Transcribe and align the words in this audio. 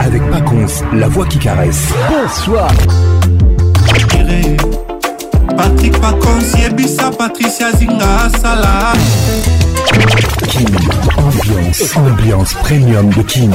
avec 0.00 0.22
Pacons, 0.30 0.66
la 0.94 1.08
voix 1.08 1.26
qui 1.26 1.38
caresse. 1.38 1.84
Bonsoir. 2.08 2.70
Patrick 5.56 5.92
Pacons, 6.00 6.58
Yebisa, 6.58 7.10
Patricia 7.16 7.70
Zinga, 7.76 8.30
Salah. 8.42 8.92
Kim, 10.48 10.66
ambiance, 11.18 11.84
ambiance 11.96 12.54
premium 12.54 13.10
de 13.10 13.22
Kim. 13.22 13.52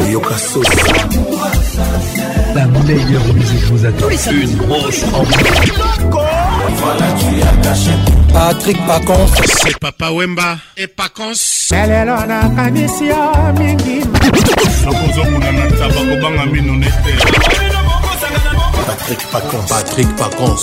La 2.56 2.66
meilleure 2.68 3.34
musique 3.34 3.64
vous 3.72 3.86
attend. 3.86 4.06
Une 4.32 4.56
grosse 4.56 5.04
ambiance. 5.14 6.45
voilà 6.86 7.12
tu 7.14 7.42
as 7.42 7.68
caché 7.68 7.92
Patrick 8.32 8.78
Pacons 8.86 9.28
c'est 9.64 9.78
Papa 9.80 10.12
Wemba 10.12 10.58
et 10.78 10.86
Pacons 10.88 11.66
lelo 11.72 12.16
nakanisi 12.28 13.06
yo 13.10 13.24
mingi 13.58 14.00
nakozokuna 14.86 15.52
na 15.52 15.64
ntaba 15.70 16.02
kobanga 16.10 16.46
mino 16.46 16.74
nete 16.76 17.45
Patrick 18.88 19.20
Pacons. 19.30 19.66
Patrick 19.68 20.08
Pacons. 20.16 20.60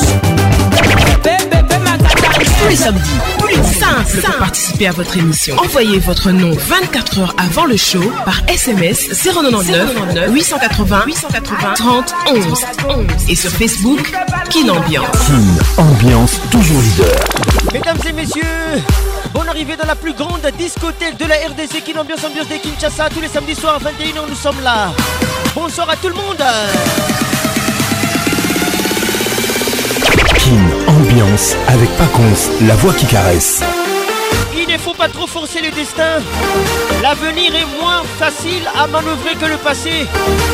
Tous 2.61 2.69
les 2.69 2.77
samedis, 2.77 3.03
plus 3.41 3.57
simple 3.75 4.21
pour 4.25 4.35
participer 4.37 4.87
à 4.87 4.93
votre 4.93 5.17
émission. 5.17 5.57
Envoyez 5.59 5.99
votre 5.99 6.31
nom 6.31 6.53
24 6.53 7.19
heures 7.19 7.35
avant 7.37 7.65
le 7.65 7.77
show 7.77 8.01
par 8.25 8.39
SMS 8.49 9.09
099 9.25 9.97
880 10.33 11.03
880 11.07 11.73
30 11.75 12.15
11 12.29 12.45
et 13.29 13.35
sur 13.35 13.51
Facebook 13.51 14.13
Kin 14.51 14.69
Ambiance. 14.69 15.07
Ambiance 15.77 16.37
toujours 16.53 16.81
leader. 16.81 17.73
Mesdames 17.73 17.99
et 18.09 18.13
messieurs, 18.13 18.43
est 19.35 19.49
arrivée 19.49 19.77
dans 19.77 19.87
la 19.87 19.97
plus 19.97 20.15
grande 20.15 20.41
discothèque 20.59 21.17
de 21.19 21.25
la 21.27 21.35
RDC 21.35 21.83
Kin 21.85 21.99
Ambiance 22.01 22.25
Ambiance 22.25 22.49
de 22.49 22.55
Kinshasa 22.57 23.09
tous 23.13 23.21
les 23.21 23.29
samedis 23.29 23.55
soirs 23.57 23.75
à 23.75 23.79
21h 23.81 24.23
nous 24.29 24.37
sommes 24.37 24.63
là. 24.63 24.93
Bonsoir 25.55 25.91
à 25.91 25.97
tout 25.97 26.09
le 26.09 26.15
monde. 26.15 26.43
avec 31.69 31.91
Paconce, 31.99 32.49
la 32.67 32.75
voix 32.77 32.95
qui 32.95 33.05
caresse. 33.05 33.61
Il 34.57 34.67
ne 34.67 34.79
faut 34.79 34.95
pas 34.95 35.09
trop 35.09 35.27
forcer 35.27 35.61
le 35.61 35.71
destin. 35.71 36.21
L'avenir 37.03 37.53
est 37.55 37.81
moins 37.83 38.01
facile 38.19 38.67
à 38.75 38.87
manœuvrer 38.87 39.35
que 39.39 39.45
le 39.45 39.59
passé. 39.59 40.07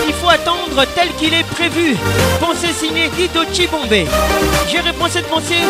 Il 0.09 0.15
faut 0.15 0.29
attendre 0.29 0.85
tel 0.97 1.15
qu'il 1.15 1.33
est 1.33 1.45
prévu. 1.47 1.97
Pensez 2.41 2.73
signer 2.73 3.09
Dido 3.17 3.43
Bombay. 3.71 4.07
J'ai 4.69 4.81
répondu 4.81 5.11
cette 5.13 5.29
pensée. 5.29 5.63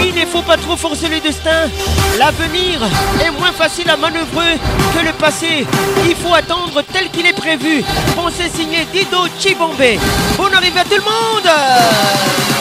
Il 0.00 0.14
ne 0.14 0.26
faut 0.26 0.42
pas 0.42 0.58
trop 0.58 0.76
forcer 0.76 1.08
le 1.08 1.20
destin. 1.20 1.70
L'avenir 2.18 2.82
est 3.26 3.30
moins 3.30 3.52
facile 3.52 3.88
à 3.88 3.96
manœuvrer 3.96 4.58
que 4.94 5.06
le 5.06 5.12
passé. 5.14 5.66
Il 6.06 6.14
faut 6.14 6.34
attendre 6.34 6.82
tel 6.92 7.08
qu'il 7.10 7.24
est 7.26 7.32
prévu. 7.36 7.82
Pensez 8.14 8.50
signer 8.54 8.86
Dido 8.92 9.24
Bombay. 9.58 9.98
Bonne 10.36 10.52
arrivée 10.52 10.80
à 10.80 10.84
tout 10.84 10.96
le 10.96 11.00
monde! 11.00 12.57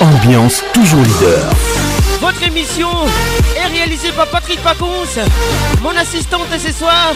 ambiance 0.00 0.62
toujours 0.74 1.00
leader. 1.02 1.48
Votre 2.20 2.42
émission 2.42 2.88
est 3.56 3.66
réalisée 3.66 4.10
par 4.12 4.26
Patrick 4.26 4.60
Pacons, 4.62 5.14
mon 5.82 5.96
assistante 5.96 6.48
ce 6.58 6.72
soir. 6.72 7.12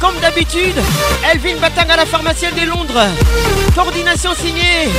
Comme 0.00 0.18
d'habitude, 0.20 0.76
Elvin 1.32 1.56
Batang 1.60 1.88
à 1.90 1.96
la 1.96 2.06
pharmacienne 2.06 2.54
de 2.60 2.66
Londres. 2.66 3.06
Coordination 3.74 4.30
signée, 4.34 4.90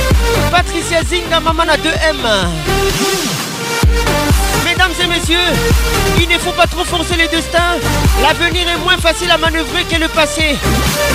Patricia 0.50 1.02
Zinga, 1.04 1.40
Mamana 1.40 1.76
2M. 1.76 3.51
Mesdames 4.64 4.92
et 5.02 5.06
messieurs, 5.06 5.50
il 6.18 6.28
ne 6.28 6.38
faut 6.38 6.52
pas 6.52 6.66
trop 6.66 6.84
forcer 6.84 7.16
les 7.16 7.28
destins. 7.28 7.76
L'avenir 8.22 8.66
est 8.68 8.78
moins 8.78 8.96
facile 8.96 9.30
à 9.30 9.36
manœuvrer 9.38 9.84
que 9.90 10.00
le 10.00 10.08
passé. 10.08 10.56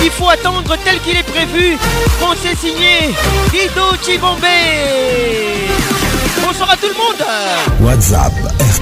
Il 0.02 0.10
faut 0.10 0.28
attendre 0.28 0.62
tel 0.84 1.00
qu'il 1.00 1.16
est 1.16 1.22
prévu. 1.22 1.76
Pensez 2.20 2.54
signer 2.60 3.14
signé 3.50 3.64
Hido 3.66 3.86
Chibombe. 4.04 4.38
Bonsoir 6.46 6.70
à 6.70 6.76
tout 6.76 6.86
le 6.88 6.94
monde. 6.94 7.26
WhatsApp 7.80 8.32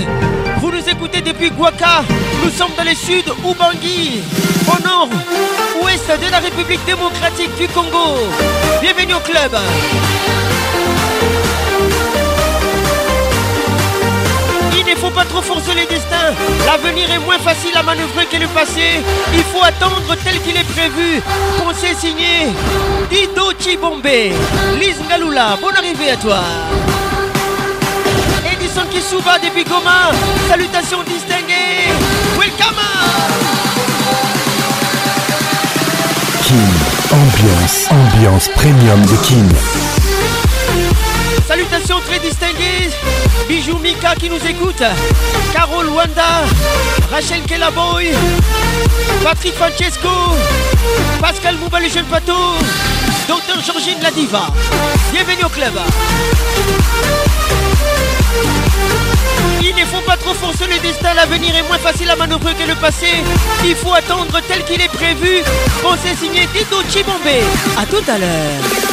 Vous 0.60 0.70
nous 0.70 0.88
écoutez 0.88 1.20
depuis 1.20 1.50
Guaca 1.50 2.04
Nous 2.44 2.50
sommes 2.50 2.70
dans 2.76 2.84
le 2.84 2.94
sud 2.94 3.24
Ubangui 3.44 4.20
Au 4.68 4.82
nord 4.86 5.08
ouest 5.84 6.04
de 6.20 6.30
la 6.30 6.38
République 6.38 6.84
démocratique 6.86 7.50
du 7.58 7.66
Congo 7.68 8.14
Bienvenue 8.80 9.14
au 9.14 9.20
club 9.20 9.54
faut 15.06 15.10
pas 15.14 15.24
trop 15.24 15.40
forcer 15.42 15.72
les 15.74 15.86
destins. 15.86 16.34
L'avenir 16.66 17.08
est 17.12 17.18
moins 17.20 17.38
facile 17.38 17.70
à 17.76 17.82
manœuvrer 17.82 18.26
que 18.26 18.36
le 18.38 18.48
passé. 18.48 19.00
Il 19.34 19.42
faut 19.44 19.62
attendre 19.62 20.02
tel 20.24 20.40
qu'il 20.42 20.56
est 20.56 20.64
prévu. 20.74 21.22
s'est 21.80 21.94
signé 22.00 22.48
Dido 23.08 23.52
Chibombe. 23.58 24.04
Lise 24.80 24.98
Ngalula, 25.08 25.58
bonne 25.62 25.76
arrivée 25.76 26.10
à 26.10 26.16
toi. 26.16 26.40
Edison 28.52 28.82
Kisuba 28.90 29.38
depuis 29.38 29.64
Goma. 29.64 30.10
Salutations 30.48 31.02
distinguées. 31.04 31.86
Welcome. 32.38 32.82
King, 36.42 36.72
ambiance, 37.12 37.86
ambiance 37.90 38.48
premium 38.56 39.02
de 39.02 39.16
King. 39.26 39.50
Salutations 41.56 42.00
très 42.00 42.18
distinguées. 42.18 42.90
Bijou 43.48 43.78
Mika 43.78 44.14
qui 44.14 44.28
nous 44.28 44.44
écoute. 44.46 44.82
Carole 45.54 45.88
Wanda. 45.88 46.42
Rachel 47.10 47.40
Kellaboy. 47.46 48.10
Patrick 49.24 49.54
Francesco. 49.54 50.08
Pascal 51.18 51.56
Mouba 51.56 51.80
le 51.80 51.88
jeune 51.88 52.04
Pato. 52.04 52.34
Docteur 53.26 53.56
Georgine 53.64 53.96
la 54.02 54.10
diva. 54.10 54.42
Bienvenue 55.14 55.44
au 55.46 55.48
club. 55.48 55.72
Il 59.62 59.74
ne 59.76 59.84
faut 59.86 60.02
pas 60.04 60.16
trop 60.18 60.34
forcer 60.34 60.66
le 60.66 60.78
destin, 60.80 61.14
l'avenir 61.14 61.56
est 61.56 61.62
moins 61.68 61.78
facile 61.78 62.10
à 62.10 62.16
manœuvrer 62.16 62.52
que 62.52 62.68
le 62.68 62.74
passé. 62.74 63.06
Il 63.64 63.74
faut 63.76 63.94
attendre 63.94 64.42
tel 64.46 64.62
qu'il 64.66 64.82
est 64.82 64.92
prévu. 64.92 65.40
On 65.86 65.94
s'est 65.96 66.16
signé 66.20 66.46
Tito 66.54 66.82
Chibombe. 66.90 67.40
A 67.78 67.86
tout 67.86 68.04
à 68.10 68.18
l'heure. 68.18 68.92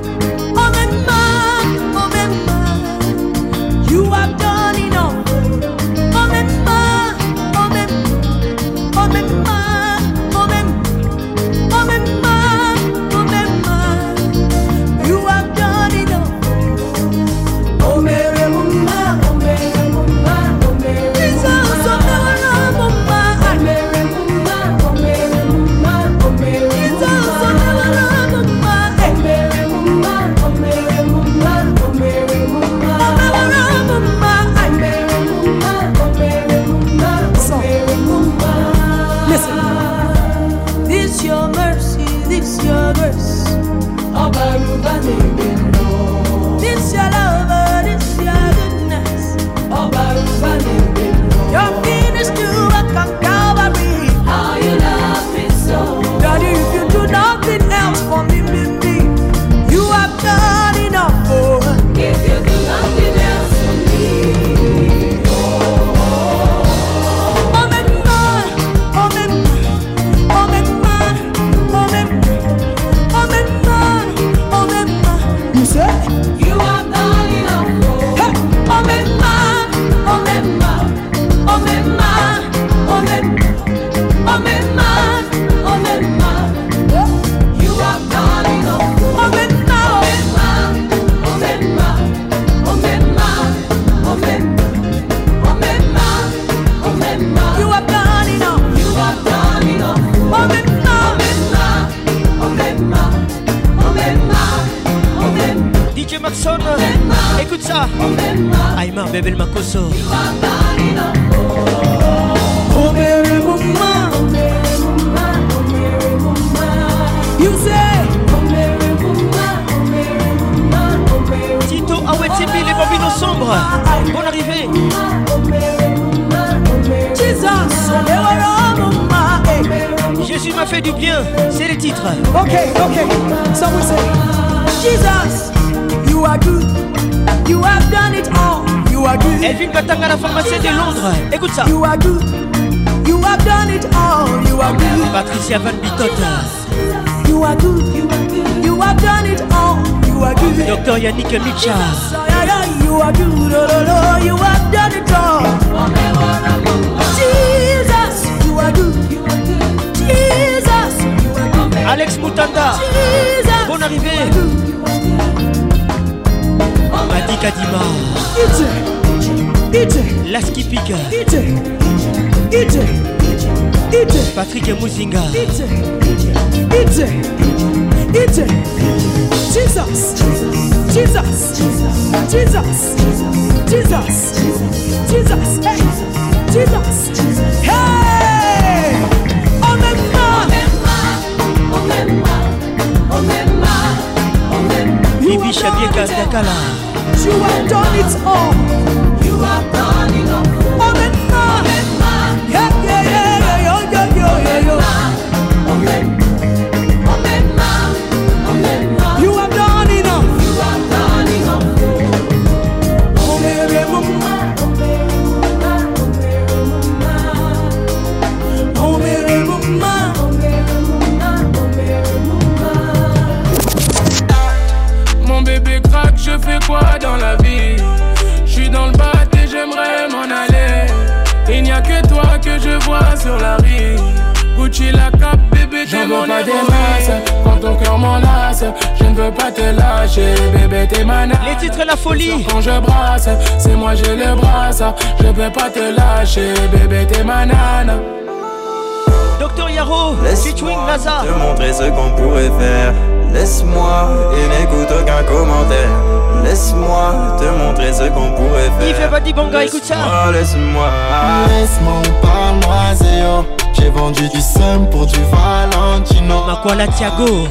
voilà 266.74 266.88
Thiago 266.88 267.50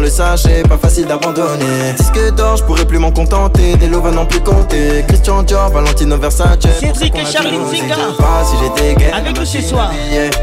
le 0.00 0.08
sachet, 0.10 0.62
pas 0.62 0.76
facile 0.78 1.06
d'abandonner. 1.06 1.92
Disque 1.96 2.34
d'or, 2.34 2.56
je 2.56 2.62
pourrais 2.64 2.84
plus 2.84 2.98
m'en 2.98 3.10
contenter. 3.10 3.76
Des 3.76 3.86
lots 3.88 4.02
non 4.10 4.26
plus 4.26 4.40
compter. 4.40 5.04
Christian 5.08 5.42
Dior, 5.42 5.70
Valentino 5.70 6.16
Versace. 6.16 6.58
Cédric 6.80 7.14
et 7.16 7.24
Charline 7.24 7.66
Zika. 7.70 7.96
Si 8.44 8.54
j'étais 8.62 8.94
gay, 8.94 9.10
avec 9.14 9.38
nous 9.38 9.46
chez 9.46 9.58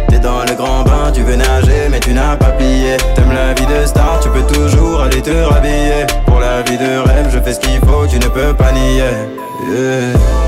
T'es 0.10 0.20
dans 0.20 0.42
le 0.44 0.54
grand 0.56 0.84
bain, 0.84 1.12
tu 1.14 1.22
veux 1.24 1.36
nager, 1.36 1.90
mais 1.90 2.00
tu 2.00 2.14
n'as 2.14 2.36
pas 2.36 2.52
plié. 2.52 2.98
T'aimes 3.16 3.34
la 3.34 3.54
vie 3.54 3.66
de 3.66 3.86
star, 3.86 4.20
tu 4.22 4.30
peux 4.30 4.44
toujours 4.52 5.02
aller 5.02 5.22
te 5.22 5.44
rhabiller. 5.44 6.06
Pour 6.26 6.40
la 6.40 6.62
vie 6.62 6.78
de 6.78 7.00
rêve, 7.08 7.30
je 7.34 7.40
fais 7.40 7.54
ce 7.54 7.60
qu'il 7.60 7.80
faut, 7.80 8.06
tu 8.10 8.20
ne 8.20 8.28
peux 8.28 8.54
pas 8.54 8.72
nier. 8.72 10.45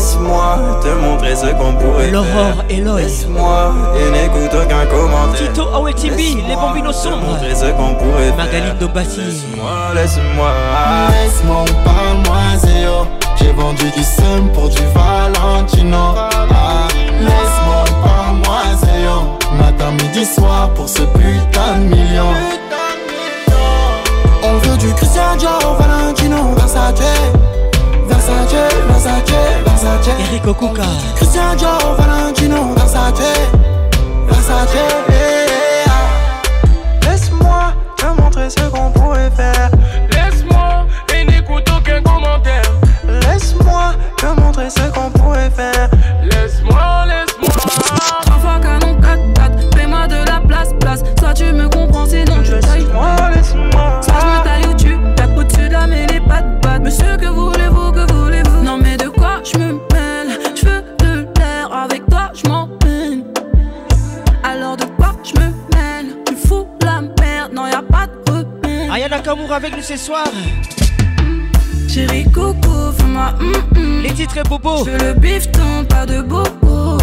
Laisse-moi 0.00 0.78
te 0.82 0.88
montrer 0.94 1.36
ce 1.36 1.46
qu'on 1.58 1.74
pourrait 1.74 2.10
L'aurore 2.10 2.64
et 2.70 2.80
l'œil 2.80 3.02
Laisse-moi 3.02 3.70
et 3.98 4.10
n'écoute 4.10 4.54
aucun 4.56 4.86
commentaire 4.86 5.52
Tito, 5.52 5.86
et 5.88 5.92
Tibi, 5.92 6.38
les 6.48 6.56
bambinos 6.56 6.96
sombres 6.96 7.36
Laisse-moi 7.42 7.42
montrer 7.46 7.54
ce 7.54 7.72
qu'on 7.72 7.94
pourrait 7.96 8.32
Magali 8.34 8.72
Dobassi 8.78 9.20
Laisse-moi, 9.20 9.94
laisse-moi 9.94 10.48
Laisse-moi 11.10 11.60
ou 11.64 11.84
parle-moi 11.84 12.36
Zéo 12.56 12.92
J'ai 13.36 13.52
vendu 13.52 13.90
du 13.94 14.02
seum 14.02 14.50
pour 14.54 14.70
du 14.70 14.80
Valentino 14.96 16.14
Laisse-moi 17.20 17.84
ou 17.84 18.06
parle-moi 18.06 18.56
Zéo 18.78 19.58
Matin, 19.62 19.90
midi, 20.02 20.24
soir 20.24 20.70
pour 20.70 20.88
ce 20.88 21.02
putain 21.02 21.74
de 21.76 21.94
million 21.94 22.28
On 24.44 24.52
veut 24.66 24.78
du 24.78 24.94
Christian 24.94 25.24
Cristiano 25.36 25.74
Valentino 25.78 26.54
Versace 26.56 26.94
Versace, 28.20 28.68
Versace, 28.86 29.62
Versace. 29.64 30.10
Eric 30.18 30.46
Okuka 30.50 30.84
Christian 31.16 31.56
Dior, 31.56 31.96
Valentino, 31.96 32.74
Versace, 32.74 33.32
Versace. 34.28 34.84
Laisse-moi 37.02 37.72
te 37.96 38.04
montrer 38.20 38.50
ce 38.50 38.60
qu'on 38.68 38.90
peut. 38.90 38.99
ce 69.82 69.96
soir. 69.96 70.24
Chérie 71.88 72.24
Coco, 72.30 72.92
fais-moi 72.96 73.34
hum, 73.40 73.52
hum. 73.76 74.00
Les 74.02 74.10
titres 74.12 74.36
et 74.38 74.42
eh, 74.44 74.48
bobo. 74.48 74.84
Je 74.84 75.04
le 75.04 75.14
bifton, 75.14 75.84
pas 75.88 76.06
de 76.06 76.20
bobo. 76.22 76.98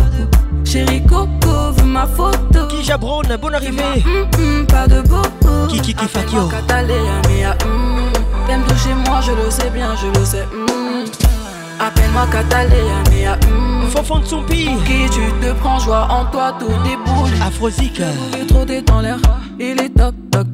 Chérie 0.63 1.05
Coco, 1.05 1.71
veux 1.75 1.85
ma 1.85 2.05
photo. 2.05 2.67
Qui 2.69 2.83
jabronne, 2.83 3.35
bon 3.41 3.53
arrivé 3.53 3.83
hum, 4.37 4.65
pas 4.67 4.87
de 4.87 5.01
bobo. 5.01 5.67
Qui 5.69 5.81
qui 5.81 5.93
qui 5.93 6.05
fakio. 6.07 6.47
T'aimes 6.47 6.87
ah, 8.65 8.71
toucher 8.71 8.93
moi, 9.07 9.19
je 9.25 9.31
le 9.31 9.49
sais 9.49 9.69
bien, 9.71 9.93
je 9.99 10.19
le 10.19 10.25
sais. 10.25 10.47
Appelle-moi 11.79 12.27
Cataléa, 12.31 13.01
Mea. 13.11 13.33
Ah, 13.41 13.45
hum 13.47 13.89
Fofon 13.89 14.19
de 14.19 14.25
son 14.25 14.43
Qui 14.43 14.67
tu 15.11 15.21
te 15.45 15.51
prends, 15.59 15.79
joie 15.79 16.07
en 16.09 16.25
toi, 16.31 16.53
tout 16.59 16.67
déboule. 16.83 17.31
Afrosique. 17.45 17.99
est 17.99 18.45
trop 18.45 18.65
détend 18.65 19.01
l'air, 19.01 19.17
il 19.59 19.79
est 19.81 19.89
top 19.89 20.15
toc 20.31 20.47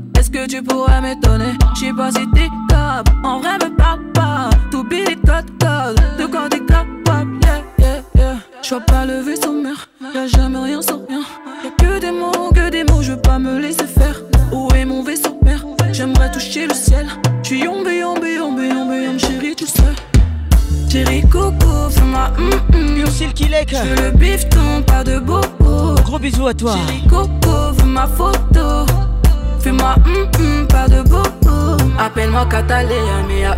tu 0.48 0.62
pourrais 0.62 1.02
m'étonner 1.02 1.54
J'sais 1.76 1.94
pas 1.94 2.12
si 2.12 2.28
t'es 2.34 2.50
capable, 2.68 3.10
en 3.26 3.40
vrai 3.40 3.54
me 3.64 3.76
parle 3.76 4.02
pas. 4.14 4.50
T'oublies 4.72 5.06
les 5.06 5.16
codes 5.16 5.50
codes, 5.60 6.00
de 6.20 6.26
quand 6.26 6.50
t'es 6.50 6.60
capable, 6.62 7.32
yeah, 7.44 7.62
yeah, 7.80 8.02
yeah. 8.16 8.36
J'vois 8.62 8.82
pas 8.82 9.06
le 9.06 9.20
vaisseau 9.20 9.54
mère, 9.54 9.90
y'a 10.14 10.28
jamais 10.28 10.60
rien 10.60 10.82
sans 10.82 11.00
rien. 11.08 11.22
Y'a 11.64 11.70
que 11.86 12.00
des 12.00 12.12
mots, 12.12 12.52
que 12.54 12.70
des 12.70 12.84
mots, 12.84 13.02
je 13.02 13.12
veux 13.14 13.22
pas 13.22 13.40
me 13.40 13.60
laisser 13.60 13.86
faire. 13.86 14.22
Où 14.52 14.70
est 14.74 14.86
mon 14.86 15.04
vaisseau 15.04 15.40
mère 15.44 15.66
J'aimerais 15.94 16.32
toucher 16.32 16.68
le 16.68 16.74
ciel. 16.74 17.08
J'suis 17.44 17.62
yombé, 17.64 18.00
yombé, 18.00 18.36
yombé, 18.36 18.68
yombé, 18.70 19.06
yom, 19.06 19.20
chérie, 19.20 19.56
tu 19.56 19.66
sais. 19.68 19.82
Chérie 20.92 21.28
coco, 21.30 21.90
fais-moi 21.90 22.32
hum 22.38 22.80
mm, 22.80 23.02
mm. 23.02 23.34
qui 23.34 23.48
Je 23.70 24.04
le 24.04 24.12
bifton, 24.12 24.84
pas 24.86 25.04
de 25.04 25.18
beau 25.20 25.42
Gros 26.04 26.20
bisous 26.20 26.46
à 26.48 26.54
toi 26.54 26.76
Chérie 26.76 27.02
coco, 27.08 27.74
fais 27.78 27.86
ma 27.86 28.06
photo 28.08 28.86
Fais-moi 29.64 29.96
pas 30.68 30.90
de 30.90 31.02
boum. 31.08 31.24
Appelle-moi 31.98 32.46
Catalina, 32.52 33.24
mais 33.30 33.46
à 33.46 33.56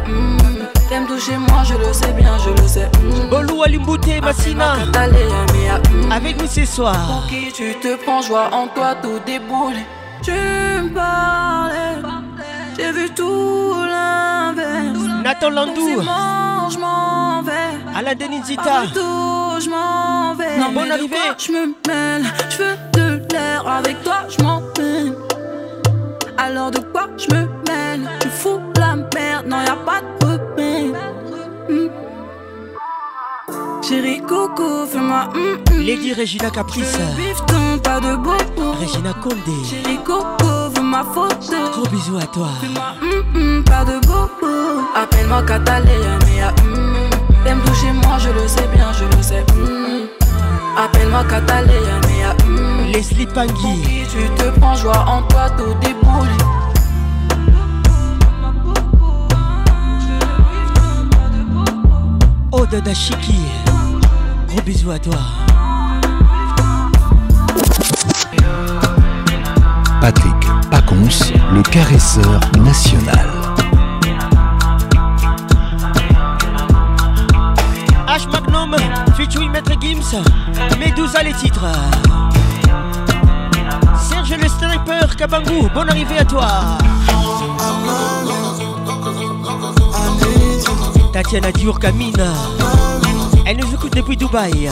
T'aimes 0.87 1.07
toucher 1.07 1.35
moi, 1.35 1.63
je 1.63 1.73
le 1.73 1.91
sais 1.93 2.11
bien, 2.13 2.37
je 2.37 2.51
le 2.61 2.67
sais. 2.67 2.91
Mm. 3.23 3.29
Bolou 3.31 3.63
Alimbouté, 3.63 4.21
Massina. 4.21 4.75
Mm. 4.85 6.11
Avec 6.11 6.39
nous 6.39 6.47
ce 6.47 6.63
soir. 6.63 6.93
Pour 7.07 7.27
qui 7.29 7.51
tu 7.51 7.73
te 7.81 7.95
prends, 8.03 8.21
joie 8.21 8.51
en 8.53 8.67
toi, 8.67 8.93
tout 9.01 9.19
déboule. 9.25 9.77
Tu 10.21 10.29
me 10.31 10.89
parlais, 10.93 11.97
j'ai 12.77 12.91
vu 12.91 13.09
tout 13.09 13.73
l'inverse. 13.83 15.23
Nathan 15.23 15.49
Landou. 15.49 16.01
je 16.01 16.77
m'en 16.77 17.41
vais. 17.41 18.03
la 18.03 18.13
Denizita. 18.13 18.81
vais. 18.93 20.57
Non, 20.59 20.69
bon 20.71 20.81
arrivée. 20.81 21.15
Je 21.39 21.51
me 21.51 21.65
mêle, 21.87 22.25
je 22.51 22.57
veux 22.99 23.17
de 23.17 23.33
l'air. 23.33 23.67
Avec 23.67 24.03
toi, 24.03 24.17
je 24.29 24.43
m'en 24.43 24.61
alors 26.55 26.71
de 26.71 26.79
quoi 26.79 27.07
je 27.17 27.35
me 27.35 27.41
mêle 27.67 28.09
Tu 28.21 28.29
fous 28.29 28.61
la 28.79 28.95
merde, 29.13 29.45
non 29.47 29.57
y'a 29.61 29.75
pas 29.75 29.99
de 30.01 30.25
problème 30.25 30.93
hmm. 31.69 31.89
Chérie 33.83 34.21
Coco, 34.21 34.85
fais-moi 34.87 35.29
mm, 35.35 35.79
Lady 35.85 36.13
Regina 36.13 36.49
Caprice 36.49 36.97
ton 37.45 37.77
pas 37.79 37.99
de 37.99 38.15
beau 38.15 38.37
Regina 38.79 39.11
Condé 39.21 39.67
Chérie 39.69 39.99
Coco, 40.05 40.69
veux 40.73 40.81
ma 40.81 41.03
faute 41.03 41.51
Gros 41.73 41.89
bisous 41.91 42.17
à 42.17 42.27
toi 42.27 42.47
Fais-moi 42.61 43.19
hmm, 43.33 43.63
pas 43.65 43.83
de 43.83 43.99
beau 44.07 44.13
Appelle-moi 44.95 45.43
Catalina, 45.43 46.19
mais 46.25 46.41
à 46.41 46.53
T'aimes 47.43 47.61
toucher 47.65 47.91
moi, 47.91 48.17
je 48.17 48.29
le 48.29 48.47
sais 48.47 48.67
bien, 48.73 48.87
je 48.93 49.03
le 49.03 49.21
sais 49.21 49.43
Appelle-moi 50.77 51.23
Catalina, 51.29 51.99
mais 52.07 52.23
à 52.23 52.35
Leslie 52.91 53.25
Pangui. 53.25 54.03
Tu 54.09 54.29
te 54.43 54.49
prends 54.59 54.75
joie 54.75 55.05
en 55.07 55.21
toi, 55.23 55.49
tout 55.57 55.73
déboule. 55.81 56.44
Ode 62.57 62.81
Dashiki. 62.85 63.37
Gros 64.47 64.61
bisous 64.65 64.91
à 64.91 64.97
toi. 64.97 65.17
Patrick 69.99 70.33
Pacons, 70.71 71.33
le 71.53 71.61
caresseur 71.63 72.39
national. 72.59 73.27
H 78.07 78.29
Magnum, 78.31 78.75
featuring 79.17 79.51
Maître 79.51 79.71
Gims, 79.81 80.17
Médouza 80.79 81.23
les 81.23 81.33
titres. 81.33 81.65
Serge 84.01 84.35
le 84.41 84.47
sniper, 84.47 85.13
Kabangou, 85.17 85.67
bonne 85.73 85.89
arrivée 85.89 86.19
à 86.19 86.25
toi. 86.25 86.47
Tatiana 91.15 91.49
Dior 91.53 91.79
Camina. 91.79 92.29
Elle 93.45 93.55
nous 93.55 93.73
écoute 93.73 93.93
depuis 93.95 94.17
Dubaï. 94.17 94.69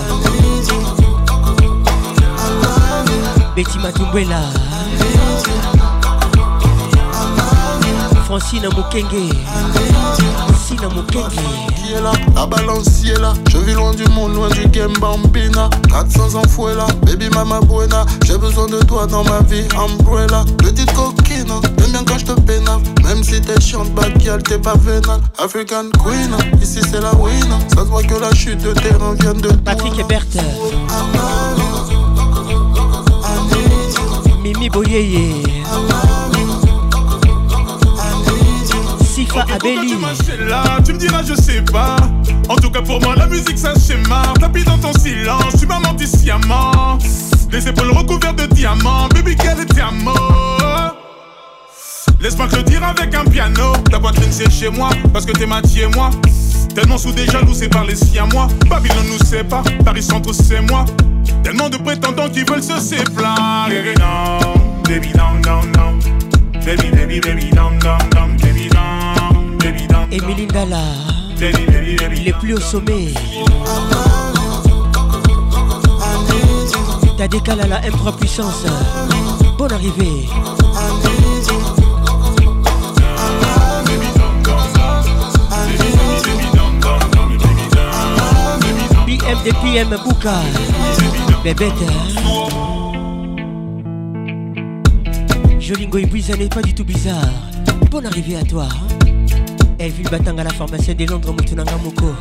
Betty 3.55 3.77
Matumbuela. 3.79 4.41
Francine 8.25 8.63
Mukenge. 8.63 9.37
Francine 10.35 10.87
Mukenge. 10.93 11.35
La 12.03 12.11
est 12.11 13.21
là, 13.21 13.33
je 13.49 13.57
vis 13.59 13.73
loin 13.73 13.93
du 13.93 14.03
monde, 14.09 14.33
loin 14.35 14.49
du 14.49 14.67
game 14.67 14.91
bambina 14.99 15.69
400 15.89 16.35
ans 16.39 16.65
là, 16.75 16.87
baby 17.05 17.29
mama 17.29 17.59
buena 17.61 18.05
J'ai 18.25 18.37
besoin 18.37 18.67
de 18.67 18.79
toi 18.79 19.05
dans 19.05 19.23
ma 19.25 19.41
vie, 19.41 19.65
umbrella 19.77 20.43
Petite 20.57 20.91
coquine, 20.93 21.53
même 22.03 22.03
quand 22.05 22.19
je 22.19 22.25
te 22.25 23.03
Même 23.07 23.23
si 23.23 23.41
t'es 23.41 23.59
chiante, 23.59 23.89
bad 23.93 24.13
t'es 24.47 24.57
pas 24.57 24.73
vénal 24.75 25.21
African 25.37 25.89
Queen, 26.03 26.33
hein. 26.33 26.57
ici 26.61 26.79
c'est 26.89 27.01
la 27.01 27.13
win. 27.15 27.33
Hein. 27.51 27.59
Ça 27.69 27.77
se 27.81 27.87
voit 27.89 28.03
que 28.03 28.15
la 28.15 28.33
chute 28.33 28.61
de 28.63 28.71
terrain 28.73 29.13
vient 29.19 29.33
de. 29.33 29.49
Patrick 29.53 29.97
Hébert. 29.99 30.25
Mimi 34.41 34.69
Boyeye. 34.69 35.43
Sifa 39.13 39.45
Abeli. 39.53 39.95
Tu 40.85 40.93
me 40.93 40.97
diras, 40.97 41.23
je 41.23 41.35
sais 41.35 41.61
pas. 41.71 41.95
En 42.49 42.55
tout 42.55 42.69
cas 42.71 42.81
pour 42.81 42.99
moi 43.01 43.15
la 43.15 43.27
musique 43.27 43.55
c'est 43.57 43.69
un 43.69 43.79
schéma 43.79 44.23
Tapis 44.37 44.65
dans 44.65 44.77
ton 44.77 44.91
silence, 44.99 45.53
tu 45.57 45.65
m'as 45.65 45.79
menti 45.79 46.05
sciemment 46.05 46.97
Les 47.49 47.65
épaules 47.65 47.91
recouvertes 47.91 48.35
de 48.35 48.53
diamants 48.53 49.07
Baby 49.15 49.33
quel 49.37 49.61
est 49.61 49.73
Laisse-moi 52.23 52.47
te 52.47 52.55
le 52.55 52.63
dire 52.63 52.81
avec 52.85 53.13
un 53.15 53.25
piano. 53.25 53.73
Ta 53.91 53.99
poitrine 53.99 54.31
c'est 54.31 54.49
chez 54.49 54.69
moi, 54.69 54.89
parce 55.11 55.25
que 55.25 55.33
t'es 55.33 55.45
ma 55.45 55.59
et 55.59 55.87
moi. 55.93 56.09
Tellement 56.73 56.97
sous 56.97 57.11
des 57.11 57.25
jaloux, 57.25 57.53
c'est 57.53 57.67
par 57.67 57.83
les 57.83 57.95
à 58.17 58.25
moi. 58.27 58.47
Babylone 58.69 59.07
nous 59.11 59.25
sépare, 59.25 59.63
Paris 59.83 60.01
centre 60.03 60.31
c'est 60.33 60.61
moi. 60.61 60.85
Tellement 61.43 61.69
de 61.69 61.75
prétendants 61.75 62.29
qui 62.29 62.45
veulent 62.45 62.63
se 62.63 62.75
Baby 62.75 63.89
eh, 63.93 63.99
Non, 63.99 64.53
baby, 64.85 65.09
non, 65.17 65.33
non, 65.45 65.61
non. 65.75 65.99
Baby, 66.65 66.91
baby, 66.95 67.19
baby, 67.19 67.51
non, 67.53 67.71
non, 67.83 67.97
non. 68.15 68.33
Baby, 68.41 68.69
non, 68.73 69.57
baby, 69.57 69.87
non. 69.91 70.07
Émilie 70.09 70.47
Dalla, 70.47 70.79
il 72.15 72.27
est 72.29 72.39
plus 72.39 72.53
au 72.53 72.61
sommet. 72.61 73.09
T'as 77.17 77.27
décalé 77.27 77.63
à 77.63 77.67
la 77.67 77.81
M3 77.81 78.17
puissance. 78.17 78.63
Bonne 79.57 79.73
arrivée. 79.73 80.25
Depuis 89.45 89.75
M. 89.75 89.89
Bouka 90.05 90.35
Les 91.43 91.53
bêtes 91.53 91.73
Jolingo 95.59 95.97
et 95.97 96.05
Brisa 96.05 96.35
n'est 96.37 96.47
pas 96.47 96.61
du 96.61 96.73
tout 96.73 96.85
bizarre 96.85 97.19
Bonne 97.91 98.05
arrivée 98.05 98.37
à 98.37 98.43
toi 98.43 98.67
Elville 99.79 100.09
Batanga 100.09 100.45
la 100.45 100.49
pharmacienne 100.51 100.95
de 100.95 101.05
Londres 101.11 101.33
Moutunanga 101.33 101.73
Moko 101.83 102.15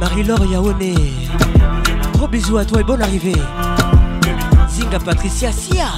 Marie-Laure 0.00 0.46
Yaone 0.46 0.94
Gros 2.14 2.28
bisous 2.28 2.56
à 2.56 2.64
toi 2.64 2.80
et 2.80 2.84
bonne 2.84 3.02
arrivée 3.02 3.36
Zinga 4.70 4.98
Patricia 5.00 5.52
Sia 5.52 5.88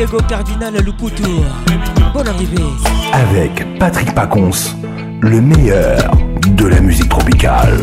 Diego 0.00 0.16
Cardinal 0.26 0.78
Lukutu. 0.82 1.22
Bonne 2.14 2.28
arrivée. 2.28 2.56
Avec 3.12 3.78
Patrick 3.78 4.14
Pacons, 4.14 4.48
le 5.20 5.42
meilleur 5.42 6.12
de 6.56 6.64
la 6.68 6.80
musique 6.80 7.10
tropicale. 7.10 7.82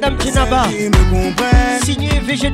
Madame 0.00 0.16
Kinaba 0.16 0.62
Signé 1.84 2.08
VG 2.26 2.50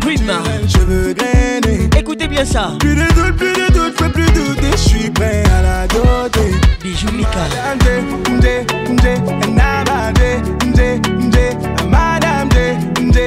Je 0.66 1.98
Écoutez 1.98 2.26
bien 2.26 2.44
ça. 2.44 2.72
Plus 2.80 2.96
de 2.96 3.00
doute, 3.14 3.36
plus 3.36 3.52
de 3.52 3.70
doute, 3.72 4.12
plus 4.56 4.70
Je 4.72 4.76
suis 4.76 5.10
prêt 5.10 5.44
à 5.56 5.62
la 5.62 5.86
doter. 5.86 6.50
Bijou 6.82 7.08
Mika. 7.12 7.46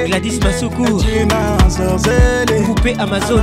Gladys 0.08 0.40
Masuku. 0.44 0.86
Coupé 2.66 2.96
Amazon. 3.00 3.40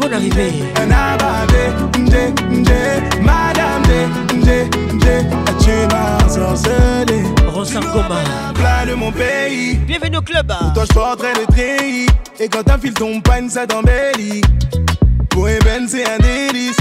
Bonne 0.00 0.14
arrivée. 0.14 0.50
Madame 3.20 3.82
j'ai 5.68 5.86
ma 5.94 6.28
sorcelée. 6.28 7.22
Rosa 7.52 7.80
plein 7.80 8.86
de 8.88 8.94
mon 8.94 9.12
pays. 9.12 9.74
Bienvenue 9.86 10.16
au 10.18 10.22
club. 10.22 10.46
Pour 10.46 10.72
toi, 10.72 10.84
je 10.88 10.94
porterai 10.94 11.28
le 11.40 11.46
treillis. 11.52 12.06
Et 12.40 12.48
quand 12.48 12.62
filé 12.80 12.94
ton 12.94 13.20
panne, 13.20 13.50
ça 13.50 13.66
t'embellit. 13.66 14.42
Pour 15.30 15.48
Eben, 15.48 15.86
c'est 15.86 16.04
un 16.08 16.18
délice. 16.18 16.76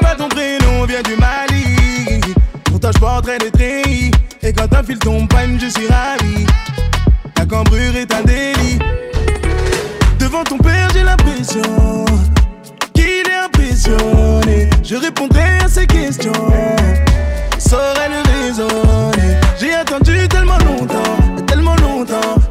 pas 0.00 0.14
ton 0.16 0.28
prénom 0.28 0.84
vient 0.86 1.02
du 1.02 1.16
Mali. 1.16 2.20
Pour 2.64 2.80
toi, 2.80 2.90
je 2.94 2.98
porterai 2.98 3.38
le 3.38 3.50
treillis. 3.50 4.10
Et 4.42 4.52
quand 4.52 4.66
filé 4.86 4.98
ton 4.98 5.26
panne, 5.26 5.58
je 5.60 5.66
suis 5.66 5.88
ravi. 5.88 6.46
Ta 7.34 7.44
cambrure 7.46 7.96
est 7.96 8.12
un 8.12 8.22
délit. 8.22 8.78
Devant 10.18 10.44
ton 10.44 10.58
père, 10.58 10.88
j'ai 10.94 11.02
l'impression 11.02 12.04
qu'il 12.94 13.26
est 13.32 13.44
impressionné. 13.46 14.70
Je 14.82 14.96
répondrai 14.96 15.58
à 15.64 15.68
ses 15.68 15.86
questions 15.86 16.32
le 17.74 19.40
J'ai 19.58 19.72
attendu 19.74 20.28
tellement 20.28 20.58
longtemps, 20.58 21.44
tellement 21.46 21.76
longtemps. 21.76 22.41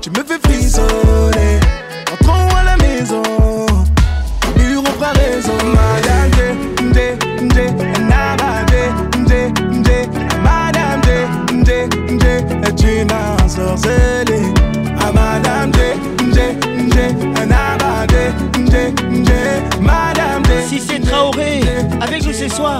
ce 22.47 22.55
soir. 22.55 22.79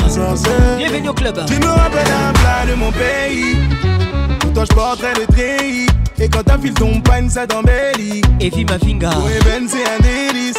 Bienvenue 0.78 1.10
au 1.10 1.14
club. 1.14 1.40
Tu 1.46 1.60
me 1.60 1.68
rappelles 1.68 2.00
un 2.00 2.34
plat 2.34 2.66
de 2.72 2.76
mon 2.76 2.92
pays. 2.92 3.58
Toi, 4.56 4.64
je 4.70 4.74
porterai 4.76 5.10
le 5.20 5.26
treillis. 5.34 5.86
Et 6.20 6.28
quand 6.30 6.44
ta 6.44 6.58
file 6.58 6.74
ton 6.74 7.00
panne, 7.02 7.30
ça 7.30 7.46
t'embellit. 7.48 8.22
Et 8.40 8.50
vie 8.50 8.66
ma 8.66 8.78
finga. 8.80 9.12
Oui 9.24 9.32
ben, 9.46 9.68
c'est 9.68 9.84
un 9.88 10.00
délice. 10.02 10.58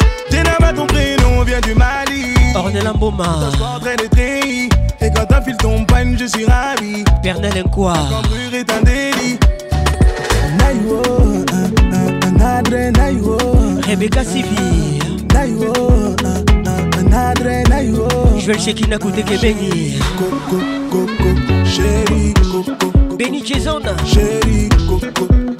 pas 0.59 0.71
ton 0.73 0.85
prénom 0.87 1.41
vient 1.45 1.59
du 1.61 1.73
Mali. 1.75 2.33
Ornel 2.55 2.89
Mboma. 2.95 3.23
Toi, 3.23 3.49
je 3.51 3.57
porterai 3.57 3.95
le 4.01 4.07
treillis. 4.09 4.69
Et 5.01 5.09
quand 5.15 5.25
ta 5.25 5.41
file 5.41 5.57
ton 5.57 5.83
panne, 5.85 6.15
je 6.17 6.25
suis 6.25 6.45
ravi. 6.45 7.03
Pernel 7.21 7.63
quoi 7.71 7.93
Cambrure 7.93 8.53
est 8.53 8.71
un 8.71 8.81
délit. 8.83 9.37
Naïwo, 10.59 11.01
un, 11.51 12.41
un, 12.41 12.41
un 12.45 12.55
adré, 12.59 12.91
Rebecca 13.87 14.23
Sivi. 14.23 14.97
Naïwo, 15.33 15.73
Adré 17.15 17.63
Nayo 17.69 18.07
Je 18.39 18.47
vais 18.47 18.53
le 18.53 18.59
checker 18.59 18.87
n'a 18.87 18.97
côté 18.97 19.21
que 19.21 19.39
béni 19.39 19.99
Coco 20.17 20.57
Coco 20.89 21.05
Chéri 21.63 22.33
Coco 22.51 22.91
Benny 23.15 23.43
Jason 23.45 23.79
Chéri 24.03 24.67
Coco 24.87 25.05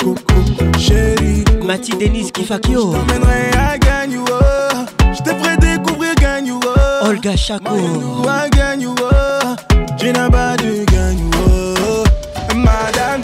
Coco 0.04 0.80
Chéri 0.80 1.44
Mati 1.64 1.92
Denise 1.92 2.32
Kifakio 2.32 2.94
Je 2.94 2.98
t'emmènerai 2.98 3.52
à 3.56 3.78
Gagnou 3.78 4.26
Je 5.14 5.22
te 5.22 5.30
ferai 5.30 5.56
découvrir 5.58 6.16
Gagnou 6.16 6.60
Olga 7.04 7.38
Chaco 7.38 7.76
À 8.28 8.50
Gagnou 8.50 8.96
Je 10.00 10.06
n'ai 10.08 10.14
pas 10.32 10.58
de 10.58 10.84
Gagnou 10.92 11.30
Madame 12.56 13.22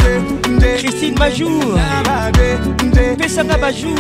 Christine 0.78 1.18
Majou 1.18 1.50
Madame 2.06 2.89
jour 3.38 3.96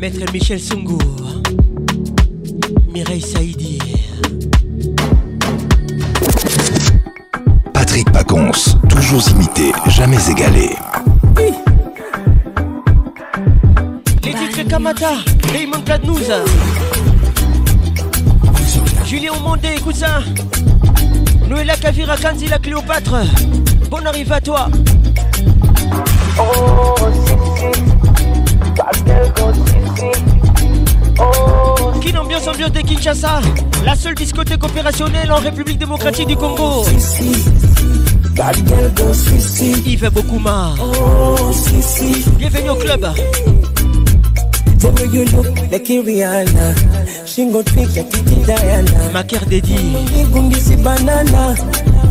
maître 0.00 0.32
michel 0.32 0.58
sungu 0.60 0.96
mireille 2.92 3.20
saidi 3.20 3.78
patrick 7.74 8.10
pacons 8.12 8.74
toujours 8.88 9.22
imité 9.30 9.72
jamais 9.88 10.30
égalé 10.30 10.70
les 14.56 14.64
kamata 14.64 15.10
Raymond 15.52 15.82
Platnouza 15.84 16.40
Julien 19.04 19.32
Mondé 19.44 19.68
écoute 19.76 19.96
ça 19.96 20.20
la 21.64 21.76
Kavira 21.76 22.16
Kanzi 22.16 22.46
la 22.48 22.58
Cléopâtre 22.58 23.16
Bonne 23.90 24.06
arrivée 24.06 24.32
à 24.34 24.40
toi 24.40 24.68
Oh 26.38 26.94
Kin 32.00 32.16
ambiance 32.18 32.46
ambiance 32.46 32.72
de 32.72 32.80
Kinshasa 32.80 33.40
La 33.84 33.94
seule 33.94 34.14
discothèque 34.14 34.62
opérationnelle 34.64 35.30
en 35.32 35.36
République 35.36 35.78
démocratique 35.78 36.28
du 36.28 36.36
Congo 36.36 36.82
fait 36.84 37.24
Yves 39.86 40.10
si 41.52 42.24
Bienvenue 42.38 42.70
au 42.70 42.74
club 42.76 43.06
Whenever 44.86 45.04
you 45.06 45.24
look 45.24 45.58
like 45.72 45.82
Rihanna, 46.06 47.26
she 47.26 47.50
go 47.50 47.60
tweak 47.60 47.90
Titi 47.90 48.36
Diana. 48.46 49.10
Ma 49.12 49.24
cœur 49.24 49.44
dédié. 49.46 49.76
Gumbisi 50.32 50.76
banana, 50.76 51.54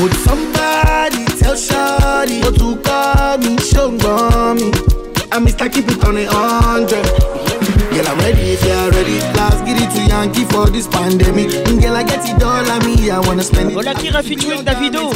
Would 0.00 0.14
somebody 0.24 1.24
tell 1.38 1.54
Shawty 1.54 2.42
go 2.42 2.50
to 2.50 2.82
call 2.82 3.38
me, 3.38 3.58
show 3.58 3.90
me? 3.90 4.95
I'm 5.32 5.44
Mr. 5.44 5.70
Keep 5.72 5.88
it 5.88 6.04
on 6.04 6.16
a 6.16 6.24
hundred. 6.26 7.04
Girl, 7.90 8.08
I'm 8.08 8.18
ready 8.18 8.52
if 8.54 8.64
you're 8.64 8.90
ready. 8.90 9.18
Last, 9.36 9.64
get 9.66 9.80
it 9.80 9.90
to 9.98 10.06
Yankee 10.06 10.44
for 10.44 10.70
this 10.70 10.86
pandemic. 10.86 11.50
Girl, 11.80 11.96
I 11.96 12.02
get 12.04 12.28
it 12.28 12.42
all 12.42 12.70
on 12.70 12.84
me. 12.84 13.10
I 13.10 13.18
wanna 13.18 13.42
spend 13.42 13.72
it. 13.72 13.76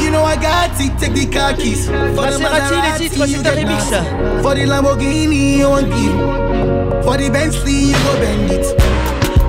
You 0.04 0.12
know 0.12 0.24
I 0.24 0.36
got 0.42 0.72
it. 0.80 0.98
Take 1.00 1.14
the 1.14 1.26
car 1.34 1.54
keys. 1.56 1.88
For 1.88 1.94
Maserati, 1.94 2.76
les 2.76 3.10
titres, 3.10 3.26
c'est 3.28 4.42
For 4.42 4.56
the 4.56 4.66
Lamborghini, 4.66 5.58
you 5.60 5.70
want 5.70 5.88
it. 5.88 7.04
For 7.04 7.18
the 7.18 7.30
Bentley, 7.30 7.74
you 7.88 7.94
go 7.94 8.20
bend 8.20 8.52
it. 8.52 8.76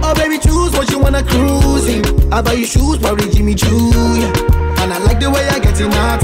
Oh 0.05 0.15
baby, 0.15 0.39
choose 0.39 0.73
what 0.73 0.91
you 0.91 0.99
wanna 1.01 1.23
cruise 1.25 1.87
in. 1.89 2.33
I 2.33 2.43
buy 2.43 2.53
you 2.53 2.65
shoes, 2.65 2.99
probably 2.99 3.29
Jimmy 3.31 3.55
Choo, 3.55 3.91
yeah. 4.19 4.58
And 4.81 4.93
I 4.93 4.99
like 5.07 5.19
the 5.19 5.31
way 5.31 5.45
I 5.49 5.59
get 5.59 5.79
it 5.81 5.93
out. 5.95 6.21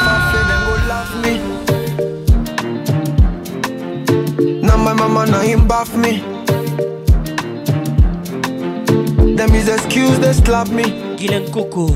Now 4.64 4.78
mama, 4.78 5.26
now 5.26 5.96
me. 5.96 6.37
Them 9.38 9.54
is 9.54 9.68
excuse, 9.70 10.18
they 10.18 10.34
slap 10.34 10.68
me. 10.70 10.84
Gillen 11.16 11.46
Coco. 11.52 11.90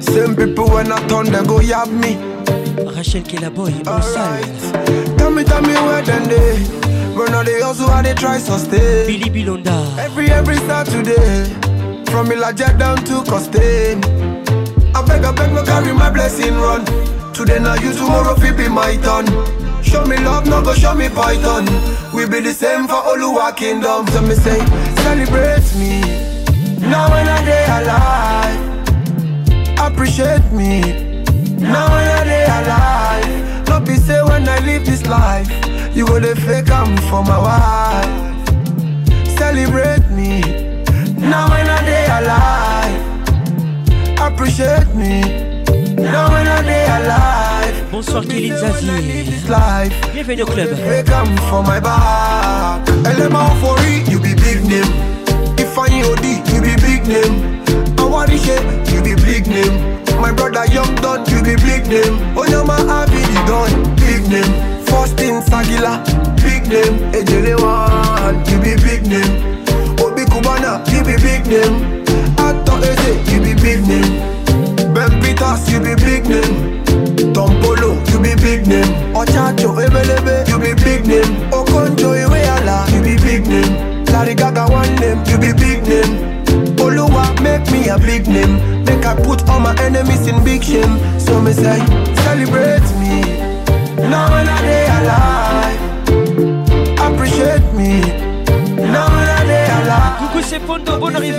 Same 0.00 0.34
people 0.34 0.70
when 0.70 0.90
I 0.90 0.96
turn, 1.06 1.26
they 1.26 1.44
go 1.44 1.58
yab 1.58 1.90
me. 1.90 2.16
Rachel 2.96 3.20
Kelaboy, 3.20 3.86
on 3.86 5.16
Tell 5.18 5.30
me, 5.30 5.44
tell 5.44 5.60
me 5.60 5.74
where 5.74 6.00
them 6.00 6.24
they. 6.30 6.66
But 7.14 7.30
now 7.30 7.42
they 7.42 7.60
also 7.60 7.86
had 7.88 8.06
they 8.06 8.14
try 8.14 8.38
sustain. 8.38 9.06
Billy 9.06 9.28
Bilonda. 9.28 9.98
Every, 9.98 10.30
every 10.30 10.56
Saturday. 10.56 11.44
From 12.10 12.28
Ilajet 12.28 12.78
down 12.78 12.96
to 13.04 13.14
Costain. 13.30 14.02
I 14.96 15.04
beg, 15.06 15.22
I 15.24 15.32
beg, 15.32 15.52
no 15.52 15.62
carry 15.62 15.92
my 15.92 16.08
blessing 16.10 16.54
run. 16.54 16.86
Today 17.34 17.58
now 17.58 17.74
you, 17.74 17.92
tomorrow, 17.92 18.34
fi 18.36 18.50
be 18.52 18.66
my 18.70 18.96
turn. 18.96 19.26
Show 19.86 20.04
me 20.04 20.16
love, 20.16 20.46
no 20.46 20.60
go 20.62 20.74
show 20.74 20.94
me 20.94 21.08
poison. 21.08 21.64
We 22.12 22.26
be 22.26 22.40
the 22.40 22.52
same 22.52 22.86
for 22.88 22.94
all 22.96 23.38
our 23.38 23.52
Kingdom. 23.52 24.06
So 24.08 24.20
me 24.20 24.34
say, 24.34 24.58
celebrate 25.04 25.72
me. 25.78 26.00
Now 26.90 27.08
when 27.08 27.26
I 27.28 27.44
day 27.44 27.66
alive, 27.76 28.58
appreciate 29.92 30.50
me. 30.50 30.80
Now 31.62 31.86
when 31.90 32.08
I 32.18 32.24
day 32.24 32.44
alive, 32.46 33.64
don't 33.66 33.84
be 33.86 33.94
say 33.96 34.20
when 34.22 34.48
I 34.48 34.58
live 34.66 34.84
this 34.84 35.06
life, 35.06 35.48
you 35.94 36.04
go 36.04 36.18
the 36.18 36.34
fake 36.34 36.68
I'm 36.70 36.96
for 37.08 37.22
my 37.22 37.38
wife. 37.46 38.10
Celebrate 39.38 40.10
me. 40.10 40.40
Now 41.28 41.48
when 41.48 41.66
I 41.68 41.82
day 43.24 43.32
alive, 44.10 44.32
appreciate 44.32 44.92
me. 44.96 45.45
Now 46.12 46.30
when 46.30 46.46
I 46.46 46.62
day 46.62 46.84
alive. 46.86 47.90
Bonsoir 47.90 48.22
Kelly 48.22 48.50
Zazie. 48.50 49.26
Bienvenue 50.14 50.42
au 50.42 50.46
club. 50.46 50.68
They 50.76 51.02
come 51.02 51.36
for 51.50 51.64
my 51.64 51.80
back. 51.80 52.86
Element 53.04 53.54
for 53.60 53.74
it, 53.82 54.08
you 54.08 54.20
be 54.20 54.34
big 54.34 54.62
name. 54.64 54.86
If 55.58 55.76
I 55.76 55.86
OD, 56.06 56.22
you 56.24 56.62
be 56.62 56.76
big 56.76 57.08
name. 57.08 57.64
Awarishe, 57.96 58.56
you 58.94 59.02
be 59.02 59.16
big 59.20 59.48
name. 59.48 60.04
My 60.20 60.30
brother 60.30 60.64
Young 60.72 60.94
Don, 61.02 61.24
you 61.26 61.42
be 61.42 61.56
big 61.56 61.86
name. 61.88 62.16
Onyama 62.36 62.78
Abi, 62.86 63.18
you 63.18 63.42
done 63.50 63.74
big 63.96 64.22
name. 64.28 64.84
First 64.86 65.18
in 65.18 65.42
Sagila, 65.42 65.98
big 66.40 66.68
name. 66.70 67.02
Ejele 67.12 67.58
one, 67.58 68.38
you 68.46 68.60
be 68.62 68.76
big 68.80 69.02
name. 69.04 69.58
Obi 69.98 70.22
Kubana, 70.22 70.86
you 70.92 71.02
be 71.02 71.16
big 71.20 71.44
name. 71.48 72.04
Ato 72.38 72.76
Eze, 72.78 73.12
you 73.34 73.40
be 73.42 73.54
big 73.60 73.82
name. 73.88 74.35
Fast, 75.46 75.70
you 75.70 75.78
be 75.78 75.94
big 75.94 76.26
name. 76.26 76.82
Tompolo, 77.32 77.90
you 78.10 78.18
be 78.18 78.34
big 78.42 78.66
name. 78.66 78.90
Ochacho, 79.14 79.70
Ebelebe, 79.84 80.36
you 80.48 80.58
be 80.58 80.74
big 80.82 81.06
name. 81.06 81.36
Okonjo, 81.52 82.08
Iweala, 82.24 82.78
you 82.92 83.00
be 83.06 83.14
big 83.24 83.46
name. 83.46 84.04
Larry 84.06 84.34
Gaga, 84.34 84.66
one 84.66 84.92
name, 84.96 85.22
you 85.30 85.38
be 85.38 85.52
big 85.62 85.82
name. 85.86 86.12
Oluwa, 86.84 87.26
make 87.44 87.64
me 87.70 87.86
a 87.88 87.96
big 87.96 88.26
name. 88.26 88.54
Make 88.86 89.06
I 89.06 89.14
put 89.24 89.48
all 89.48 89.60
my 89.60 89.72
enemies 89.80 90.26
in 90.26 90.42
big 90.42 90.64
shame. 90.64 90.98
So 91.20 91.40
me 91.40 91.52
say, 91.52 91.78
celebrate 92.24 92.88
me. 93.00 93.16
Now 94.10 94.26
when 94.34 94.48
I 94.48 94.60
day 94.62 94.84
alive. 94.98 95.45
c'est 100.56 100.66
Fondo, 100.66 100.98
bonne 100.98 101.16
arrivée. 101.16 101.36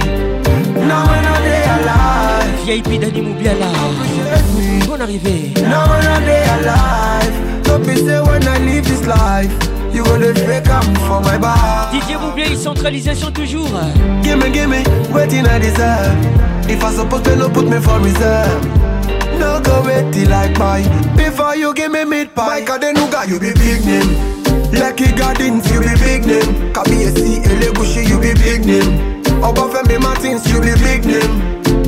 Now 0.81 1.05
another 1.07 1.41
day 1.45 1.63
alive. 1.67 2.85
VIP 2.89 2.99
Dani 3.01 3.21
Moubiala. 3.23 3.67
Bonne 4.87 5.01
arrivée. 5.03 5.53
Now 5.63 5.93
another 5.93 6.25
day 6.25 6.45
alive. 6.53 7.65
Don't 7.65 7.81
be 7.85 7.97
say 7.97 8.21
when 8.21 8.43
I 8.47 8.59
live 8.61 8.85
this 8.85 9.07
life. 9.07 9.53
You 9.93 10.03
gonna 10.05 10.35
fake 10.35 10.69
up 10.71 10.85
for 11.07 11.21
my 11.23 11.39
bar. 11.39 11.89
DJ 11.93 12.17
Boublé, 12.19 12.57
centralisation 12.57 13.31
toujours. 13.33 13.69
Gimme, 14.23 14.51
gimme, 14.53 14.83
waiting 15.15 15.47
I 15.47 15.59
deserve. 15.61 16.15
If 16.69 16.83
I 16.85 16.91
supposed 16.93 17.25
to 17.25 17.49
put 17.51 17.67
me 17.67 17.79
for 17.81 17.99
reserve. 18.01 18.83
No 19.45 19.61
go 19.61 19.83
wait 19.85 20.09
like 20.29 20.57
mine 20.59 20.89
Before 21.19 21.55
you 21.55 21.75
give 21.75 21.93
me 21.93 22.03
meat 22.07 22.35
pie 22.35 22.65
Mike 22.65 22.81
the 22.81 22.89
Nuga, 22.97 23.29
you 23.29 23.37
be 23.39 23.53
big 23.53 23.85
name 23.85 24.11
Lucky 24.73 25.13
Gardens, 25.13 25.69
you 25.71 25.81
be 25.85 25.93
big 26.01 26.25
name 26.25 26.73
Kabi 26.73 27.13
CLA 27.13 27.69
Gucci, 27.77 28.09
you 28.09 28.17
be 28.19 28.33
big 28.41 28.65
name 28.65 29.21
Obafemi 29.45 30.01
Martins, 30.01 30.49
you 30.51 30.63
be 30.65 30.73
big 30.81 31.05
name 31.05 31.35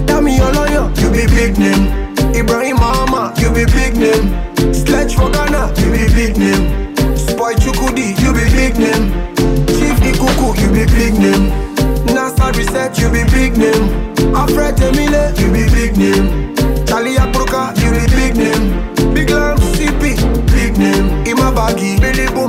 Dami 0.04 0.36
Oloyo, 0.44 0.92
you 1.00 1.08
be 1.08 1.24
big 1.34 1.56
name 1.56 1.88
Ibrahim 2.36 2.76
Mama, 2.76 3.32
you 3.40 3.48
be 3.48 3.64
big 3.64 3.96
name 3.96 4.28
Sledge 4.76 5.16
for 5.16 5.30
Ghana, 5.32 5.72
you 5.80 5.88
be 5.96 6.04
big 6.12 6.36
name 6.36 6.92
Spoy 7.16 7.56
Chukudi, 7.56 8.12
you 8.20 8.36
be 8.36 8.44
big 8.52 8.76
name 8.76 9.06
Chief 9.80 9.96
Ikuku, 10.12 10.48
you 10.60 10.68
be 10.76 10.84
big 10.92 11.14
name 11.16 11.48
NASA 12.12 12.52
Reset, 12.52 13.00
you 13.00 13.08
be 13.08 13.24
big 13.32 13.56
name 13.56 13.80
Alfred 14.36 14.76
Emile, 14.84 15.32
you 15.40 15.48
be 15.56 15.64
big 15.72 15.96
name 15.96 16.35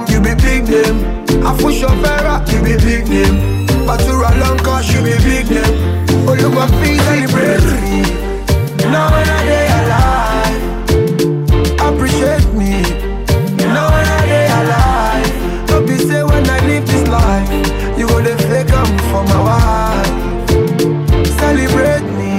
you 0.10 0.22
be 0.22 0.36
big 0.36 0.64
name. 0.70 1.00
I 1.42 1.58
push 1.58 1.82
your 1.82 1.90
fire, 2.06 2.38
you 2.54 2.60
be 2.62 2.78
big 2.78 3.08
name. 3.10 3.66
run 3.86 4.38
long 4.40 4.58
cause 4.62 4.86
you 4.94 5.02
be 5.02 5.18
big 5.26 5.50
name. 5.50 5.76
Oh, 6.30 6.36
look 6.38 6.54
my 6.54 6.68
feet 6.78 7.02
celebrate 7.10 7.66
me. 7.74 8.02
Now 8.94 9.10
when 9.10 9.28
I 9.28 9.42
day 9.50 9.66
alive, 9.80 10.60
appreciate 11.82 12.46
me. 12.54 12.82
Now 13.74 13.90
when 13.90 14.08
I 14.20 14.22
day 14.30 14.48
alive, 14.60 15.68
don't 15.68 15.86
be 15.88 15.98
say 15.98 16.22
when 16.24 16.46
I 16.48 16.60
live 16.68 16.86
this 16.86 17.08
life, 17.08 17.68
you 17.98 18.06
the 18.08 18.36
fake 18.52 18.72
up 18.78 18.88
for 19.10 19.24
my 19.34 19.40
wife. 19.48 21.30
Celebrate 21.42 22.06
me. 22.22 22.36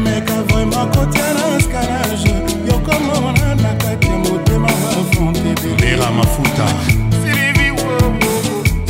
komeka 0.00 0.42
vraimen 0.48 0.88
kotiana 0.88 1.56
eskalage 1.56 2.34
yokomona 2.68 3.54
na 3.54 3.74
kati 3.74 4.06
ya 4.06 4.16
motema 4.18 4.68
bafronte 4.68 5.54
delera 5.62 6.10
mafuta 6.10 6.66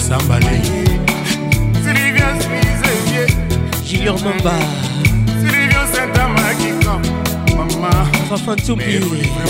sambale 0.08 0.60
junior 3.90 4.18
mamba 4.24 4.52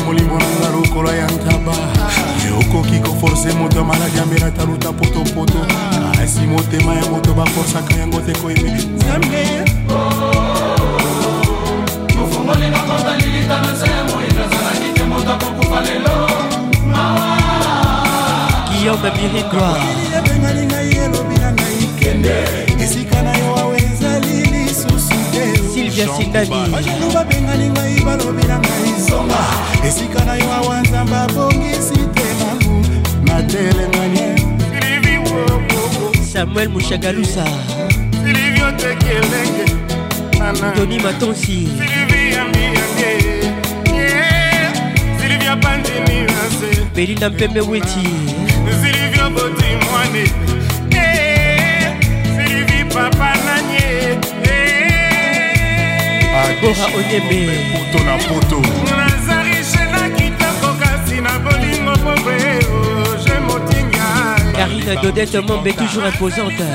molingo 0.06 0.38
nanga 0.38 0.68
lokolo 0.74 1.12
ya 1.12 1.26
ntaba 1.26 1.72
okoki 2.60 2.98
koforce 3.00 3.52
moto 3.58 3.78
ya 3.78 3.84
maladi 3.84 4.18
ambela 4.18 4.50
taluta 4.50 4.92
potopoto 4.92 5.66
kasi 6.16 6.40
motema 6.46 6.94
ya 6.94 7.10
moto 7.10 7.34
baforsaka 7.34 7.94
yango 7.94 8.20
te 8.20 8.32
koyebe 8.32 8.70
nzambe 8.72 9.69
mokoli 12.50 12.70
nakonda 12.70 13.16
lilita 13.16 13.60
na 13.60 13.72
nse 13.72 13.86
moyindo 13.86 14.42
azalaki 14.44 14.94
te 14.94 15.04
moto 15.04 15.32
akokufa 15.32 15.80
lelo 15.80 16.16
guillaume 18.68 19.08
ah. 19.08 19.16
mirigroirepengani 19.22 20.64
ngai 20.70 20.90
elobi 21.04 21.36
na 21.42 21.48
ngai 21.56 21.78
kende 21.98 22.36
esika 22.84 23.18
na 23.26 23.32
yo 23.40 23.50
awe 23.62 23.76
ezali 23.90 24.36
lisusu 24.54 25.18
te 25.32 25.44
silvia 25.74 26.06
sindani 26.16 26.60
bajanu 26.72 27.06
babengani 27.14 27.66
ngai 27.74 27.96
balobi 28.06 28.44
na 28.50 28.56
ngai 28.64 28.90
zonga 29.08 29.42
esika 29.88 30.20
na 30.26 30.34
yo 30.42 30.48
awa 30.58 30.74
nzambe 30.84 31.16
abongisi 31.24 32.00
te 32.14 32.26
mamu 32.40 32.72
matelengani 33.26 34.26
samuel 36.32 36.68
mushagalusa 36.74 37.44
tony 40.76 40.98
matonsi 41.04 41.56
belinda 46.96 47.30
mpembe 47.30 47.60
weti 47.60 48.08
silivia 48.82 49.30
botimwane 49.30 50.24
eh, 50.90 51.92
silivi 52.36 52.84
papa 52.84 53.34
nanie 53.44 54.16
bora 56.60 56.86
eh. 56.86 56.98
onyembe 56.98 57.38
poto 57.72 58.04
na 58.04 58.16
poto 58.18 58.60
nazariche 58.90 59.84
na 59.92 60.08
kitoko 60.16 60.70
kasi 60.82 61.20
na 61.22 61.38
bolingo 61.38 61.92
pombe 62.02 62.38
oh, 62.74 63.16
je 63.24 63.40
motinga 63.40 64.36
karine 64.56 64.96
dodete 65.02 65.40
mombe 65.40 65.72
toujours 65.72 66.08
imposante 66.08 66.66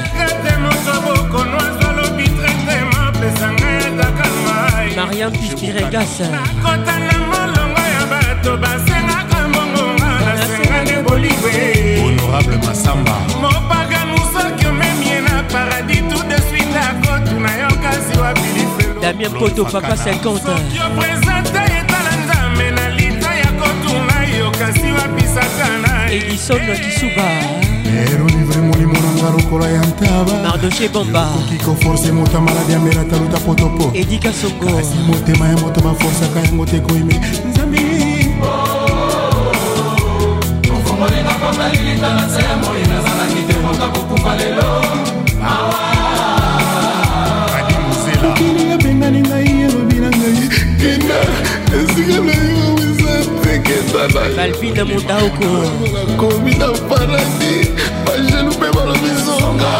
mariam 4.95 5.31
pistiregasa 5.31 6.23
nakotana 6.31 7.17
molongo 7.29 7.81
ya 7.99 8.05
bato 8.09 8.57
bas 8.57 8.84
bolingo 11.41 12.25
honorable 12.25 12.67
masamba 12.67 13.17
mopaka 13.41 14.05
mosaki 14.05 14.65
omemie 14.65 15.21
na 15.21 15.43
paradis 15.43 16.03
tout 16.09 16.23
de 16.27 16.39
suite 16.49 16.75
akotu 16.89 17.39
na 17.39 17.55
yo 17.57 17.69
kasi 17.83 18.17
wabilifelo 18.19 19.01
damien 19.01 19.31
poto 19.31 19.65
papa 19.65 19.95
50soki 19.95 20.75
opresenta 20.87 21.61
etala 21.65 22.11
nzambe 22.23 22.71
na 22.71 22.89
lita 22.89 23.35
ya 23.35 23.51
kotuna 23.51 24.15
yo 24.39 24.51
kasi 24.51 24.91
wapisaka 24.97 25.67
na 25.83 26.11
edison 26.11 26.61
eh, 26.61 26.81
kisuba 26.81 27.25
ero 28.13 28.25
livre 28.25 28.61
molimo 28.61 28.93
nanga 28.93 29.29
lokola 29.37 29.67
ya 29.67 29.81
ntaba 29.81 30.33
mardoche 30.49 30.89
bombaokoki 30.89 31.57
koforce 31.65 32.11
moto 32.11 32.41
maladi 32.41 32.73
amela 32.73 33.03
taluta 33.03 33.37
potopo 33.39 33.91
edika 33.93 34.33
songo 34.33 34.77
kasi 34.77 34.95
motema 35.07 35.47
ya 35.47 35.57
moto 35.57 35.81
baforsaka 35.81 36.39
yango 36.39 36.65
te 36.65 36.79
koyime 36.79 37.19
ata 42.05 42.05
banza 42.13 42.39
ya 42.39 42.55
moi 42.63 42.81
nazanangi 42.87 43.41
te 43.47 43.55
moto 43.63 43.85
akokumba 43.85 44.35
lelo 44.37 44.69
ebengani 48.75 49.21
ngai 49.29 49.49
elobi 49.65 49.95
na 50.03 50.09
ngai 50.17 50.43
kenda 50.81 51.19
esika 51.77 52.19
na 52.27 52.33
yo 52.49 52.63
eza 52.89 53.13
tekendanabalvina 53.43 54.81
modaoko 54.89 55.49
komi 56.19 56.53
na 56.59 56.67
paradi 56.89 57.53
bajelu 58.05 58.49
mpe 58.55 58.67
balobisonga 58.75 59.71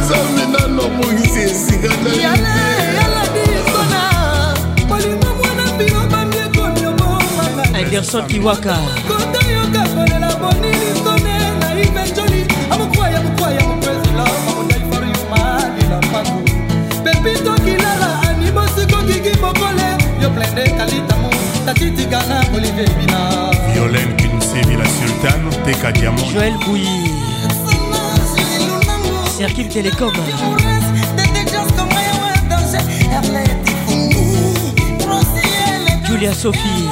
nzambe 0.00 0.44
nano 0.52 0.82
abongisi 0.88 1.40
esika 1.48 1.88
nayealabisona 2.02 4.02
kolinga 4.88 5.30
mwana 5.38 5.64
bino 5.78 6.00
bamiekomiomomaa 6.10 7.80
anderson 7.80 8.26
kiwaka 8.26 8.74
Violaine 23.72 24.16
Gana, 24.16 24.38
la 24.78 24.84
sultane 24.86 25.50
teka 25.64 25.92
diamant 25.92 26.24
Joël 26.34 26.52
bouyi 26.66 27.08
le 29.40 29.68
Télécom, 29.72 30.12
julia 36.08 36.32
sophie 36.34 36.88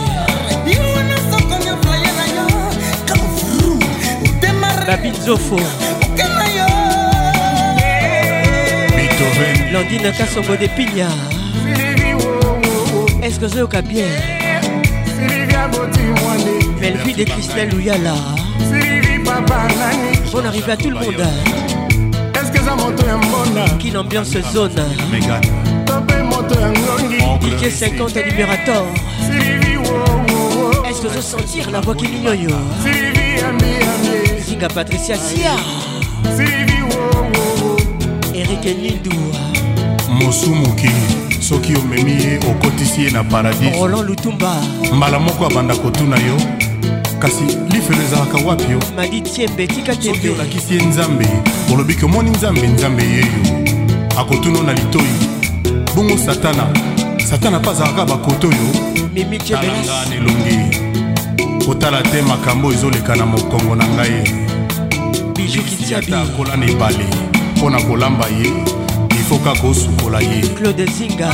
babinzofo 4.87 5.57
landine 9.73 10.01
est 10.07 10.19
de 13.43 13.49
que 13.67 13.81
bien 13.83 14.11
Belle 16.81 16.97
vie 17.05 17.15
de 17.15 17.25
Christelle 17.25 17.71
Louyala. 17.73 18.15
Bonne 20.33 20.47
arrivée 20.47 20.73
à 20.73 20.77
tout 20.77 20.91
le 20.91 20.95
monde. 20.97 21.23
Quelle 23.83 23.97
ambiance 23.97 24.33
zone. 24.53 24.73
Piquet 27.41 27.71
50 27.71 28.15
Libérator. 28.27 28.87
Est-ce 30.89 31.03
que 31.03 31.09
je 31.15 31.21
sentir 31.21 31.71
la 31.71 31.81
voix 31.81 31.95
qui 31.95 32.07
l'ignore 32.07 32.61
Zinga 34.47 34.69
Patricia 34.69 35.17
Sia. 35.17 35.53
Eric 38.35 38.65
Nindou. 38.65 39.17
Mossou 40.11 40.55
Mouki. 40.55 40.91
soki 41.49 41.75
omemi 41.77 42.11
ye 42.13 42.39
okotisi 42.51 43.03
ye 43.03 43.11
na 43.11 43.23
paradis 43.25 43.77
roland 43.77 44.09
lutumba 44.09 44.57
mbala 44.97 45.19
moko 45.19 45.47
abanda 45.47 45.77
kotuna 45.77 46.17
yo 46.19 46.37
kasi 47.19 47.45
lifelo 47.71 48.03
ezalaka 48.03 48.39
wapi 48.47 48.71
yo 48.73 48.81
soki 50.03 50.29
olakisi 50.29 50.75
ye 50.75 50.83
nzambe 50.83 51.29
olobi 51.73 51.95
komoni 51.95 52.31
nzambe 52.31 52.67
nzambe 52.67 53.03
yeyo 53.03 53.39
akotuna 54.19 54.63
na 54.63 54.73
litoi 54.73 55.17
bongo 55.97 56.19
satana 56.19 56.67
satana 57.31 57.59
mpe 57.61 57.71
azalaka 57.71 58.05
bakoto 58.05 58.49
oyo 58.49 59.29
talanga 59.49 60.07
na 60.09 60.15
elongi 60.17 60.81
kotala 61.67 62.03
te 62.03 62.23
makambo 62.23 62.73
ezoleka 62.73 63.17
na 63.17 63.27
mokongo 63.27 63.75
na 63.77 63.87
ngai 63.87 64.47
ata 65.99 66.21
akola 66.23 66.57
na 66.57 66.67
ebale 66.67 67.07
mpo 67.57 67.71
na 67.71 67.81
kolamba 67.81 68.27
ye 68.27 68.76
ifoka 69.27 69.55
kosukola 69.55 70.21
ye 70.21 70.41
claude 70.43 70.87
zinga 70.87 71.31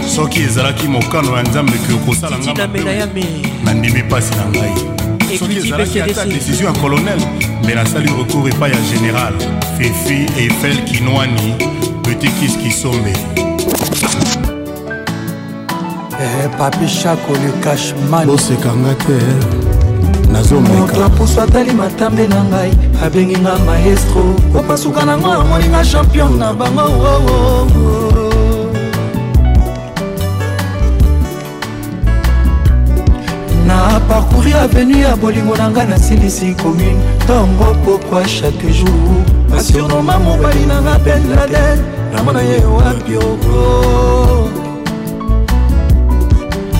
soki 0.09 0.41
ezalaki 0.43 0.87
mokano 0.87 1.35
ya 1.37 1.43
nzambe 1.43 1.71
ke 1.73 1.93
okosala 1.93 2.37
mpasi 2.37 4.35
na 4.35 4.45
ngai 4.49 5.37
soki 5.39 5.57
ezalaki 5.57 5.99
décision 6.33 6.73
ya 6.73 6.81
colonel 6.81 7.19
la 7.63 7.75
nasali 7.75 8.07
recours 8.09 8.49
pas 8.59 8.67
ya 8.69 8.77
général 8.93 9.33
fell 9.77 10.25
efel 10.37 10.77
kinwani 10.83 11.53
petit 12.03 12.31
kis 12.39 12.57
kisombe 12.57 13.13
eh, 16.21 16.49
papi 16.57 16.87
chako 17.03 17.33
le 17.33 17.51
cashman 17.63 18.25
Bosse, 18.27 18.57
nazomoto 20.31 21.05
apusu 21.05 21.41
atali 21.41 21.71
matambe 21.71 22.27
na 22.27 22.43
ngai 22.49 22.71
abengi 23.05 23.37
nga 23.41 23.53
maestro 23.65 24.23
opasuka 24.59 25.01
nango 25.05 25.31
amoninga 25.41 25.81
champion 25.91 26.31
na 26.39 26.47
bango 26.53 26.85
na 33.67 33.77
parcouri 34.07 34.53
avenu 34.53 34.97
ya 35.03 35.15
bolingo 35.21 35.55
na 35.57 35.67
ngai 35.73 35.87
nasilisi 35.89 36.47
commune 36.61 37.01
ntongo 37.25 37.67
pokwa 37.85 38.21
chaque 38.33 38.69
jour 38.69 39.17
basuroma 39.49 40.15
mobali 40.25 40.63
na 40.69 40.77
nga 40.85 40.95
ben 41.05 41.23
laden 41.35 41.77
namona 42.13 42.41
ye 42.49 42.57
wapi 42.77 43.13
oko 43.17 44.57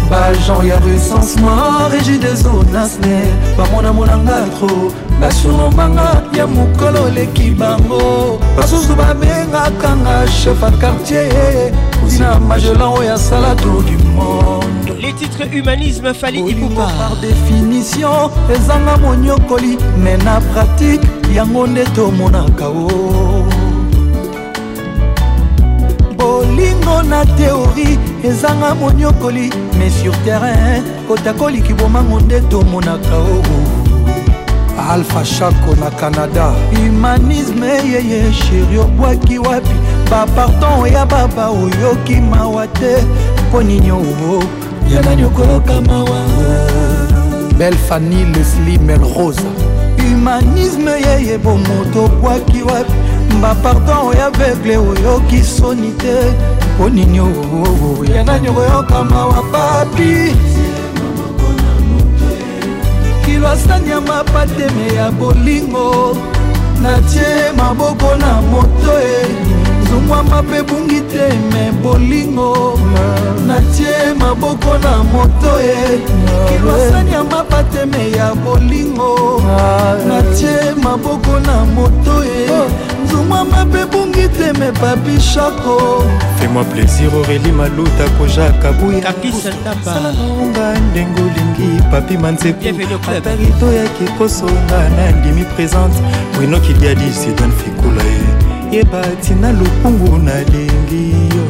bajan 0.10 0.66
ya 0.66 0.78
resens 0.82 1.36
pas 1.36 1.50
mon 2.42 2.74
amour 2.74 2.76
bamona 3.58 3.94
monanga 3.94 4.46
tro 4.58 4.92
nationo 5.20 5.70
manga 5.76 6.24
ya 6.34 6.46
le 6.46 7.26
qui 7.36 7.52
bango 7.52 8.40
basusu 8.58 8.96
babengaka 8.96 9.90
nga 10.02 10.26
chef 10.28 10.64
a 10.64 10.72
quartier 10.82 11.72
ozina 12.04 12.40
magelan 12.40 12.92
oyo 12.98 13.14
asala 13.14 13.56
tour 13.56 13.84
du 13.84 13.98
monde 14.16 14.98
les 15.00 15.14
titres 15.14 15.46
humanisme 15.54 16.12
fali 16.14 16.40
ibuba 16.40 16.88
par 16.98 17.16
définition 17.22 18.32
ezanga 18.52 18.98
monyokoli 18.98 19.78
mais 20.00 20.18
na 20.18 20.40
pratique 20.54 21.02
mon 21.54 21.68
nde 21.68 21.86
mon 22.18 22.34
o 22.66 23.59
bolingo 26.50 27.04
na 27.04 27.26
teori 27.26 27.98
ezanga 28.24 28.76
moniokoli 28.76 29.50
mais 29.78 29.94
sur 30.02 30.14
terrain 30.26 30.84
kotakoliki 31.08 31.74
bomango 31.74 32.20
nde 32.20 32.42
tomonaka 32.42 33.18
oo 33.18 33.44
alpha 34.90 35.26
shako 35.26 35.76
na 35.80 35.90
canada 35.92 36.54
humanisme 36.78 37.68
yeye 37.68 38.34
sheri 38.34 38.78
obwaki 38.80 39.40
wapi 39.40 39.76
bapardon 40.12 40.94
ya 40.94 41.06
baba 41.06 41.50
oyoki 41.50 42.16
mawa 42.16 42.68
te 42.68 42.96
mpo 43.48 43.64
nini 43.64 43.92
oo 43.92 44.44
ya 44.90 45.02
nani 45.02 45.24
okoloka 45.24 45.82
mawa 45.82 46.20
belle 47.58 47.78
fani 47.78 48.26
lesli 48.26 48.78
melrosa 48.80 49.50
humanisme 50.02 50.92
yeye 50.92 51.38
bomoto 51.38 52.06
obwaki 52.06 52.62
wapi 52.64 53.09
bapardon 53.42 54.08
oyo 54.10 54.26
avegle 54.26 54.78
oyoki 54.78 55.44
soni 55.44 55.92
te 55.98 56.16
mpo 56.76 56.90
nini 56.90 57.18
ya 58.16 58.24
nani 58.24 58.50
okoyokama 58.50 59.26
wa 59.26 59.42
papi 59.52 60.36
kilwasani 63.26 63.90
ya 63.90 64.02
mapateme 64.02 64.94
ya 64.96 65.12
bolingo 65.12 66.18
natie 66.82 67.52
maboko 67.58 68.16
na 68.16 68.42
moto 68.42 68.94
e 69.02 69.26
zongwama 69.90 70.42
mpe 70.42 70.62
bungi 70.64 71.02
te 71.02 71.26
me 71.54 71.72
bolingo 71.84 72.80
natie 73.48 74.14
maboko 74.20 74.78
na 74.78 75.04
moto 75.04 75.54
e 75.62 76.00
kilwasani 76.50 77.12
ya 77.12 77.24
mapateme 77.24 78.12
ya 78.12 78.36
bolingo 78.36 79.42
natie 80.08 80.60
maboko 80.84 81.40
na 81.40 81.66
moto 81.76 82.24
e 82.26 82.89
zumwa 83.10 83.46
mabe 83.46 83.86
bungi 83.86 84.28
teme 84.30 84.72
papi 84.72 85.20
shako 85.22 86.04
fais-moi 86.38 86.64
plaisir 86.66 87.10
aurélie 87.14 87.52
maluta 87.52 88.06
kojaka 88.18 88.72
buyasalanaonga 88.78 90.80
ndenge 90.92 91.22
olingi 91.22 91.82
papi 91.92 92.18
manzepuata 92.18 93.36
rido 93.36 93.74
yaki 93.74 94.04
kosonga 94.18 94.90
na 94.96 95.12
ndimi 95.12 95.44
présente 95.44 95.98
mwinokiliadi 96.38 97.14
sidan 97.14 97.52
fikula 97.52 98.04
ye 98.04 98.10
eh. 98.12 98.18
yeba 98.74 99.02
tina 99.22 99.52
lokungu 99.52 100.18
nalingi 100.18 101.10
yo 101.36 101.44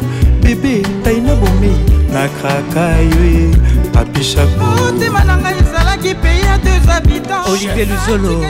bebe 0.44 0.82
tai 1.04 1.22
na 1.22 1.36
bomi 1.36 1.76
nakraka 2.14 2.82
yo 2.98 3.26
ye 3.34 3.50
eh. 3.52 3.56
papi 3.94 4.24
shako 4.24 4.66
motema 4.84 5.24
na 5.24 5.38
ngai 5.38 5.56
ezalaki 5.60 6.16
pei 6.16 6.40
ya 6.42 6.58
deux 6.58 6.86
habitants 6.90 7.50
olivier 7.50 7.86
luzolo 7.88 8.50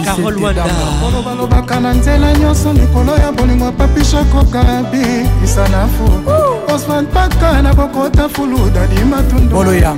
carol 0.04 0.42
wandakolo 0.44 1.22
balobaka 1.24 1.80
na 1.80 1.92
nzela 1.94 2.32
nyonso 2.32 2.72
likolo 2.72 3.16
ya 3.16 3.32
bolingo 3.32 3.72
papishakokabi 3.72 5.24
isa 5.44 5.68
na 5.68 5.86
fu 5.86 6.47
osman 6.70 7.06
paka 7.06 7.62
nakokota 7.62 8.28
fuluda 8.28 8.80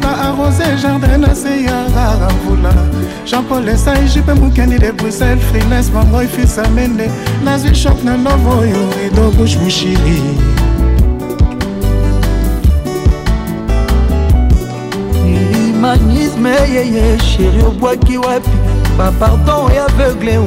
arose 0.04 0.76
jardin 0.82 1.20
na 1.20 1.34
se 1.34 1.62
ya 1.64 1.86
rara 1.94 2.28
jean-paul 3.26 3.64
de 3.64 4.92
bruxelles 4.92 5.40
frines 5.44 5.90
fisa 6.36 6.68
mende 6.74 7.10
nazwi 7.44 7.74
shok 7.74 8.02
na 8.04 8.14
oyo 8.58 8.88
rido 9.02 9.30
bush 9.36 9.56
mushiri 9.56 10.22
humanisme 15.22 16.50
yeye 16.74 17.18
sheri 17.18 17.62
obwaki 17.62 18.18
wapi 18.18 18.50
bapardon 18.98 19.72
ya 19.74 19.84
aveugle 19.84 20.38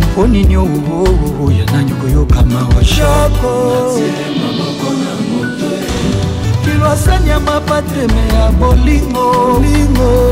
mpo 0.00 0.26
nini 0.26 0.56
oya 0.56 1.64
nani 1.72 1.90
koyokama 1.92 2.60
wa 2.76 2.84
shoko 2.84 3.98
kilwasani 6.64 7.28
ya 7.30 7.40
mapatreme 7.40 8.20
ya 8.34 8.50
bolingo 8.52 9.62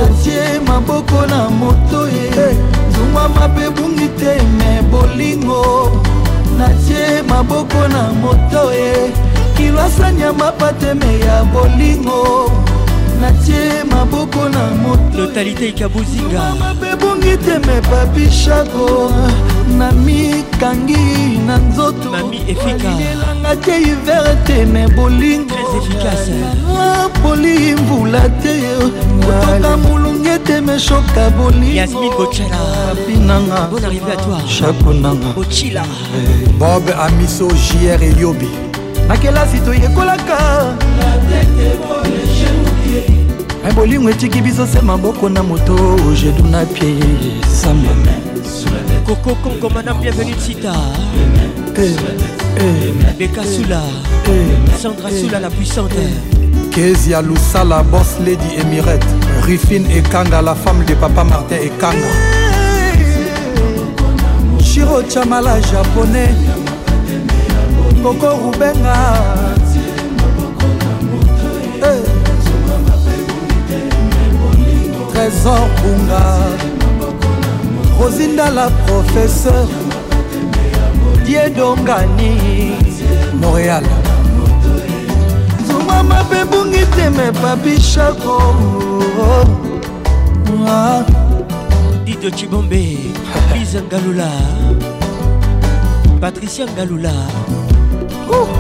atie 0.05 0.61
maboko 0.67 1.27
na 1.27 1.51
moto 1.51 2.09
ye 2.09 2.57
zungwa 2.93 3.29
mabe 3.29 3.71
bungi 3.71 4.09
te 4.19 4.43
me 4.59 4.83
bolingo 4.91 5.63
natie 6.59 7.23
maboko 7.29 7.89
na 7.89 8.11
moto 8.13 8.73
ye 8.73 9.30
kilwasanya 9.61 10.33
mapateme 10.33 11.19
ya 11.21 11.45
bolingo 11.45 12.49
natie 13.21 13.85
maboko 13.91 14.49
na 14.49 14.71
mototalité 14.81 15.69
ekabozinga 15.69 16.55
mabe 16.61 16.97
bongi 17.01 17.37
teme 17.45 17.77
babishako 17.91 19.13
na 19.79 19.93
mikangi 19.93 21.39
na 21.47 21.57
nzoto 21.59 22.09
elelanga 22.47 23.57
te 23.61 23.73
hiver 23.85 24.45
teme 24.45 24.89
bolingo 24.89 25.55
poli 27.23 27.75
mvula 27.77 28.21
te 28.41 28.55
kotoka 29.27 29.77
molunge 29.77 30.39
teme 30.39 30.79
shoka 30.79 31.31
bolingoabinanga 31.37 33.69
chakonanga 34.59 35.35
eh. 35.37 35.81
bob 36.59 36.91
amiso 36.99 37.49
jr 37.53 38.05
eyobi 38.05 38.70
na 39.11 39.17
kelasi 39.17 39.59
toyekolaka 39.59 40.75
me 43.65 43.73
bolingo 43.73 44.11
etiki 44.11 44.41
biso 44.41 44.67
se 44.67 44.81
maboko 44.81 45.29
na 45.29 45.43
moto 45.43 45.99
jedu 46.15 46.45
na 46.47 46.65
pie 46.65 46.95
samba 47.61 47.91
koko 49.07 49.35
kongo 49.35 49.69
madame 49.71 50.01
bienvenu 50.01 50.35
sita 50.41 50.75
eh, 51.77 51.93
eh, 52.57 52.93
beka 53.19 53.41
eh, 53.41 53.47
sula 53.47 53.83
sandra 54.83 55.11
sula 55.11 55.41
la 55.41 55.51
puissante 55.51 56.07
kezi 56.71 57.11
ya 57.11 57.23
lusala 57.23 57.83
bos 57.83 58.19
lady 58.21 58.55
emirate 58.61 59.07
rifine 59.47 59.91
ekanga 59.97 60.43
la 60.43 60.55
femme 60.55 60.85
de 60.87 60.95
papa 60.95 61.25
martin 61.25 61.59
ekanga 61.59 62.11
shiro 64.63 65.03
chamala 65.03 65.61
japonais 65.61 66.35
koko 68.03 68.29
rubenga 68.43 68.97
eh. 71.85 72.03
trésor 75.13 75.61
bunga 75.81 76.25
rosindala 78.01 78.67
professeur 78.89 79.69
diedongani 81.27 82.33
montréal 83.41 83.85
zuma 85.69 86.01
mabe 86.03 86.41
bungi 86.51 86.85
teme 86.97 87.29
papishako 87.43 88.37
ah. 90.65 91.05
didio 92.09 92.31
cibombe 92.33 92.97
lisa 93.53 93.83
ngalula 93.85 94.31
patricia 96.21 96.65
ngalula 96.67 97.13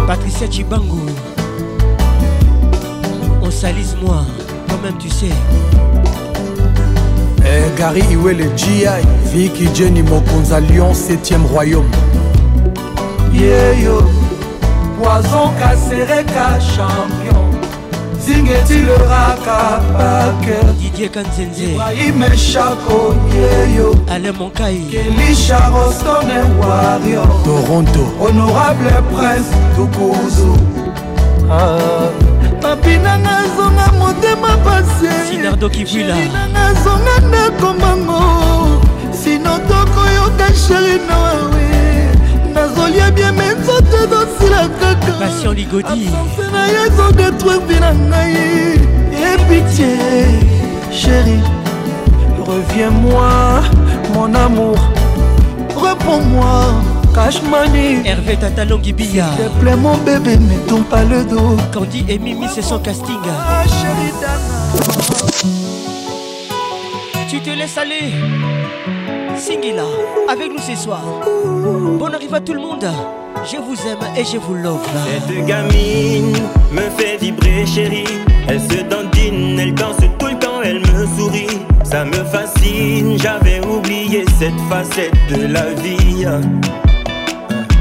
Patricia 0.06 0.48
Chibango 0.48 0.98
On 3.42 3.50
salise 3.50 3.96
moi 4.02 4.24
Toi-même 4.66 4.96
tu 4.98 5.08
sais 5.08 5.26
eh, 7.44 7.78
Gary 7.78 8.02
Iwele 8.10 8.50
GI 8.56 8.86
Vicky 9.32 9.68
Jenny 9.74 10.02
Mokonza 10.02 10.58
Lyon 10.60 10.92
7ème 10.92 11.46
royaume 11.52 11.88
Yeyo 13.32 14.02
Poison 15.00 15.50
Kassereka 15.58 16.58
champion 16.58 17.44
Zingeti 18.18 18.80
le 18.82 18.94
raka 19.06 19.80
Packer 19.96 20.74
didier 21.00 21.10
kanzenzebrahime 21.12 22.36
shako 22.36 23.14
yeyo 23.34 23.96
ale 24.10 24.32
monkai 24.32 24.78
kelisha 24.90 25.58
rostone 25.70 26.38
wario 26.60 27.26
toronto 27.44 28.04
honorable 28.20 28.90
prince 29.16 29.50
tukuzu 29.76 30.58
mapinanga 32.62 33.30
ah. 33.30 33.38
azonga 33.38 33.92
motema 33.98 34.56
pasisinardokivilanga 34.56 36.66
azonga 36.68 37.18
ndakombango 37.28 38.20
sino 39.24 39.58
tokoyoka 39.58 40.52
sherinoawe 40.52 41.68
nazolia 42.54 43.10
bieme 43.10 43.44
nzoto 43.48 43.96
ezosila 44.04 44.68
kakapasien 44.68 45.54
ligodi 45.54 46.10
na 46.52 46.66
ye 46.66 46.86
ezodetruire 46.86 47.58
vi 47.66 47.80
na 47.80 47.94
ngai 47.94 48.80
epitie 49.34 50.59
chérie, 50.92 51.40
reviens-moi, 52.44 53.62
mon 54.14 54.34
amour, 54.34 54.76
réponds-moi, 55.76 56.74
cache 57.14 57.42
money. 57.42 57.98
Hervé 58.04 58.36
Tatalongi 58.36 58.92
Bia. 58.92 59.26
S'il 59.36 59.44
te 59.46 59.50
plaît, 59.60 59.76
mon 59.76 59.96
bébé, 59.98 60.36
ne 60.36 60.58
tourne 60.68 60.84
pas 60.84 61.04
le 61.04 61.24
dos. 61.24 61.56
Candy 61.72 62.04
et 62.08 62.18
Mimi, 62.18 62.46
c'est 62.52 62.62
son 62.62 62.78
casting. 62.78 63.16
Ah, 63.28 63.64
chérie 63.64 64.12
Dana. 64.20 65.24
Tu 67.28 67.40
te 67.40 67.50
laisses 67.50 67.78
aller. 67.78 68.12
Singila, 69.36 69.84
avec 70.30 70.50
nous 70.52 70.58
ce 70.58 70.74
soir. 70.76 71.00
Bon 71.98 72.06
arrive 72.06 72.34
à 72.34 72.40
tout 72.40 72.52
le 72.52 72.60
monde. 72.60 72.84
Je 73.44 73.56
vous 73.56 73.74
aime 73.88 74.04
et 74.16 74.24
je 74.24 74.36
vous 74.36 74.54
love. 74.54 74.84
Cette 75.28 75.46
gamine 75.46 76.36
me 76.72 76.82
fait 76.98 77.16
vibrer, 77.18 77.64
chérie. 77.64 78.04
Elle 78.48 78.60
se 78.60 78.82
dandine, 78.82 79.58
elle 79.60 79.74
danse 79.74 79.96
elle 80.62 80.80
me 80.80 81.06
sourit, 81.16 81.46
ça 81.84 82.04
me 82.04 82.12
fascine. 82.24 83.16
J'avais 83.18 83.64
oublié 83.66 84.24
cette 84.38 84.58
facette 84.68 85.14
de 85.30 85.46
la 85.46 85.66
vie. 85.74 86.24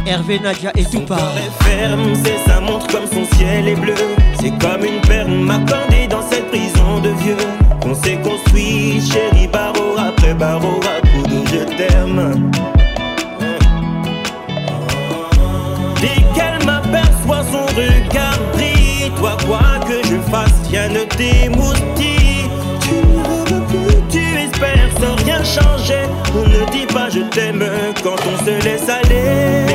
Hervé, 0.06 0.40
Nadia 0.40 0.72
et 0.76 0.86
tout 0.86 1.02
part. 1.02 1.32
ferme, 1.62 2.14
c'est 2.24 2.38
sa 2.50 2.60
montre 2.60 2.88
comme 2.88 3.06
son 3.06 3.26
ciel 3.38 3.68
est 3.68 3.76
bleu. 3.76 3.94
C'est 4.40 4.52
comme 4.60 4.84
une 4.84 5.02
perle 5.02 5.32
m'accordée 5.32 6.08
dans 6.10 6.22
cette 6.30 6.48
prison 6.48 7.00
de 7.04 7.10
vieux. 7.22 7.38
Qu'on 7.82 7.94
s'est 7.94 8.18
construit, 8.24 9.00
chérie, 9.02 9.48
barreau 9.48 9.96
après 9.98 10.34
barreau, 10.34 10.80
à 10.84 11.02
coup 11.02 11.36
je 11.46 11.64
t'aime. 11.76 12.52
Dès 16.02 16.22
qu'elle 16.34 16.66
m'aperçoit 16.66 17.44
son 17.52 17.66
regard 17.76 18.40
brille, 18.54 19.12
toi 19.18 19.38
quoi 19.46 19.80
que 19.88 20.06
je 20.08 20.16
fasse, 20.32 20.54
rien 20.72 20.90
ne 20.90 21.02
t'émoustille 21.04 22.18
disperse, 24.50 25.22
rien 25.26 25.43
changer. 25.43 26.08
On 26.36 26.43
ne 26.43 26.72
dit 26.72 26.86
pas 26.88 27.10
je 27.10 27.20
t'aime 27.22 27.64
quand 28.04 28.16
on 28.28 28.45
se 28.45 28.64
laisse 28.64 28.89
aller. 28.89 29.68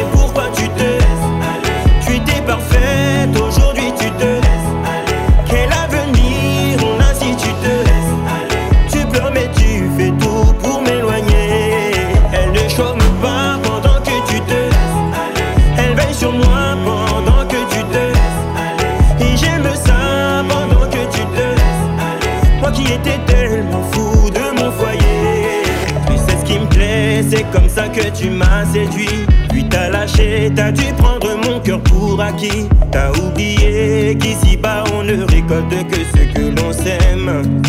tu 28.14 28.30
m'as 28.30 28.64
séduit, 28.72 29.26
puis 29.50 29.64
t'as 29.68 29.90
lâché, 29.90 30.50
t'as 30.54 30.70
dû 30.70 30.84
prendre 30.96 31.36
mon 31.44 31.58
cœur 31.60 31.80
pour 31.82 32.20
acquis. 32.20 32.68
T'as 32.92 33.10
oublié 33.10 34.16
qu'ici-bas 34.20 34.84
on 34.94 35.02
ne 35.02 35.24
récolte 35.24 35.70
que 35.70 35.96
ce 35.96 36.32
que 36.32 36.60
l'on 36.60 36.72
sème. 36.72 37.62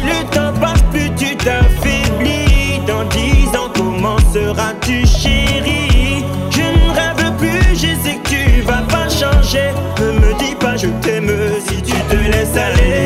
Le 0.05 0.35
temps 0.35 0.59
passe, 0.59 0.81
plus 0.91 1.09
tu 1.15 1.35
t'affaiblis. 1.37 2.79
Dans 2.85 3.05
dix 3.05 3.47
ans, 3.57 3.71
comment 3.75 4.17
seras-tu 4.33 5.05
chéri 5.07 6.23
Je 6.51 6.59
ne 6.59 6.93
rêve 6.93 7.37
plus, 7.37 7.71
je 7.71 7.87
sais 8.03 8.15
que 8.21 8.29
tu 8.29 8.61
vas 8.65 8.81
pas 8.89 9.07
changer. 9.07 9.69
Ne 9.99 10.11
me 10.19 10.37
dis 10.39 10.55
pas 10.59 10.75
je 10.75 10.87
t'aime 11.01 11.31
si 11.67 11.81
tu 11.81 11.93
te 11.93 12.15
laisses 12.15 12.55
aller. 12.57 13.04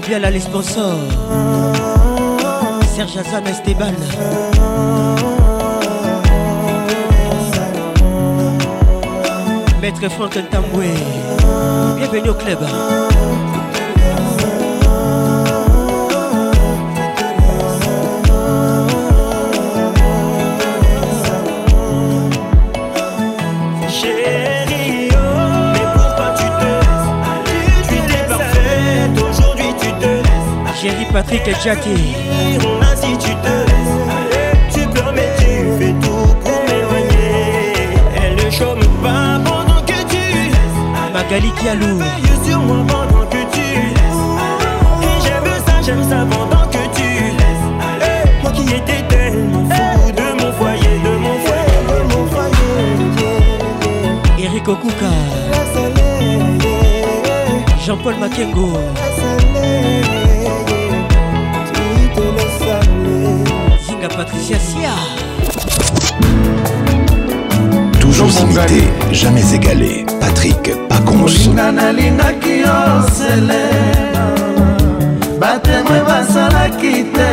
bien 0.00 0.22
à 0.24 0.30
l'esponsor 0.30 0.96
Serge 2.96 3.16
Azan 3.18 3.44
Esteban 3.46 3.92
Maître 9.80 10.08
Franck 10.10 10.36
Ntamboué 10.36 10.88
Bienvenue 11.98 12.30
au 12.30 12.34
club 12.34 12.58
Patrick 31.14 31.44
Jackie. 31.62 32.10
Si 33.00 33.16
tu 33.18 33.30
te 33.36 33.36
laisses, 33.46 33.98
tu 34.74 34.80
permets, 34.88 35.32
tu 35.38 35.50
fais 35.78 35.92
tout 36.02 36.28
pour 36.42 36.58
m'éloigner. 36.66 37.46
Elle 38.20 38.34
ne 38.44 38.48
chôme 38.50 38.80
pas 39.00 39.38
pendant 39.44 39.80
que 39.86 39.98
tu 40.08 40.22
laisses. 40.50 40.80
Magali 41.14 41.50
Kialou. 41.52 41.96
Veille 41.98 42.36
sur 42.44 42.58
moi 42.58 42.78
pendant 42.88 43.26
que 43.26 43.42
tu 43.52 43.64
laisses. 43.94 44.22
Et 45.02 45.14
j'aime 45.22 45.50
ça, 45.64 45.74
j'aime 45.86 46.02
ça 46.10 46.18
pendant 46.28 46.66
que 46.66 46.82
tu 46.92 47.06
laisses. 47.06 47.68
Moi 48.42 48.50
qui 48.50 48.62
étais 48.74 49.02
tellement 49.08 49.64
fou 49.70 49.90
de 50.10 50.26
mon 50.42 50.52
foyer, 50.54 50.96
de 51.04 51.12
mon 51.16 51.36
foyer, 51.44 51.80
de 52.08 52.12
mon 52.12 52.24
foyer. 52.32 52.80
Eric 54.44 54.66
Okuka. 54.66 55.12
Jean-Paul 57.86 58.16
Makengo. 58.18 58.68
Siasia. 64.46 64.90
Toujours 67.98 68.28
imité, 68.42 68.82
jamais 69.10 69.46
égalé. 69.54 70.04
Patrick 70.20 70.62
Pacons. 70.90 71.50
nalingaki 71.54 72.58
yo 72.64 72.76
sele 73.16 73.62
batemwe 75.40 75.98
basalaki 76.08 76.96
te 77.14 77.30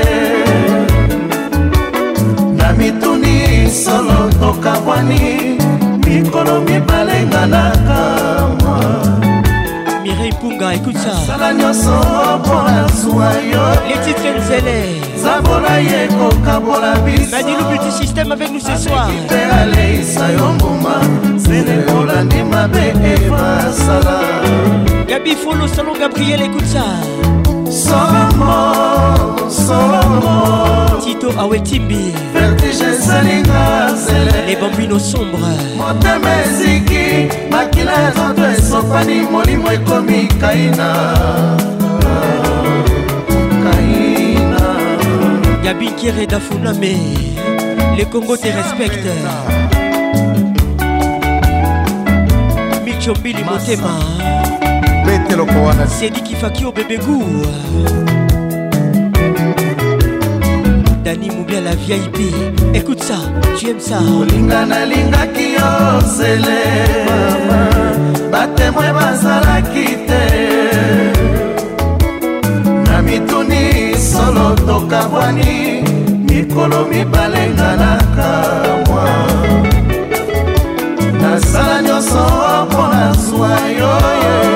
na 2.59 2.72
mituni 2.78 3.70
solo 3.84 4.20
tokabwani 4.39 5.57
mikolo 6.07 6.62
mibale 6.62 7.18
nganaka 7.28 7.99
mwa 8.59 9.20
Mama, 10.72 10.76
écoute 10.76 10.97
ça. 10.97 11.13
Les 13.88 14.01
titres 14.03 14.28
Nzele. 14.38 15.01
Nadilou 17.32 17.63
Beauty 17.65 17.91
System 17.91 18.32
avec 18.32 18.51
nous 18.51 18.59
ce 18.59 18.76
soir. 18.78 19.09
Gabi 25.07 25.36
Folo, 25.36 25.67
Salon 25.67 25.93
Gabriel, 25.99 26.41
écoute 26.43 26.65
ça. 26.65 26.86
solomo 27.72 29.49
solomo 29.49 30.99
tito 31.03 31.32
awetimbi 31.39 32.13
vertige 32.34 32.89
esalinga 32.91 33.95
zele 33.95 34.45
lebambino 34.47 34.99
sombre 34.99 35.55
motema 35.78 36.30
eziki 36.43 37.07
makila 37.51 37.91
ya 37.91 38.09
nzoto 38.09 38.45
esopani 38.51 39.22
molimo 39.32 39.72
ekomi 39.72 40.28
kaina 40.41 40.89
kaina 43.63 44.61
yabinkire 45.63 46.26
dafuname 46.28 46.95
le 47.97 48.05
congo 48.05 48.38
te 48.38 48.51
respecte 48.51 49.11
michombili 52.86 53.43
motema 53.43 54.41
eloko 55.42 55.64
wana 55.66 55.88
sedikifaki 55.88 56.66
obebegu 56.66 57.18
dani 61.04 61.32
mobia 61.32 61.62
la 61.62 61.76
vieille 61.76 62.08
pi 62.10 62.30
écoute 62.74 63.02
ça 63.04 63.18
tu 63.58 63.68
aimes 63.70 63.80
ça 63.80 63.98
kolinga 64.10 64.66
nalingaki 64.66 65.48
yo 65.58 65.70
zele 66.16 66.62
batemoin 68.32 68.94
bazalaki 68.94 69.86
te 70.08 70.24
na 72.92 73.02
mituni 73.02 73.96
solo 73.98 74.56
tokabwani 74.68 75.84
mikolo 76.30 76.86
mibale 76.92 77.44
nganaka 77.54 78.30
mwa 78.88 79.08
nasala 81.22 81.82
nyonso 81.82 82.22
mpona 82.66 83.14
zwa 83.14 83.54
yo 83.80 84.51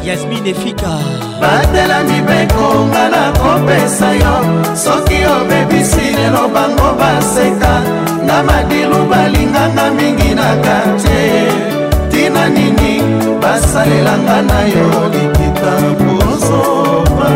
yasmin 0.03 0.47
efika 0.47 0.93
batela 1.41 1.97
mibeko 2.03 2.67
nga 2.89 3.03
na 3.09 3.21
kopesa 3.39 4.09
yo 4.21 4.33
soki 4.75 5.19
obebisi 5.37 6.07
lelo 6.17 6.43
bango 6.53 6.89
baseka 6.99 7.73
na 8.27 8.43
madilu 8.43 8.99
balinganga 9.11 9.85
mingi 9.97 10.35
na 10.35 10.49
kartie 10.63 11.51
tina 12.11 12.49
nini 12.49 13.01
basalelanga 13.41 14.41
na 14.41 14.59
yo 14.73 14.85
likita 15.13 15.73
bozoba 15.99 17.29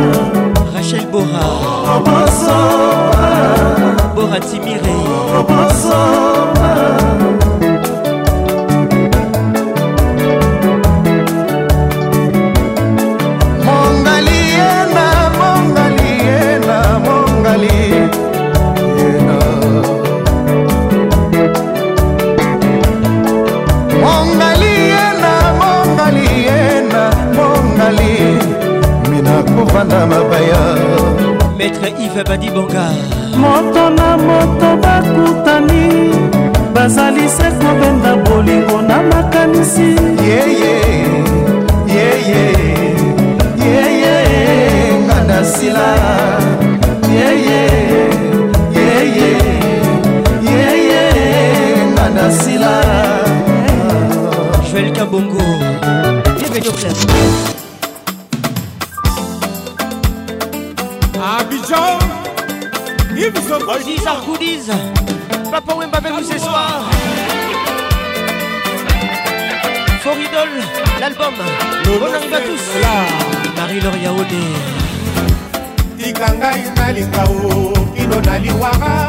rachel 0.76 1.06
bora 1.12 1.46
oh, 1.92 2.00
bozoba 2.06 3.28
bora 4.16 4.40
timire 4.40 4.96
oh, 5.38 5.44
bozoba 5.50 7.33
na 29.90 30.06
mabaya 30.06 30.62
maître 31.58 31.88
ive 32.06 32.22
badibonga 32.30 32.86
moto 33.44 33.84
na 33.98 34.08
moto 34.26 34.70
bakutani 34.84 35.86
bazali 36.76 37.26
se 37.38 37.48
kobenda 37.62 38.12
bolingo 38.26 38.78
na 38.88 38.98
makanisi 39.12 39.90
yeye 40.30 40.76
yeye 41.96 42.46
yeye 43.66 44.14
nga 45.04 45.18
nasila 45.30 45.88
yeye 47.16 47.62
yeye 48.80 49.32
yeye 50.52 51.02
nga 51.92 52.06
nasila 52.18 52.72
joel 54.70 54.90
kabongo 54.98 55.44
bienvenue 56.38 56.70
au 56.70 56.74
club 56.74 57.63
Ozzy 63.26 63.98
Sarkoudis, 64.04 64.68
Papa 65.50 65.74
Wemba 65.76 65.98
avec 66.00 66.12
vous 66.12 66.24
ce 66.30 66.38
soir. 66.38 66.84
For 70.02 70.14
Idol, 70.20 70.50
l'album. 71.00 71.34
Bon 71.86 72.14
arrive 72.14 72.34
à 72.34 72.42
tous. 72.42 73.56
Marie-Lauria 73.56 74.12
Ode. 74.12 74.44
tika 76.04 76.32
ngai 76.34 76.64
nalinga 76.76 77.24
o 77.30 77.74
kino 77.96 78.20
naliwaka 78.26 79.08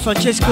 Francesco. 0.01 0.51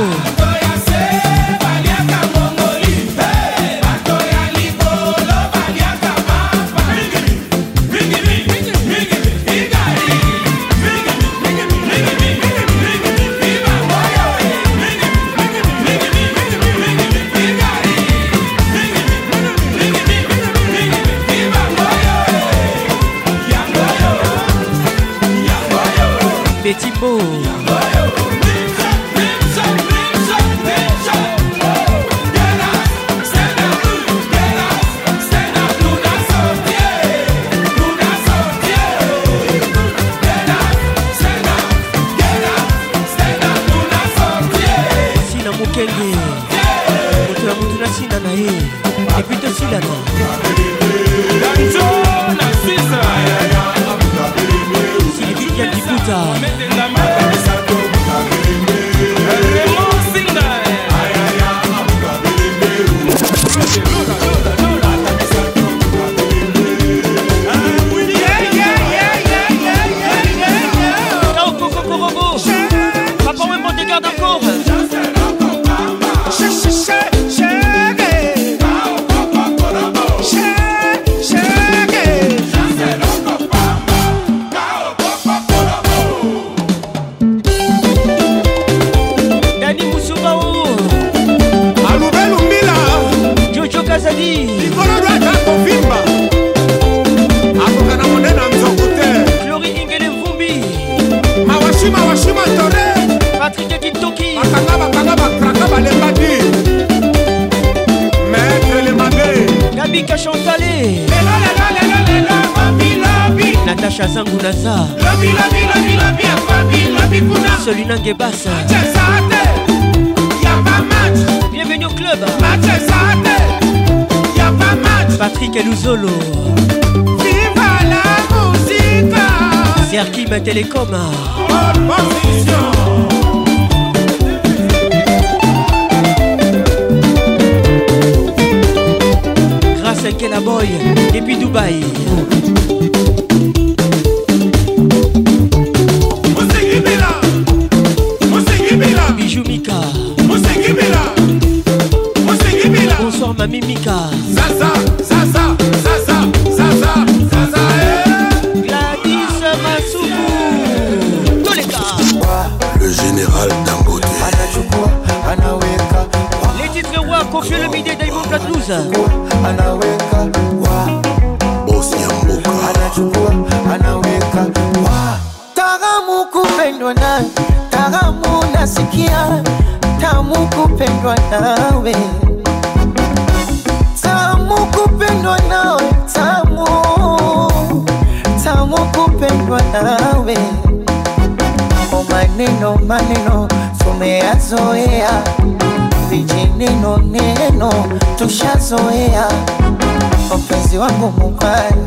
ngumu 201.00 201.38
kali, 201.38 201.82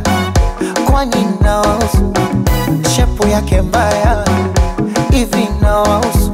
kwani 0.90 1.26
nawahusu? 1.40 2.12
Shepu 2.96 3.28
yake 3.28 3.60
mbaya 3.62 4.24
hivi 5.10 5.48
nawahusu? 5.62 6.32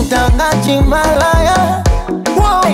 Mtangaji 0.00 0.80
malaya 0.88 1.84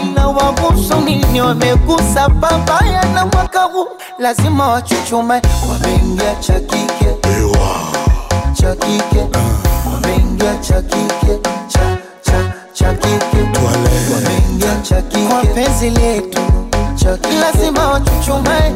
inawagusu 0.03 0.97
nini? 1.05 1.41
Wamegusa 1.41 2.29
papaya 2.29 3.05
na 3.15 3.27
mwaka 3.27 3.63
huu 3.63 3.89
lazima 4.19 4.69
wachuchume, 4.69 5.43
wameingia 5.71 6.35
cha 6.41 6.61
kike 6.61 7.07
cha 8.55 8.75
kike, 8.75 9.27
wameingia 9.95 10.55
cha 10.61 10.83
kike 10.83 11.39
cha 11.69 11.97
cha 12.23 12.53
cha 12.73 12.93
kike, 12.93 13.63
wameingia 13.67 14.77
cha 14.83 15.03
kike 15.03 15.27
kwa 15.27 15.45
penzi 15.45 15.91
letu 15.91 16.46
chaki, 17.07 17.37
lazima 17.37 17.89
wachuchumae 17.89 18.73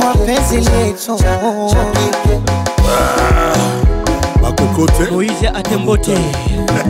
kwa 0.00 0.14
penzi 0.14 0.56
letu 0.56 1.20
ah, 2.90 4.42
Makokote 4.42 5.10
Moise 5.10 5.48
Atembote 5.48 6.18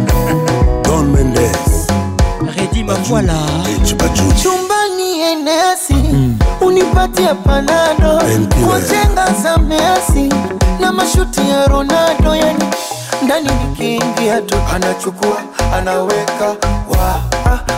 Don 0.85 1.13
Mendes 1.13 1.87
Redi 2.57 2.85
Mafwala 2.85 3.33
Chumbani 4.43 5.21
enesi 5.21 5.95
mm. 5.95 6.39
Unipatie 6.61 7.35
panado 7.35 8.17
Wajenga 8.73 9.27
za 9.43 9.59
mesi 9.59 10.35
Na 10.81 10.93
mashuti 10.93 11.41
ya 11.51 11.67
Ronaldo 11.67 12.35
Yani 12.37 12.65
ndani 13.23 13.51
nikiingia 13.71 14.41
tu 14.41 14.55
Anachukua, 14.77 15.41
anaweka 15.77 16.47
wow 16.89 17.26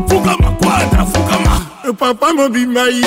Koukaba 0.08 0.50
Quadra 0.62 1.04
Koukaba 1.04 1.43
Eh, 1.86 1.92
papa 1.92 2.32
mobimba 2.32 2.88
ye 2.88 3.02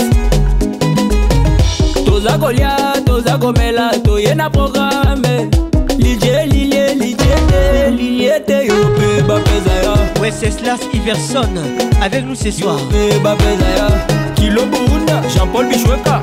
toza 2.06 2.38
kolia 2.38 2.76
toza 3.06 3.38
komela 3.38 3.90
toye 4.04 4.34
na 4.34 4.48
programe 4.50 5.50
lilie 5.98 6.46
lilie 6.46 6.94
lilie 6.94 7.90
lilie 7.90 8.40
te 8.46 8.66
yo 8.66 8.74
mpe 8.74 9.22
bapeza 9.28 9.72
ya 9.82 9.96
weseslas 10.22 10.80
iverson 10.94 11.54
avec 12.00 12.24
nous 12.24 12.36
ce 12.36 12.50
soir 12.50 12.76
mpe 12.88 13.18
bapeza 13.24 13.68
ya 13.76 13.88
kilo 14.34 14.62
burunda 14.70 15.20
jean-paul 15.34 15.66
bishweka 15.66 16.20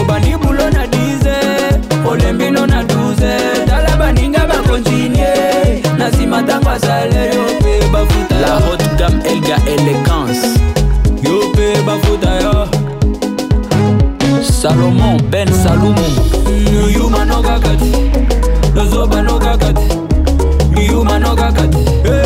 obandi 0.00 0.34
bulo 0.42 0.70
na 0.70 0.86
10 0.86 2.06
olembino 2.10 2.66
na 2.66 2.82
12 2.84 3.66
tala 3.66 3.96
baninga 3.98 4.37
na 6.10 6.16
nsima 6.16 6.40
ntango 6.42 6.70
asala 6.70 7.20
yo 7.32 7.42
mpe 7.60 7.74
bafuta 7.92 8.34
la 8.42 8.46
haute 8.64 8.86
gamme 8.98 9.20
elga 9.32 9.56
élégance 9.74 10.46
yo 11.24 11.36
pe 11.56 11.66
bafuta 11.86 12.30
yo 12.40 14.34
salomon 14.62 15.20
ben 15.30 15.48
salumu 15.52 16.06
yuma 16.96 17.24
nokaka 17.24 17.68
te 17.68 18.20
nozoba 18.74 19.22
nokaka 19.22 19.72
te 19.72 19.94
miyuma 20.74 21.18
nokaka 21.18 21.62
te 22.02 22.16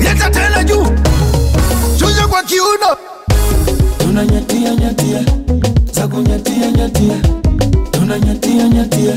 leta 0.00 0.30
tena 0.30 0.64
juu 0.64 0.86
shusha 1.98 2.26
kwa 2.28 2.42
kiuno 2.42 2.96
tuna 3.98 4.24
nyatia 4.26 4.74
nyatia 4.74 5.24
za 5.92 6.08
kunyatia 6.08 6.70
nyatia 6.70 7.14
tuna 7.90 8.18
nyatia 8.18 8.68
nyatia 8.68 9.12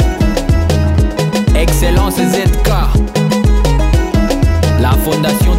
Excellence 1.62 2.26
ZK 2.26 2.68
La 4.82 4.92
fondation 4.94 5.59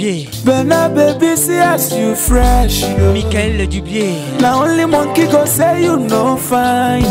Ben 0.00 0.26
Bernard 0.64 0.94
baby, 0.94 1.36
see 1.36 1.58
as 1.60 1.92
you 1.92 2.14
fresh. 2.14 2.80
Yo. 2.82 3.12
Michael 3.12 3.66
Dubier. 3.68 4.16
La 4.40 4.56
only 4.56 4.86
monkey 4.86 5.26
go 5.26 5.44
say 5.44 5.84
you 5.84 5.96
no 5.98 6.38
fine. 6.38 7.04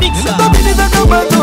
Mix. 0.00 1.39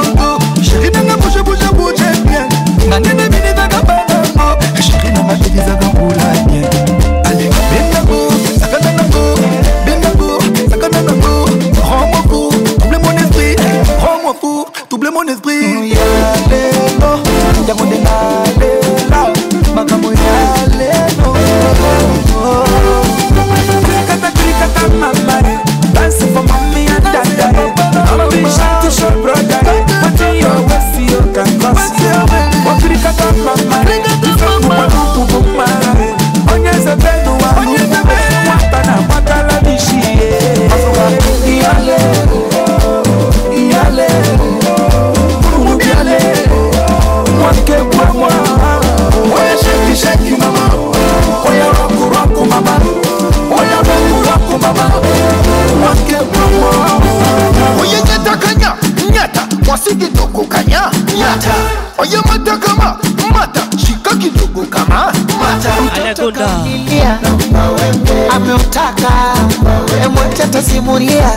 atasimulia 70.58 71.32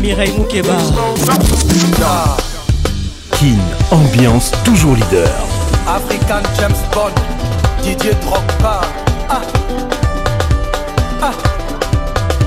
Mireille 0.00 0.32
Moukeba. 0.38 0.74
King, 3.32 3.58
ambiance 3.92 4.52
toujours 4.64 4.94
leader. 4.94 5.28
African 5.86 6.40
James 6.58 6.78
Bond, 6.94 7.10
Didier 7.82 8.14
Drogba. 8.22 8.80
Ah. 9.28 9.40
Ah. 11.22 11.32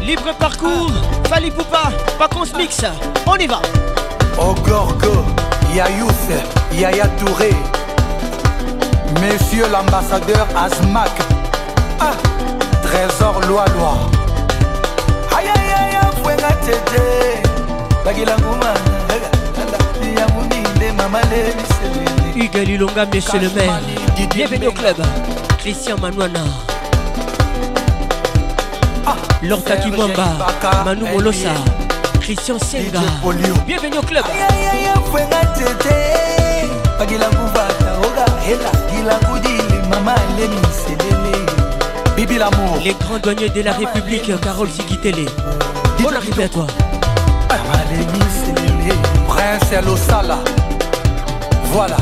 Libre 0.01 0.33
parcours, 0.39 0.89
ah. 0.89 1.27
Fali 1.29 1.51
Poupa, 1.51 1.89
se 2.43 2.57
mixe 2.57 2.85
on 3.27 3.35
y 3.35 3.45
va. 3.45 3.61
Ogorgo, 4.39 5.23
Yayouf, 5.71 6.29
Yaya 6.73 7.07
Touré. 7.19 7.51
Messieurs 9.21 9.65
l'ambassadeur 9.71 10.47
Azmak. 10.55 11.11
Ah. 11.99 12.11
Trésor 12.81 13.41
Loi-Loi 13.47 14.16
ah, 16.47 16.59
Bienvenue 24.33 24.67
au 24.67 24.71
club 24.71 24.95
Christian 25.59 25.95
Manuana 25.99 26.39
Lorca 29.43 29.73
Manu 30.85 31.05
Molosa 31.13 31.49
Christian 32.21 32.57
Bienvenue 33.65 33.97
au 33.97 34.01
club 34.03 34.23
Les 42.83 42.93
grands 42.93 43.19
douaniers 43.21 43.49
de 43.49 43.61
la 43.63 43.73
République 43.73 44.31
Carole 44.41 44.69
Zikitele. 44.69 45.25
Bon 46.01 46.09
arrivée 46.15 46.43
à 46.43 46.49
toi. 46.49 46.67
Prince 49.27 49.71
à 49.73 49.81
l'Osala. 49.81 50.37
Voilà. 51.71 51.97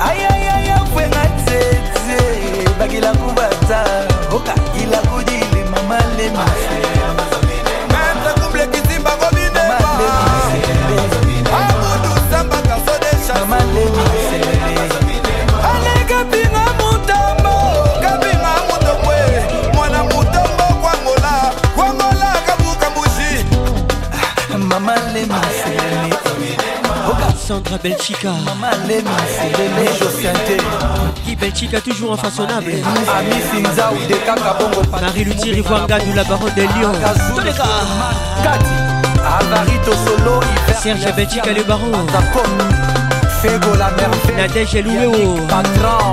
Aïe 0.00 0.20
aïe 0.30 0.70
aïe, 0.70 0.74
Fouenga 0.92 1.26
Tsetse. 1.46 2.70
Bagila 2.78 3.12
Koubata. 3.12 3.84
Oka, 4.32 4.54
il 4.80 4.92
a 4.92 4.98
goûté 5.08 5.40
les 5.52 5.62
mamans, 5.62 6.04
les 6.16 6.30
masses. 6.30 6.95
Lema 25.26 25.40
Seleme 25.62 26.10
Sandra 27.36 27.78
Belchica 27.78 28.30
Guy 31.24 31.36
Belchica 31.36 31.80
toujours 31.80 32.12
infaçonnable 32.12 32.72
Marie 34.92 35.24
Luthier 35.24 35.54
Rivoanga 35.54 35.98
de 35.98 36.16
la 36.16 36.24
baronne 36.24 36.52
des 36.54 36.62
Lions 36.66 36.92
Serge 40.82 41.14
Belchica 41.14 41.52
le 41.52 41.62
baron 41.64 41.92
Nadège 44.36 44.74
Elouéo 44.76 45.34
Patron 45.48 46.12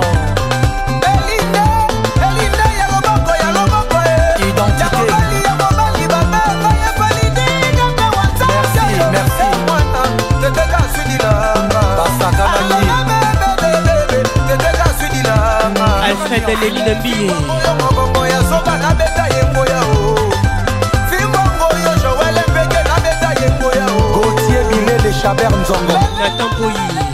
fred 16.26 16.44
leli 16.60 16.82
na 16.88 16.94
biye 17.02 17.32
bongo 17.96 18.26
ya 18.26 18.40
zoba 18.48 18.76
nabeta 18.78 19.24
yengo 19.36 19.62
yao 19.66 20.16
fimbongo 21.10 21.66
yo 21.84 21.92
joel 22.02 22.36
mpeke 22.48 22.78
nabeta 22.88 23.30
yengo 23.44 23.68
yao 23.80 23.98
gotier 24.14 24.64
bilele 24.68 25.12
chaber 25.22 25.50
nzongo 25.60 25.98
natampoyi 26.18 27.04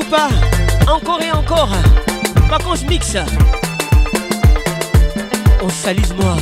pas. 0.10 0.30
Encore 0.88 1.22
et 1.22 1.32
encore. 1.32 1.70
Vacances 2.50 2.84
mix. 2.84 3.16
On 5.64 5.70
salise 5.70 6.14
moi. 6.20 6.36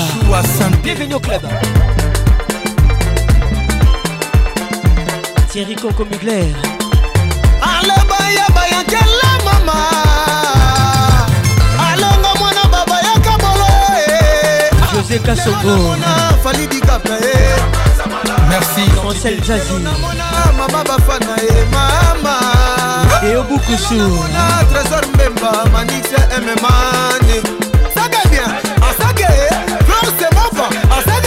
Bienvenue 0.82 1.14
au 1.14 1.20
club 1.20 1.42
Thierry 5.52 5.76
Coco 5.76 6.04
Mugler 6.04 6.46
Alabaya 7.62 8.46
Bayankela 8.56 9.38
Mama 9.44 9.84
Alonga 11.92 12.34
mwana 12.40 12.62
baba 12.72 13.00
ya 13.00 13.20
kabolo 13.20 13.68
eh. 14.08 14.72
José 14.92 15.18
Kasongo 15.18 15.96
Falidi 16.42 16.80
Kapla 16.80 17.14
eh 17.20 17.77
merci 18.48 18.82
francel 18.90 19.38
jazi 19.42 19.72
mama 20.56 20.82
bafana 20.84 21.36
ye 21.42 21.64
mama 21.72 22.36
eyobukusu 23.22 24.24
trésor 24.72 25.06
mbemba 25.14 25.64
manixe 25.72 26.16
mmane 26.40 27.42
sage 27.94 28.28
bien 28.30 28.50
asage 28.90 29.28
grosse 29.86 30.28
mofa 30.34 30.66
asage 30.98 31.17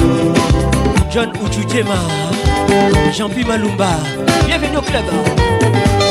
John 1.12 1.30
Uchuchema 1.44 1.96
Jean-Pi 3.16 3.44
Malumba 3.44 3.88
Bienvenue 4.46 4.76
au 4.78 4.82
club 4.82 5.04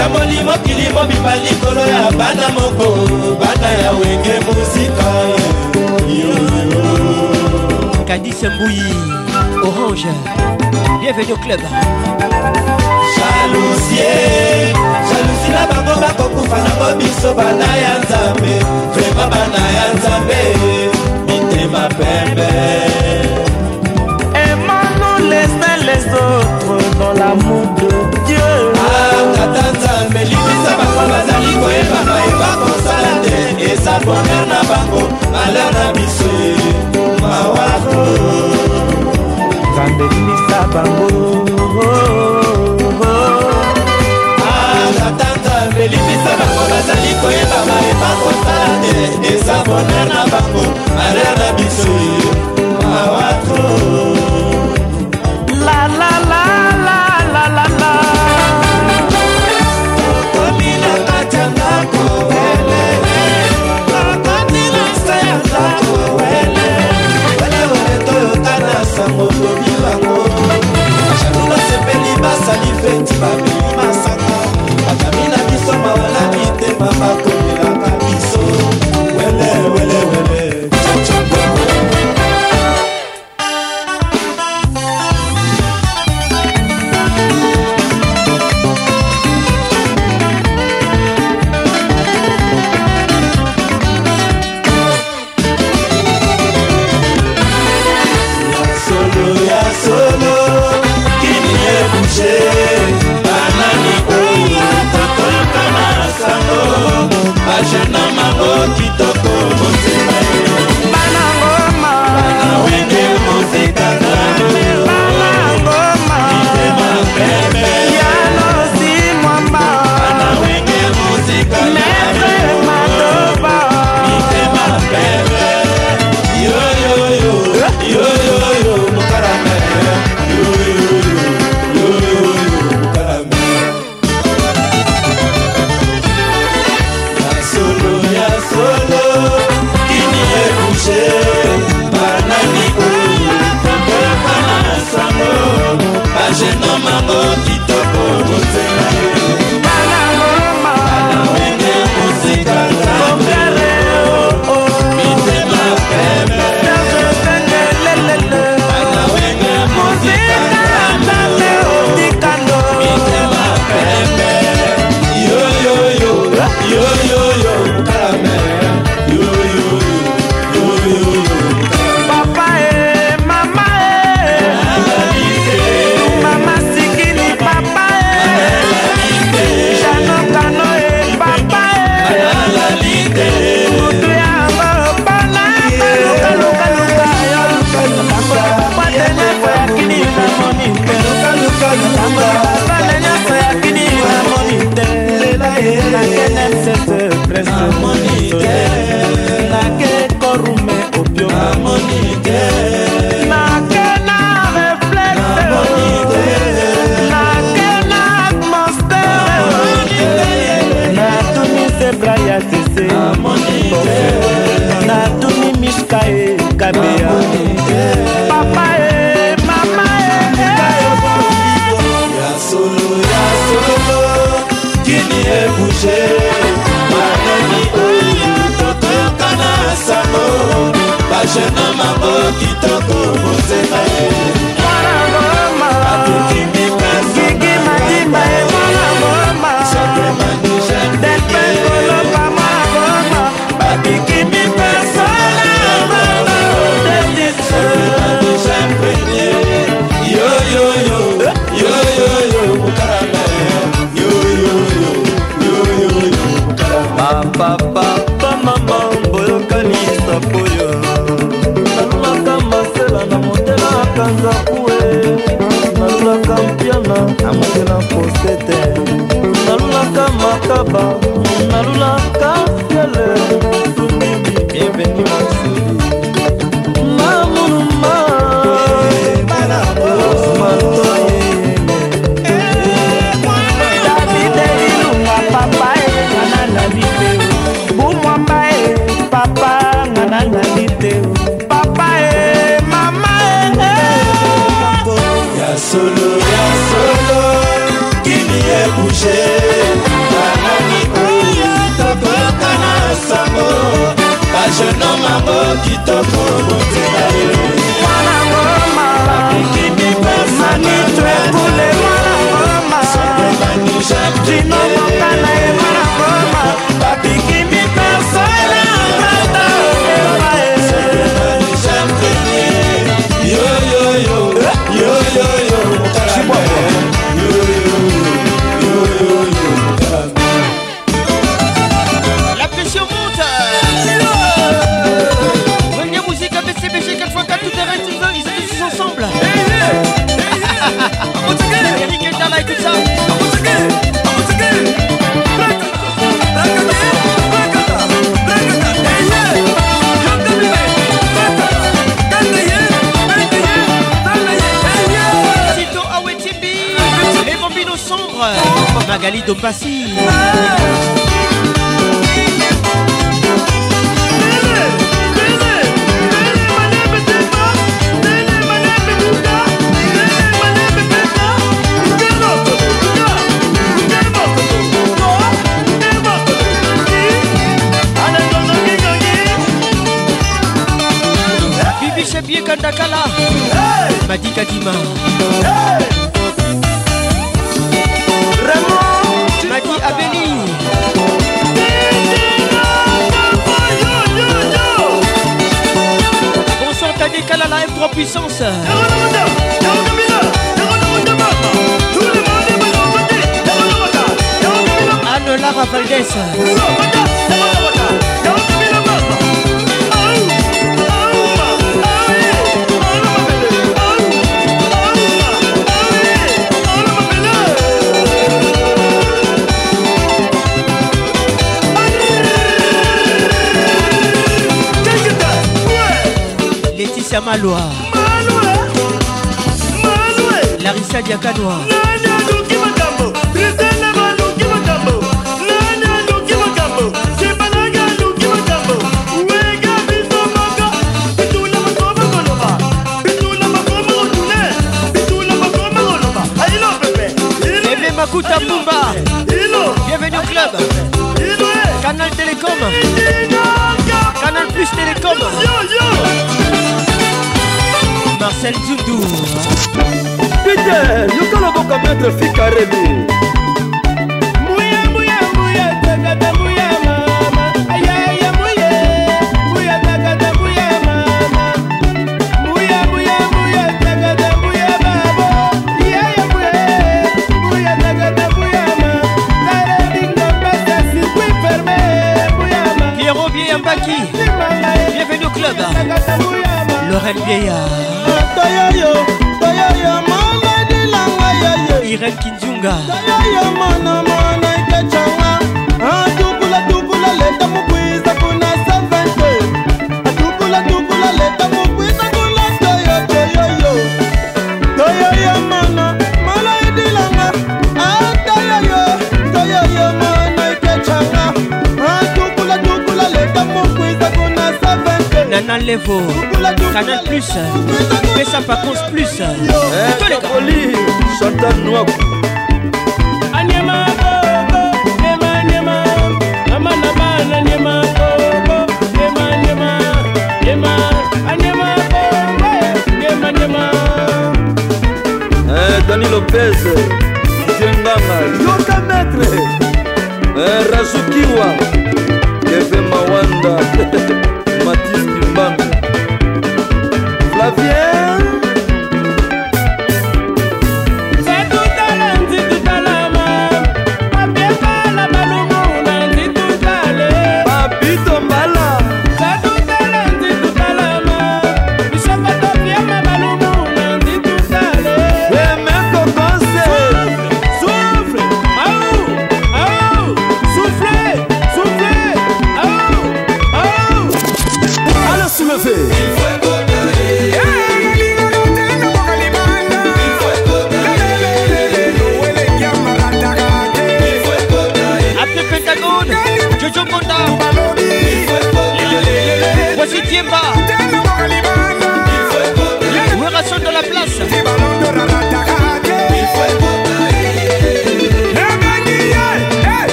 yamboli 0.00 0.44
mokili 0.44 0.86
mobimba 0.94 1.32
likolo 1.44 1.80
ya 1.84 2.10
bana 2.18 2.48
moko 2.56 2.88
bana 3.40 3.68
ya 3.82 3.90
wenge 3.92 4.34
muzika 4.48 5.08
kadise 8.08 8.48
mbuyi 8.48 8.94
orange 9.64 10.08
bienvenu 11.00 11.36
club 11.36 11.60
jalousie 13.16 14.12
jalousi 15.08 15.48
na 15.52 15.66
bango 15.68 15.94
bakokufa 16.00 16.56
nango 16.56 16.96
biso 16.98 17.34
bana 17.34 17.68
ya 17.76 17.92
nzambe 18.02 18.54
vrema 18.94 19.26
bana 19.32 19.58
ya 19.76 19.84
nzambe 19.94 20.40
mitema 21.26 21.88
pembe 21.88 22.52
emanolesna 24.48 25.70
les 25.88 26.04
autres 26.26 26.88
dans 26.98 27.12
l'amour 27.18 27.66
de 27.80 28.24
dieu 28.26 28.70
ngata 29.08 29.62
nzambe 29.76 30.20
libisa 30.30 30.70
bango 30.78 31.02
bazali 31.12 31.50
koyeba 31.60 31.98
mayeba 32.08 32.48
kosala 32.62 33.12
te 33.24 33.38
eza 33.72 33.94
boner 34.04 34.44
na 34.52 34.60
bango 34.70 35.02
maler 35.32 35.70
na 35.76 35.86
biso 35.96 36.32
mawako 37.22 38.02
nzambe 39.72 40.04
libisa 40.12 40.58
bango 40.72 41.08
ngata 44.96 45.28
nzambe 45.40 45.82
libisa 45.92 46.32
bango 46.40 46.62
bazali 46.70 47.12
koyeba 47.22 47.58
mayeba 47.68 48.10
kosala 48.22 48.72
te 48.84 48.96
eza 49.32 49.56
boner 49.68 50.04
na 50.14 50.20
bango 50.32 50.64
maler 50.96 51.32
na 51.40 51.48
biso 51.58 51.94
mawako 52.84 54.39
basepeli 71.70 72.12
basali 72.22 72.70
feti 72.82 73.14
babeli 73.20 73.60
masanga 73.76 74.38
bakami 74.84 75.24
na 75.32 75.38
biso 75.48 75.72
mawala 75.82 76.22
mitema 76.32 76.86
bakomela 77.00 77.59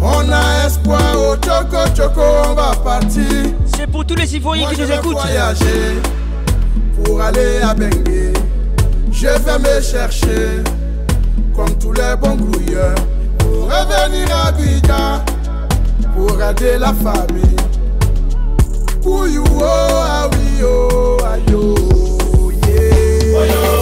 On 0.00 0.30
a 0.30 0.66
espoir 0.66 1.00
au 1.16 1.34
on 2.50 2.54
va 2.54 2.72
partir. 2.82 3.22
C'est 3.76 3.86
pour 3.86 4.04
tous 4.06 4.14
les 4.14 4.34
Ivoiriens 4.34 4.68
qui 4.70 4.80
nous 4.80 4.90
écoutent. 4.90 5.12
voyager 5.12 6.00
pour 7.04 7.20
aller 7.20 7.60
à 7.62 7.74
Bengue. 7.74 8.32
Je 9.12 9.26
vais 9.26 9.58
me 9.58 9.80
chercher 9.82 10.62
comme 11.54 11.72
tous 11.78 11.92
les 11.92 12.16
bons 12.20 12.36
grouilleurs 12.36 12.94
pour 13.38 13.64
revenir 13.64 14.26
à 14.46 14.52
Bidja 14.52 15.22
pour 16.16 16.32
aider 16.42 16.78
la 16.78 16.94
famille. 16.94 17.44
oh, 19.04 19.24
ah 19.62 20.28
oui. 20.32 20.43
ayọ̀ 20.54 21.22
ayọ̀ 21.32 21.74
yeah. 23.50 23.73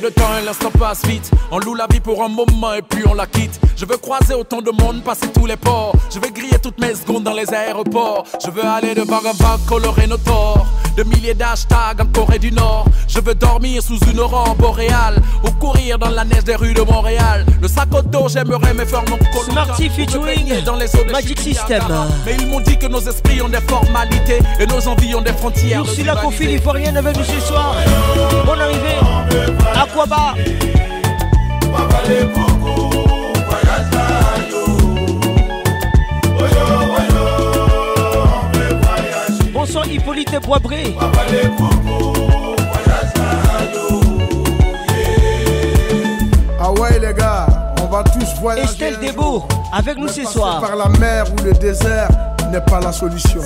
de 0.00 0.08
temps 0.10 0.36
et 0.40 0.44
l'instant 0.44 0.70
passe 0.70 1.04
vite. 1.06 1.30
On 1.50 1.58
loue 1.58 1.74
la 1.74 1.86
vie 1.90 2.00
pour 2.00 2.22
un 2.22 2.28
moment 2.28 2.74
et 2.74 2.82
puis 2.82 3.02
on 3.08 3.14
la 3.14 3.26
quitte. 3.26 3.60
Je 3.76 3.84
veux 3.84 3.96
croiser 3.96 4.34
autant 4.34 4.60
de 4.60 4.70
monde, 4.80 5.02
passer 5.02 5.28
tous 5.32 5.46
les 5.46 5.56
ports. 5.56 5.92
Je 6.12 6.18
veux 6.20 6.30
griller 6.32 6.58
toutes 6.62 6.80
mes 6.80 6.94
secondes 6.94 7.24
dans 7.24 7.32
les 7.32 7.52
aéroports. 7.52 8.24
Je 8.44 8.50
veux 8.50 8.64
aller 8.64 8.94
de 8.94 9.02
bar 9.02 9.20
en 9.26 9.34
bar, 9.42 9.58
colorer 9.68 10.06
nos 10.06 10.16
torts. 10.18 10.66
De 10.96 11.04
milliers 11.04 11.34
d'hashtags 11.34 12.00
en 12.00 12.06
Corée 12.06 12.38
du 12.40 12.50
Nord. 12.52 12.84
Je 13.08 13.20
veux 13.20 13.34
dormir 13.34 13.80
sous 13.82 13.98
une 14.10 14.18
aurore 14.18 14.54
boréale 14.56 15.16
ou 15.44 15.50
courir 15.52 15.96
dans 15.98 16.10
la 16.10 16.24
neige 16.24 16.42
des 16.44 16.56
rues 16.56 16.74
de 16.74 16.82
Montréal. 16.82 17.46
Le 17.62 17.68
sac 17.68 17.86
au 17.96 18.02
dos, 18.02 18.26
j'aimerais 18.28 18.74
me 18.74 18.84
faire 18.84 19.02
mon 19.08 19.16
colo. 19.16 19.44
Smarty 19.52 19.88
featuring 19.90 20.60
dans 20.64 20.74
les 20.76 20.86
Magic 21.12 21.38
System. 21.38 21.82
Mais 22.26 22.36
ils 22.40 22.46
m'ont 22.48 22.58
dit 22.60 22.76
que 22.78 22.86
nos 22.86 23.00
esprits 23.00 23.40
ont 23.42 23.48
des 23.48 23.60
formalités 23.68 24.40
et 24.58 24.66
nos 24.66 24.86
envies 24.88 25.14
ont 25.14 25.22
des 25.22 25.32
frontières. 25.32 25.86
suis 25.86 26.02
la 26.04 26.14
ivoirienne 26.44 26.96
avec 26.96 27.16
nous 27.16 27.24
ce 27.24 27.40
soir. 27.46 27.74
Bonne 28.44 28.60
arrivée 28.60 28.98
kwaba 29.92 30.34
Bonsoir 39.52 39.86
Hippolyte 39.88 40.36
Boisbré 40.44 40.94
Ah 46.60 46.72
ouais 46.72 46.98
les 46.98 47.14
gars, 47.14 47.46
on 47.82 47.86
va 47.86 48.02
tous 48.04 48.40
voyager 48.40 48.68
Estelle 48.68 48.98
Debo 49.00 49.44
avec 49.72 49.98
nous 49.98 50.08
ce 50.08 50.24
soir 50.24 50.60
Par 50.60 50.76
la 50.76 50.88
mer 50.98 51.24
ou 51.32 51.44
le 51.44 51.52
désert 51.52 52.08
n'est 52.50 52.60
pas 52.60 52.80
la 52.80 52.92
solution 52.92 53.40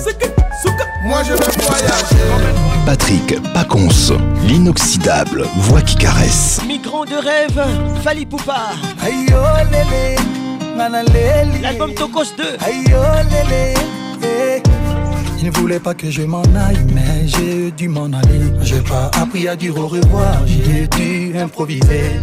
Moi 1.05 1.19
je 1.27 1.33
vais 1.33 1.65
voyager 1.65 2.72
Patrick 2.85 3.41
Pacons, 3.53 4.11
l'inoxydable 4.45 5.45
voix 5.59 5.81
qui 5.81 5.95
caresse. 5.95 6.59
Migrant 6.67 7.05
de 7.05 7.15
rêve, 7.15 7.65
Fali 8.03 8.25
Poupa. 8.25 8.71
Oh, 9.05 9.63
L'album 11.61 11.93
Tokos 11.93 12.33
2. 12.37 12.43
Eh. 12.67 14.61
Il 15.39 15.45
ne 15.45 15.51
voulait 15.51 15.79
pas 15.79 15.93
que 15.93 16.09
je 16.11 16.23
m'en 16.23 16.41
aille, 16.41 16.85
mais 16.93 17.25
j'ai 17.25 17.71
dû 17.71 17.87
m'en 17.87 18.05
aller. 18.07 18.41
J'ai 18.63 18.81
pas 18.81 19.09
appris 19.19 19.47
à 19.47 19.55
dire 19.55 19.77
au 19.77 19.87
revoir, 19.87 20.35
j'ai 20.45 20.87
dû 20.87 21.37
improviser. 21.37 22.19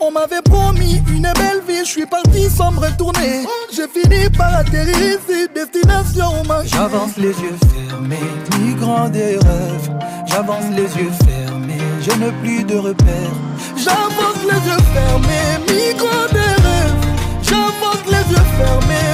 On 0.00 0.12
m'avait 0.12 0.42
promis 0.42 1.02
une 1.08 1.22
belle 1.22 1.60
vie, 1.66 1.80
je 1.80 1.90
suis 1.90 2.06
parti 2.06 2.48
sans 2.48 2.70
me 2.70 2.78
retourner. 2.78 3.44
J'ai 3.74 3.88
fini 3.88 4.28
par 4.36 4.58
atterrir 4.58 4.96
ici, 4.96 5.48
destination 5.52 6.32
J'avance 6.66 7.16
les 7.16 7.30
yeux 7.30 7.56
fermés, 7.88 8.18
migrant 8.64 9.08
des 9.08 9.36
rêves. 9.38 9.90
J'avance 10.26 10.64
les 10.70 10.88
yeux 11.02 11.10
fermés, 11.26 11.82
je 12.00 12.12
n'ai 12.16 12.32
plus 12.42 12.62
de 12.62 12.76
repères. 12.76 13.36
J'avance 13.76 14.38
les 14.44 14.70
yeux 14.70 14.82
fermés, 14.94 15.58
migrant 15.66 16.26
des 16.32 16.62
rêves. 16.62 16.96
J'avance 17.42 18.04
les 18.06 18.32
yeux 18.36 18.42
fermés. 18.56 19.07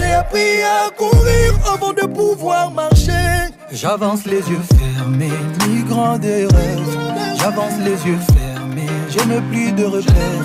J'ai 0.00 0.12
appris 0.14 0.62
à 0.62 0.90
courir 0.90 1.54
avant 1.72 1.92
de 1.92 2.06
pouvoir 2.06 2.70
marcher. 2.70 3.48
J'avance 3.72 4.24
les 4.26 4.38
yeux 4.40 4.60
fermés, 4.96 5.30
migrant 5.68 6.18
des 6.18 6.46
rêves. 6.46 6.98
J'avance 7.40 7.74
les 7.80 8.06
yeux 8.08 8.18
fermés, 8.36 8.88
je 9.10 9.24
n'ai 9.28 9.40
plus 9.50 9.72
de 9.72 9.84
repères. 9.84 10.42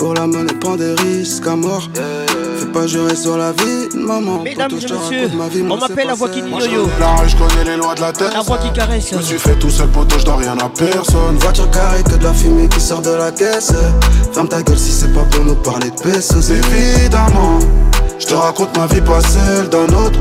Pour 0.00 0.14
la 0.14 0.26
monnaie, 0.26 0.54
prends 0.58 0.76
des 0.76 0.94
risques 0.94 1.46
à 1.46 1.56
mort. 1.56 1.86
Fais 1.92 2.66
pas 2.72 2.86
jurer 2.86 3.14
sur 3.14 3.36
la 3.36 3.52
vie, 3.52 3.94
maman. 3.94 4.40
Mesdames 4.42 4.70
et 4.70 4.74
messieurs, 4.76 5.30
ma 5.36 5.46
vie, 5.48 5.60
on 5.68 5.76
m'appelle 5.76 6.06
la 6.06 6.14
voix 6.14 6.30
qui 6.30 6.40
dit 6.40 6.48
yo 6.48 6.88
La 6.98 7.28
je 7.28 7.36
connais 7.36 7.64
les 7.70 7.76
lois 7.76 7.94
de 7.94 8.00
la 8.00 8.10
tête. 8.10 8.30
voix 8.46 8.56
qui 8.56 8.72
caresse. 8.72 9.10
Je 9.10 9.16
me 9.18 9.20
suis 9.20 9.38
fait 9.38 9.56
tout 9.56 9.68
seul, 9.68 9.88
poteau, 9.88 10.16
je 10.18 10.24
rien 10.30 10.56
à 10.56 10.70
personne. 10.70 11.36
Voiture 11.40 11.70
carrée, 11.70 12.02
que 12.02 12.16
de 12.16 12.24
la 12.24 12.32
fumée 12.32 12.66
qui 12.70 12.80
sort 12.80 13.02
de 13.02 13.10
la 13.10 13.30
caisse. 13.30 13.74
Ferme 14.32 14.48
ta 14.48 14.62
gueule 14.62 14.78
si 14.78 14.90
c'est 14.90 15.12
pas 15.12 15.20
pour 15.30 15.44
nous 15.44 15.56
parler 15.56 15.90
de 15.90 16.02
paix. 16.02 16.52
Évidemment, 16.98 17.58
je 18.18 18.24
te 18.24 18.32
raconte 18.32 18.74
ma 18.78 18.86
vie, 18.86 19.02
pas 19.02 19.20
celle 19.20 19.68
d'un 19.68 19.84
autre. 19.86 20.18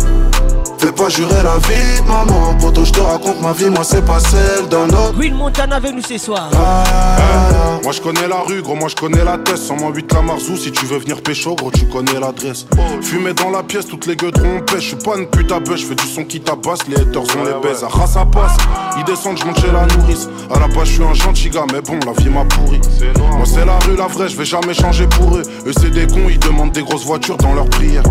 Fais 0.80 0.94
pas 0.94 1.10
jurer 1.10 1.44
la 1.44 1.58
vie, 1.68 2.02
maman. 2.08 2.54
Poto, 2.58 2.86
je 2.86 2.92
te 2.92 3.02
raconte 3.02 3.42
ma 3.42 3.52
vie, 3.52 3.70
moi 3.70 3.84
c'est 3.84 4.02
pas 4.06 4.20
celle 4.22 4.66
d'un 4.70 4.88
autre. 4.88 5.14
Will 5.18 5.36
Montana 5.36 5.76
avec 5.76 5.94
nous 5.94 6.02
ce 6.02 6.18
soir. 6.18 6.50
Ah. 6.56 6.84
Hein? 6.88 7.80
moi 7.84 7.92
je 7.92 8.00
connais 8.02 8.28
la 8.28 8.40
rue, 8.48 8.62
gros, 8.62 8.76
moi 8.76 8.88
je 8.88 8.96
connais 8.96 9.24
la 9.26 9.38
tête. 9.40 9.60
la 10.14 10.22
marzou 10.22 10.56
si 10.56 10.72
tu 10.72 10.86
veux 10.86 11.00
venir 11.00 11.22
pécho, 11.22 11.54
gros, 11.56 11.70
tu 11.70 11.84
connais 11.88 12.18
l'adresse. 12.18 12.66
Fumé 13.02 13.34
dans 13.34 13.52
la 13.52 13.62
pièce, 13.64 13.88
toutes 13.88 14.06
les 14.06 14.16
gueux 14.16 14.32
trompées. 14.32 14.62
pêche. 14.74 14.92
Je 14.92 14.96
pas 14.96 15.18
une 15.18 15.28
pute 15.28 15.52
à 15.52 15.60
je 15.70 15.84
fais 15.84 15.96
du 15.96 16.06
son 16.08 16.24
qui 16.24 16.40
tabasse. 16.40 16.88
Les 16.88 16.96
haters, 16.96 17.24
ont 17.24 17.44
les 17.44 17.60
baise. 17.68 17.84
Ah, 18.02 18.08
ça 18.08 18.24
passe. 18.26 18.56
Ils 18.98 19.04
descendent, 19.04 19.38
je 19.38 19.46
monte 19.46 19.60
chez 19.60 19.72
la 19.74 19.86
nourrice. 19.98 20.30
À 20.50 20.60
la 20.60 20.68
base, 20.70 20.86
je 20.88 20.94
suis 20.94 21.04
un 21.04 21.14
gentil 21.14 21.50
gars, 21.50 21.66
mais 21.74 21.82
bon, 21.82 22.00
la 22.06 22.14
vie 22.24 22.30
m'a 22.30 22.46
pourri. 22.46 22.80
moi 23.18 23.46
c'est 23.46 23.66
la 23.66 23.78
rue, 23.80 23.98
la 23.98 24.08
vraie, 24.08 24.30
je 24.30 24.38
vais 24.38 24.46
jamais 24.46 24.74
changer 24.74 25.08
pour 25.08 25.36
eux. 25.36 25.44
Eux, 25.66 25.74
c'est 25.74 25.92
des 25.92 26.08
cons, 26.08 26.26
ils 26.30 26.40
demandent 26.40 26.72
des 26.72 26.84
grosses 26.84 27.04
voitures 27.06 27.38
dans 27.38 27.54
leurs 27.54 27.70
prières. 27.70 28.04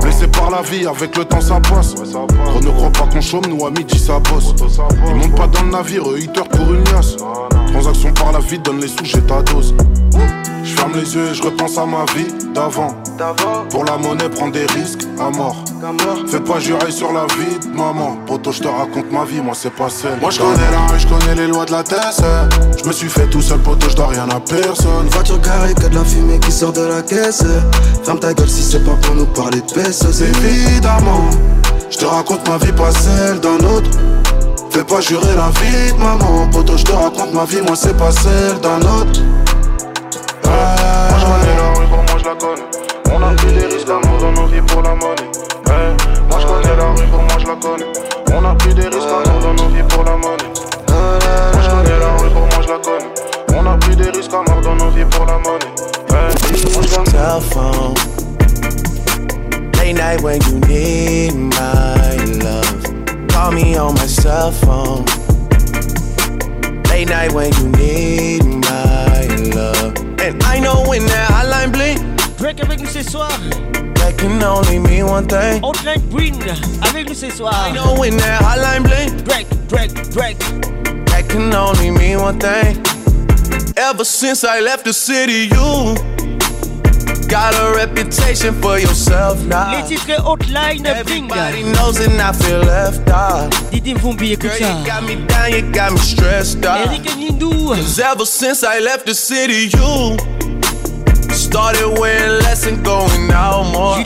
Blessé 0.00 0.26
par 0.26 0.50
la 0.50 0.62
vie, 0.62 0.86
avec 0.88 1.16
le 1.16 1.24
temps 1.24 1.40
ça 1.40 1.60
passe. 1.60 1.94
On 2.02 2.60
ne 2.60 2.70
croit 2.70 2.88
pas 2.90 3.12
qu'on 3.12 3.20
chôme, 3.20 3.44
nous 3.50 3.64
à 3.66 3.70
midi 3.70 3.98
ça 3.98 4.18
bosse. 4.20 4.54
Ils 5.06 5.14
montent 5.16 5.36
pas 5.36 5.46
dans 5.48 5.62
le 5.66 5.70
navire, 5.70 6.02
8 6.06 6.38
heures 6.38 6.48
pour 6.48 6.72
une 6.72 6.82
liasse. 6.84 7.14
Transaction 7.72 8.10
par 8.14 8.32
la 8.32 8.38
vie, 8.38 8.58
donne 8.58 8.80
les 8.80 8.88
sous, 8.88 8.94
j'ai 9.04 9.20
ta 9.20 9.42
dose. 9.42 9.74
Je 10.64 10.74
ferme 10.74 10.92
les 10.94 11.14
yeux 11.14 11.28
et 11.30 11.34
je 11.34 11.42
repense 11.42 11.76
à 11.76 11.84
ma 11.84 12.04
vie 12.16 12.26
d'avant. 12.54 12.94
Pour 13.68 13.84
la 13.84 13.98
monnaie, 13.98 14.30
prends 14.30 14.48
des 14.48 14.64
risques 14.68 15.02
à 15.20 15.28
mort. 15.30 15.56
Fais 16.26 16.40
pas 16.40 16.58
jurer 16.58 16.90
sur 16.90 17.12
la 17.12 17.26
vie 17.26 17.68
de 17.68 17.76
maman. 17.76 18.16
Poto, 18.26 18.50
je 18.50 18.60
te 18.60 18.68
raconte 18.68 19.12
ma 19.12 19.24
vie, 19.26 19.40
moi 19.42 19.54
c'est 19.54 19.72
pas 19.74 19.90
celle. 19.90 20.18
Moi 20.22 20.30
je 20.30 20.38
connais 20.40 20.70
la 20.72 20.86
rue, 20.92 20.98
je 20.98 21.06
connais 21.06 21.34
les 21.34 21.48
lois 21.48 21.66
de 21.66 21.72
la 21.72 21.82
tête. 21.82 22.22
Je 22.82 22.88
me 22.88 22.92
suis 22.94 23.08
fait 23.10 23.26
tout 23.26 23.42
seul, 23.42 23.58
poto, 23.58 23.90
je 23.90 23.96
dois 23.96 24.06
rien 24.08 24.26
à 24.30 24.40
personne. 24.40 25.06
Voiture 25.10 25.40
carrée, 25.42 25.74
que 25.74 25.86
de 25.86 25.94
la 25.96 26.04
fumée 26.04 26.38
qui 26.38 26.50
sort 26.52 26.72
de 26.72 26.80
la 26.82 27.02
caisse. 27.02 27.44
Ferme 28.04 28.18
ta 28.20 28.32
gueule 28.32 28.48
si 28.48 28.62
c'est 28.62 28.84
pas 28.84 28.96
pour 29.02 29.14
nous 29.14 29.26
parler 29.26 29.60
de 29.60 29.92
C'est 29.92 30.22
Évidemment. 30.24 31.28
Je 31.90 31.96
te 31.98 32.04
raconte 32.04 32.48
ma 32.48 32.56
vie, 32.58 32.70
pas 32.72 32.92
celle 32.92 33.40
d'un 33.40 33.58
autre. 33.66 33.90
Fais 34.70 34.84
pas 34.84 35.00
jurer 35.00 35.34
la 35.36 35.50
vie 35.60 35.90
de 35.92 35.98
maman, 35.98 36.46
poto. 36.52 36.76
Je 36.76 36.84
te 36.84 36.92
raconte 36.92 37.34
ma 37.34 37.44
vie, 37.44 37.60
moi 37.66 37.74
c'est 37.74 37.96
pas 37.96 38.12
celle 38.12 38.60
d'un 38.60 38.78
autre. 38.78 39.20
Moi 40.44 40.54
je 41.18 41.26
connais 41.26 41.56
la 41.56 41.74
rue, 41.76 41.88
pour 41.88 42.06
je 42.18 42.24
la 42.24 42.34
connais. 42.36 42.68
On 43.12 43.20
a 43.20 43.34
pris 43.34 43.52
des 43.52 43.66
risques 43.74 43.88
d'amour 43.88 44.18
dans 44.20 44.30
nos 44.30 44.46
vies 44.46 44.60
pour 44.62 44.82
la 44.82 44.94
monnaie. 44.94 45.28
Moi 46.28 46.36
je 46.38 46.46
connais 46.46 46.76
la 46.76 46.84
rue, 46.92 47.06
pour 47.08 47.28
je 47.40 47.46
la 47.46 47.56
connais. 47.56 47.88
On 48.36 48.44
a 48.44 48.54
pris 48.54 48.72
des 48.74 48.84
risques 48.88 48.94
d'amour 49.08 49.40
dans 49.42 49.54
nos 49.64 49.68
vies 49.70 49.82
pour 49.88 50.04
la 50.04 50.12
monnaie. 50.12 50.46
Eh, 50.46 50.94
moi 50.94 51.18
je 51.60 51.68
connais 51.70 51.98
la 51.98 52.16
rue, 52.22 52.30
moi 52.30 52.46
je 52.62 52.68
la 52.68 52.78
connais. 52.78 53.10
On 53.58 53.66
a 53.66 53.76
pris 53.78 53.96
des 53.96 54.10
risques 54.10 54.32
à 54.32 54.42
mort 54.48 54.60
dans 54.62 54.76
nos 54.76 54.90
vies 54.90 55.04
pour 55.10 55.26
la 55.26 55.38
monnaie. 55.38 55.72
Ouais. 56.10 56.28
night 59.92 60.20
when 60.22 60.40
you 60.42 60.60
need 60.60 61.32
my 61.34 62.14
love, 62.44 63.26
call 63.28 63.50
me 63.52 63.76
on 63.76 63.94
my 63.94 64.06
cell 64.06 64.50
phone. 64.52 65.04
Late 66.84 67.08
night 67.08 67.32
when 67.32 67.52
you 67.54 67.68
need 67.70 68.44
my 68.44 69.26
love, 69.54 69.96
and 70.20 70.42
I 70.44 70.58
know 70.60 70.84
when 70.86 71.06
that 71.06 71.30
hotline 71.32 71.72
blink. 71.72 71.98
Break 72.38 72.60
avec 72.62 72.80
nous 72.80 72.88
ce 72.88 73.02
soir. 73.02 73.28
That 73.96 74.12
can 74.16 74.42
only 74.42 74.78
mean 74.78 75.06
one 75.06 75.26
thing. 75.26 75.60
Hotline 75.62 76.02
Green 76.10 76.34
avec 76.82 77.08
nous 77.08 77.14
ce 77.14 77.30
soir. 77.30 77.52
I 77.54 77.72
know 77.72 77.94
when 77.98 78.16
that 78.18 78.40
hotline 78.42 78.82
blink. 78.82 79.24
Break, 79.24 79.46
break, 79.68 79.90
break. 80.12 80.38
That 81.06 81.28
can 81.28 81.52
only 81.54 81.90
mean 81.90 82.20
one 82.20 82.38
thing. 82.40 82.82
Ever 83.76 84.04
since 84.04 84.44
I 84.44 84.60
left 84.60 84.84
the 84.84 84.92
city, 84.92 85.48
you 85.52 85.94
got 87.30 87.54
a 87.62 87.72
reputation 87.76 88.52
for 88.60 88.78
yourself 88.78 89.38
now. 89.46 89.70
Les 89.70 89.84
titres 89.84 90.18
hotline 90.20 90.82
bling. 90.82 90.86
Everybody 90.86 91.62
knows 91.62 91.98
and 92.00 92.20
I 92.20 92.32
feel 92.32 92.58
left 92.60 93.08
out. 93.08 93.50
Didim 93.70 93.98
Vumbi, 93.98 94.32
écoute 94.32 94.50
Girl, 94.58 94.68
you 94.78 94.84
got 94.84 95.02
me 95.04 95.14
down, 95.28 95.52
you 95.52 95.62
got 95.72 95.92
me 95.92 95.98
stressed 95.98 96.64
out. 96.66 96.88
Cause 97.40 98.00
ever 98.00 98.26
since 98.26 98.64
I 98.64 98.80
left 98.80 99.06
the 99.06 99.14
city, 99.14 99.70
you 99.72 100.16
started 101.36 101.86
wearing 101.98 102.42
less 102.42 102.66
and 102.66 102.84
going 102.84 103.30
out 103.30 103.64
more. 103.72 103.96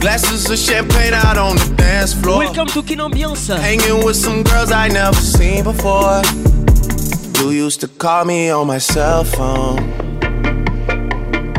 Glasses 0.00 0.48
of 0.50 0.58
champagne 0.58 1.12
out 1.12 1.36
on 1.36 1.56
the 1.56 1.74
dance 1.76 2.14
floor. 2.14 2.38
Welcome 2.38 2.68
to 2.68 2.82
Kin 2.82 3.00
Ambiance. 3.00 3.54
Hanging 3.58 4.02
with 4.02 4.16
some 4.16 4.42
girls 4.44 4.72
I 4.72 4.88
never 4.88 5.20
seen 5.20 5.62
before. 5.64 6.22
You 7.40 7.50
used 7.66 7.80
to 7.82 7.88
call 7.88 8.24
me 8.24 8.48
on 8.48 8.66
my 8.66 8.78
cell 8.78 9.24
phone 9.24 9.76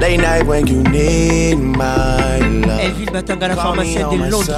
Late 0.01 0.17
night 0.17 0.43
when 0.45 0.67
you 0.67 0.84
need 0.84 1.55
my 1.55 2.38
love. 2.38 2.81
Elville 2.81 3.07
eh, 3.07 3.11
Batanga, 3.13 3.47
la 3.47 3.55
pharmacienne 3.55 4.07
de 4.11 4.30
Londres. 4.30 4.51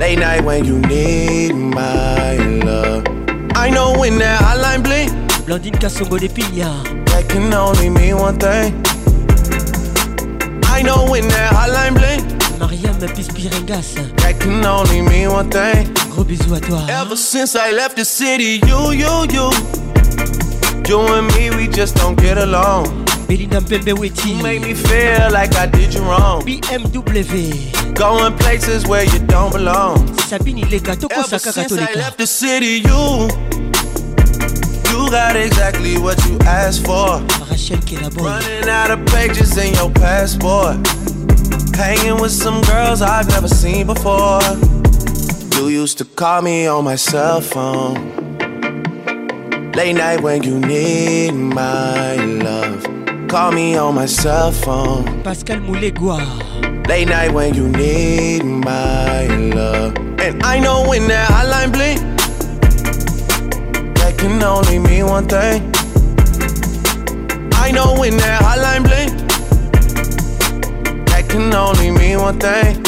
Day 0.00 0.16
night 0.16 0.42
when 0.44 0.64
you 0.64 0.78
need 0.88 1.52
my 1.54 2.34
love. 2.64 3.04
I 3.54 3.70
know 3.70 3.96
when 3.98 4.18
that 4.18 4.40
hotline 4.40 4.82
bling, 4.82 5.10
Blondine 5.46 5.74
Kassongo 5.78 6.18
de 6.18 6.28
Pilla 6.28 6.82
That 7.06 7.26
can 7.28 7.52
only 7.54 7.88
mean 7.88 8.16
one 8.18 8.38
thing. 8.40 8.74
I 10.64 10.82
know 10.82 11.06
when 11.08 11.28
that 11.28 11.52
hotline 11.52 11.94
blink. 11.94 12.24
Mariam 12.58 12.96
Pispiringas. 12.96 13.94
That 14.20 14.40
can 14.40 14.64
only 14.66 15.02
mean 15.02 15.30
one 15.30 15.48
thing. 15.50 15.86
Gros 16.10 16.24
bisous 16.26 16.52
à 16.54 16.58
toi. 16.58 16.80
Ever 16.90 17.14
since 17.16 17.54
I 17.54 17.70
left 17.70 17.96
the 17.96 18.04
city, 18.04 18.60
you, 18.66 18.90
you, 18.90 19.26
you. 19.30 19.52
You 20.88 20.98
and 20.98 21.28
me, 21.36 21.48
we 21.50 21.68
just 21.68 21.94
don't 21.94 22.18
get 22.18 22.36
along. 22.38 22.86
You 23.28 24.42
make 24.42 24.60
me 24.62 24.74
feel 24.74 25.30
like 25.30 25.54
I 25.56 25.66
did 25.66 25.94
you 25.94 26.00
wrong. 26.00 26.42
BMW. 26.42 27.94
Going 27.94 28.36
places 28.36 28.86
where 28.86 29.04
you 29.04 29.20
don't 29.24 29.52
belong. 29.52 29.98
Sabini 30.26 30.62
Lega, 30.64 30.98
Toko 30.98 31.22
Saka 31.22 31.52
Since 31.52 31.72
I 31.72 31.92
left 31.94 32.18
the 32.18 32.26
city, 32.26 32.82
you. 32.86 33.02
You 34.92 35.10
got 35.10 35.36
exactly 35.36 35.98
what 35.98 36.22
you 36.26 36.36
asked 36.40 36.84
for. 36.84 37.20
Rachel 37.48 38.10
Running 38.22 38.68
out 38.68 38.90
of 38.90 39.06
pages 39.06 39.56
in 39.56 39.74
your 39.74 39.90
passport. 39.92 40.84
Hanging 41.76 42.20
with 42.20 42.32
some 42.32 42.60
girls 42.62 43.02
I've 43.02 43.28
never 43.28 43.48
seen 43.48 43.86
before. 43.86 44.40
You 45.56 45.68
used 45.68 45.96
to 45.98 46.04
call 46.04 46.42
me 46.42 46.66
on 46.66 46.84
my 46.84 46.96
cell 46.96 47.40
phone 47.40 48.21
Late 49.74 49.94
night 49.94 50.20
when 50.20 50.42
you 50.42 50.58
need 50.60 51.30
my 51.32 52.14
love. 52.16 52.82
Call 53.28 53.52
me 53.52 53.74
on 53.74 53.94
my 53.94 54.04
cell 54.04 54.52
phone. 54.52 55.22
Pascal 55.22 55.60
Moulegua. 55.60 56.18
Late 56.86 57.08
night 57.08 57.32
when 57.32 57.54
you 57.54 57.70
need 57.70 58.44
my 58.44 59.26
love. 59.28 59.96
And 60.20 60.42
I 60.42 60.60
know 60.60 60.86
when 60.86 61.08
that 61.08 61.26
hotline 61.30 61.72
blink, 61.72 62.00
that 63.96 64.14
can 64.18 64.42
only 64.42 64.78
mean 64.78 65.06
one 65.06 65.26
thing. 65.26 65.62
I 67.54 67.70
know 67.70 67.96
when 67.98 68.18
that 68.18 68.42
hotline 68.42 68.82
blink, 68.84 69.10
that 71.08 71.26
can 71.30 71.54
only 71.54 71.90
mean 71.90 72.18
one 72.18 72.38
thing. 72.38 72.82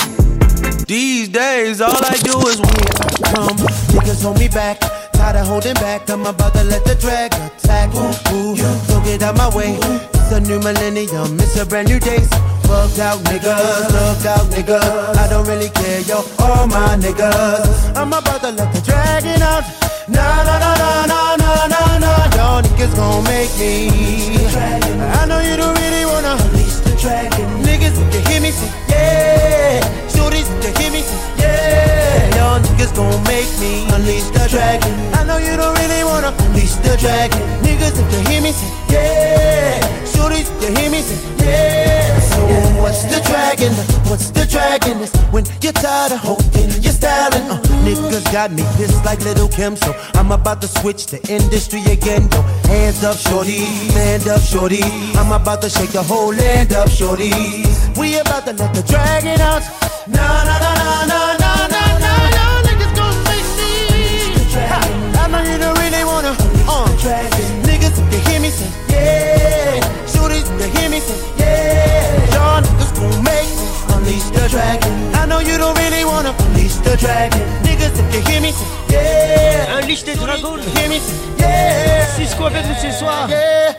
These 0.85 1.31
days, 1.31 1.81
all 1.81 1.95
I 1.97 2.11
do 2.23 2.39
is 2.47 2.59
win. 2.59 3.35
Come, 3.35 3.57
niggas 3.97 4.23
hold 4.23 4.39
me 4.39 4.49
back 4.49 4.83
tired 5.25 5.41
of 5.41 5.47
holding 5.47 5.75
back. 5.75 6.09
I'm 6.11 6.27
about 6.27 6.53
to 6.55 6.65
let 6.65 6.85
the 6.85 6.95
drag 6.97 7.33
attack. 7.33 7.89
Ooh, 7.97 8.55
not 8.89 9.05
get 9.05 9.23
out 9.23 9.37
my 9.37 9.49
way. 9.57 9.79
It's 10.15 10.31
a 10.33 10.41
new 10.41 10.59
millennium, 10.61 11.41
it's 11.41 11.57
a 11.57 11.65
brand 11.67 11.89
new 11.89 11.99
day. 11.99 12.21
So 12.65 12.73
out 13.09 13.19
niggas, 13.31 13.61
Look 13.97 14.21
out 14.35 14.47
niggas. 14.55 15.17
I 15.23 15.27
don't 15.29 15.47
really 15.47 15.71
care, 15.71 16.01
yo, 16.01 16.17
all 16.45 16.67
my 16.67 16.97
niggas. 17.05 17.97
I'm 17.97 18.13
about 18.13 18.41
to 18.43 18.51
let 18.51 18.69
the 18.75 18.81
dragon 18.83 19.41
out. 19.43 19.65
Nah, 20.09 20.43
nah, 20.45 20.59
nah, 20.59 20.77
nah, 20.79 21.07
nah, 21.13 21.33
nah, 21.43 21.73
nah, 21.73 21.99
nah. 22.05 22.37
Y'all 22.37 22.63
niggas 22.63 22.95
gon' 22.97 23.25
make 23.25 23.53
me. 23.61 23.73
I 25.19 25.25
know 25.29 25.41
you 25.49 25.57
don't 25.57 25.75
really 25.83 26.05
wanna. 26.07 26.35
release 26.45 26.81
the 26.81 26.95
dragon. 27.03 27.49
Niggas, 27.69 27.97
if 28.09 28.15
you 28.15 28.21
hear 28.31 28.41
me, 28.43 28.51
say 28.51 28.71
yeah 28.91 30.04
do 30.17 30.31
this, 30.31 30.49
you 30.65 30.73
hear 30.81 30.91
me? 30.95 31.03
Yeah, 31.39 32.37
y'all 32.39 32.61
niggas 32.63 32.95
gon' 32.95 33.19
make 33.25 33.51
me 33.61 33.87
unleash 33.95 34.31
the 34.33 34.47
dragon. 34.49 34.93
I 35.15 35.25
know 35.25 35.37
you 35.39 35.57
don't 35.57 35.75
really 35.79 36.03
wanna 36.05 36.33
unleash 36.47 36.75
the 36.87 36.97
dragon. 36.97 37.39
Niggas, 37.63 37.95
if 37.99 38.09
you 38.15 38.21
hear 38.31 38.41
me, 38.43 38.53
yeah. 38.93 39.81
Shoot 40.07 40.33
it, 40.41 40.47
you 40.63 40.71
hear 40.79 40.91
me, 40.91 41.01
yeah. 41.45 42.24
Yeah. 42.49 42.83
What's 42.83 43.05
the 43.05 43.21
dragon? 43.25 43.73
What's 44.11 44.31
the 44.31 44.45
dragon? 44.47 45.01
It's 45.01 45.17
when 45.33 45.45
you're 45.63 45.73
tired 45.73 46.13
of 46.13 46.19
holding 46.19 46.69
you're 46.85 46.93
styling. 46.93 47.41
Uh, 47.49 47.57
niggas 47.87 48.25
got 48.33 48.53
me 48.53 48.63
pissed 48.77 49.03
like 49.05 49.21
Little 49.25 49.49
Kim, 49.49 49.77
so 49.77 49.95
I'm 50.15 50.31
about 50.31 50.61
to 50.61 50.69
switch 50.69 51.07
the 51.07 51.19
industry 51.31 51.81
again. 51.91 52.29
Yo, 52.33 52.43
hands 52.69 53.03
up, 53.03 53.17
shorty, 53.17 53.65
stand 53.93 54.29
up, 54.29 54.43
shorty. 54.43 54.83
I'm 55.19 55.33
about 55.33 55.63
to 55.63 55.71
shake 55.71 55.91
the 55.91 56.03
whole 56.03 56.35
land 56.35 56.73
up, 56.75 56.89
shorty. 56.91 57.33
We 57.97 58.19
about 58.19 58.45
to 58.47 58.53
let 58.53 58.75
the 58.75 58.83
dragon 58.85 59.41
out. 59.41 59.63
nah, 60.07 60.45
nah, 60.45 60.61
nah, 60.61 61.09
nah, 61.09 61.09
nah, 61.09 61.43
nah, 61.43 61.73
nah. 61.73 62.05
no, 62.05 62.17
no. 62.37 62.47
Niggas 62.69 62.93
gon' 62.93 63.17
face 63.25 63.53
me. 63.57 63.73
Ha, 64.69 64.81
I'm 65.25 65.35
out 65.35 65.47
here 65.49 65.61
to 65.65 65.71
really 65.81 66.05
wanna. 66.05 66.37
Uh, 66.69 66.85
niggas, 67.69 67.97
you 68.13 68.19
hear 68.29 68.41
me 68.41 68.51
say, 68.51 68.69
yeah. 68.89 69.81
Shorty, 70.09 70.41
you 70.61 70.69
hear 70.77 70.89
me 70.91 71.01
say, 71.01 71.17
yeah 71.39 72.24
all 72.55 72.63
niggas 72.63 72.95
gon' 72.95 73.19
make 73.25 73.51
me 73.59 73.69
unleash 73.95 74.29
the 74.31 74.47
dragon. 74.49 74.93
I 75.21 75.27
know 75.27 75.41
you 75.41 75.59
don't 75.59 75.77
really 75.79 76.05
wanna 76.05 76.33
unleash 76.39 76.77
the 76.87 76.97
dragon. 76.97 77.41
Niggas, 77.67 77.95
if 77.99 78.11
you 78.15 78.21
hear 78.31 78.41
me, 78.41 78.53
yeah. 78.89 79.77
Unleash 79.79 80.05
the 80.05 80.15
dragon. 80.15 80.61
Hear 80.77 80.89
me, 80.89 80.99
yeah. 81.39 82.07
Cisco 82.15 82.45
avec 82.47 82.65
nous 82.67 82.79
ce 82.81 82.91
soir. 82.93 83.29
Yeah 83.29 83.75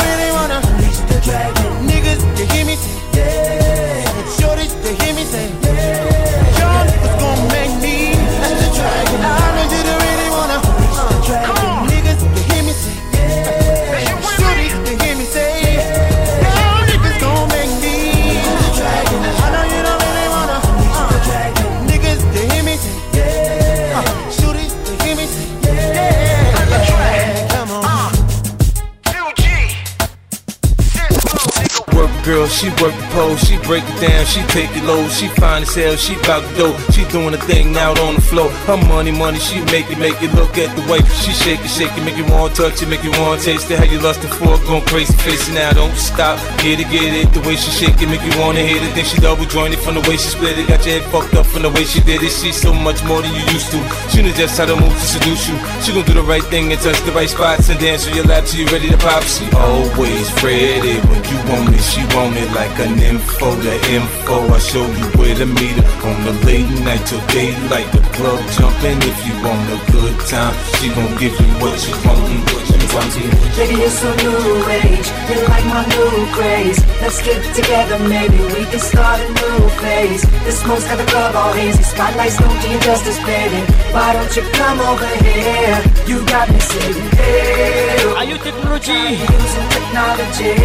She 32.59 32.67
work 32.83 32.91
the 32.91 33.07
pole, 33.15 33.37
she 33.39 33.55
break 33.71 33.87
it 33.87 34.01
down, 34.03 34.27
she 34.27 34.43
take 34.51 34.67
it 34.75 34.83
low, 34.83 35.07
she 35.15 35.29
fine 35.39 35.63
as 35.63 35.71
hell, 35.79 35.95
she 35.95 36.19
bout 36.27 36.43
the 36.59 36.67
dough, 36.75 36.79
she 36.91 37.07
doing 37.07 37.31
a 37.33 37.39
thing 37.47 37.77
out 37.77 38.01
on 38.03 38.17
the 38.17 38.21
floor. 38.21 38.51
Her 38.67 38.77
money, 38.91 39.13
money, 39.15 39.39
she 39.39 39.61
make 39.71 39.87
it, 39.95 39.99
make 40.03 40.19
it 40.21 40.35
look 40.35 40.59
at 40.59 40.75
the 40.75 40.83
way 40.91 40.99
she 41.23 41.31
shake 41.31 41.63
it, 41.63 41.71
shake 41.71 41.95
it, 41.95 42.03
make 42.03 42.17
you 42.19 42.27
want 42.35 42.57
to 42.59 42.67
touch 42.67 42.83
it, 42.83 42.91
make 42.91 43.05
you 43.07 43.13
want 43.23 43.39
to 43.39 43.47
taste 43.55 43.71
it. 43.71 43.79
How 43.79 43.85
you 43.87 44.01
lustin' 44.03 44.27
for 44.27 44.59
it, 44.59 44.67
going 44.67 44.83
crazy, 44.91 45.15
facing 45.23 45.55
now, 45.55 45.71
don't 45.71 45.95
stop. 45.95 46.35
Get 46.59 46.83
it, 46.83 46.91
get 46.91 47.07
it, 47.07 47.31
the 47.31 47.39
way 47.47 47.55
she 47.55 47.71
shake 47.71 48.03
it, 48.03 48.11
make 48.11 48.27
you 48.27 48.35
wanna 48.43 48.67
hit 48.67 48.83
it. 48.83 48.91
Then 48.91 49.07
she 49.07 49.23
double 49.23 49.47
jointed 49.47 49.79
from 49.79 49.95
the 49.95 50.03
way 50.11 50.19
she 50.19 50.27
split 50.35 50.59
it, 50.59 50.67
got 50.67 50.83
your 50.83 50.99
head 50.99 51.07
fucked 51.15 51.39
up 51.39 51.47
from 51.47 51.63
the 51.63 51.71
way 51.71 51.85
she 51.87 52.01
did 52.03 52.27
it. 52.27 52.35
She 52.35 52.51
so 52.51 52.75
much 52.75 53.05
more 53.07 53.23
than 53.23 53.31
you 53.39 53.47
used 53.55 53.71
to. 53.71 53.79
She 54.11 54.19
knows 54.19 54.35
just 54.35 54.59
how 54.59 54.67
to 54.67 54.75
move 54.75 54.91
to 54.91 54.99
seduce 55.07 55.47
you. 55.47 55.55
She 55.87 55.95
gon' 55.95 56.03
do 56.03 56.11
the 56.19 56.27
right 56.27 56.43
thing 56.51 56.73
and 56.75 56.81
touch 56.83 56.99
the 57.07 57.15
right 57.15 57.31
spots 57.31 57.71
and 57.71 57.79
dance 57.79 58.11
on 58.11 58.19
your 58.19 58.27
lap 58.27 58.51
till 58.51 58.59
you 58.67 58.67
ready 58.75 58.91
to 58.91 58.99
pop. 58.99 59.23
She 59.31 59.47
always 59.55 60.27
ready 60.43 60.99
when 61.07 61.23
you 61.23 61.39
want 61.47 61.71
it, 61.71 61.87
she 61.87 62.03
want 62.19 62.35
it 62.35 62.48
it 62.51 62.55
like 62.55 62.79
an 62.79 62.99
info 63.03 63.55
the 63.57 63.75
info. 63.93 64.49
I 64.55 64.59
show 64.59 64.85
you 64.87 65.07
where 65.19 65.35
to 65.35 65.47
meet 65.47 65.77
her 65.77 66.09
on 66.09 66.25
the 66.25 66.33
late 66.47 66.69
night 66.85 67.05
till 67.07 67.21
daylight. 67.29 67.91
The 67.93 68.01
club 68.17 68.41
jumping 68.53 68.99
if 69.09 69.19
you 69.27 69.35
want 69.45 69.65
a 69.71 69.93
good 69.93 70.19
time. 70.27 70.55
She 70.79 70.89
gon' 70.89 71.11
give 71.17 71.33
you 71.39 71.51
what 71.61 71.77
you 71.87 71.95
want. 72.07 72.19
What 72.29 72.33
you 72.33 72.85
want. 72.95 73.57
Baby, 73.57 73.83
it's 73.85 74.03
a 74.03 74.13
new 74.23 74.69
age. 74.69 75.09
You 75.31 75.47
like 75.49 75.67
my 75.67 75.85
new 75.87 76.27
craze. 76.35 76.79
Let's 77.03 77.23
get 77.23 77.39
together, 77.55 77.99
maybe 78.09 78.39
we 78.53 78.65
can 78.67 78.81
start 78.81 79.21
a 79.21 79.29
new 79.29 79.69
phase. 79.81 80.23
The 80.45 80.53
smoke's 80.53 80.85
got 80.85 80.97
the 80.99 81.05
club 81.05 81.35
all 81.37 81.53
hazy. 81.53 81.83
Spotlights, 81.83 82.39
don't 82.39 82.61
do 82.63 82.69
you 82.71 82.81
Justice, 82.81 83.19
baby. 83.25 83.61
Why 83.93 84.13
don't 84.13 84.33
you 84.37 84.43
come 84.53 84.81
over 84.81 85.07
here? 85.25 85.79
You 86.07 86.25
got 86.27 86.49
me 86.51 86.59
saying, 86.59 87.11
hey 87.13 88.13
Are 88.17 88.25
you 88.25 88.37
technology? 88.39 89.21
Using 89.21 89.69
technology. 89.77 90.57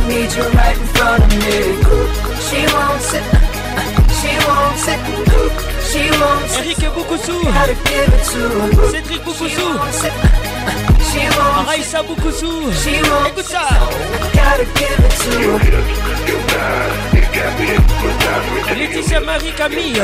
need 0.07 0.31
you 0.31 0.47
right 0.55 0.71
in 0.73 0.87
front 0.95 1.21
of 1.21 1.27
me. 1.35 1.75
She 2.39 2.63
won't 2.71 3.03
sit. 3.03 3.21
She 4.15 4.31
won't 4.47 4.79
sit. 4.79 4.95
She 5.91 6.07
won't 6.15 6.47
sit. 6.49 6.63
Eric 6.63 6.87
Boukoussou. 6.95 7.43
Cédric 8.91 9.21
Boukoussou. 9.25 9.71
Raïssa 11.67 11.99
Boukoussou. 12.03 12.53
Écoute 13.27 13.49
ça. 13.49 13.67
Laetitia 18.77 19.19
Marie 19.19 19.51
Camille. 19.51 20.01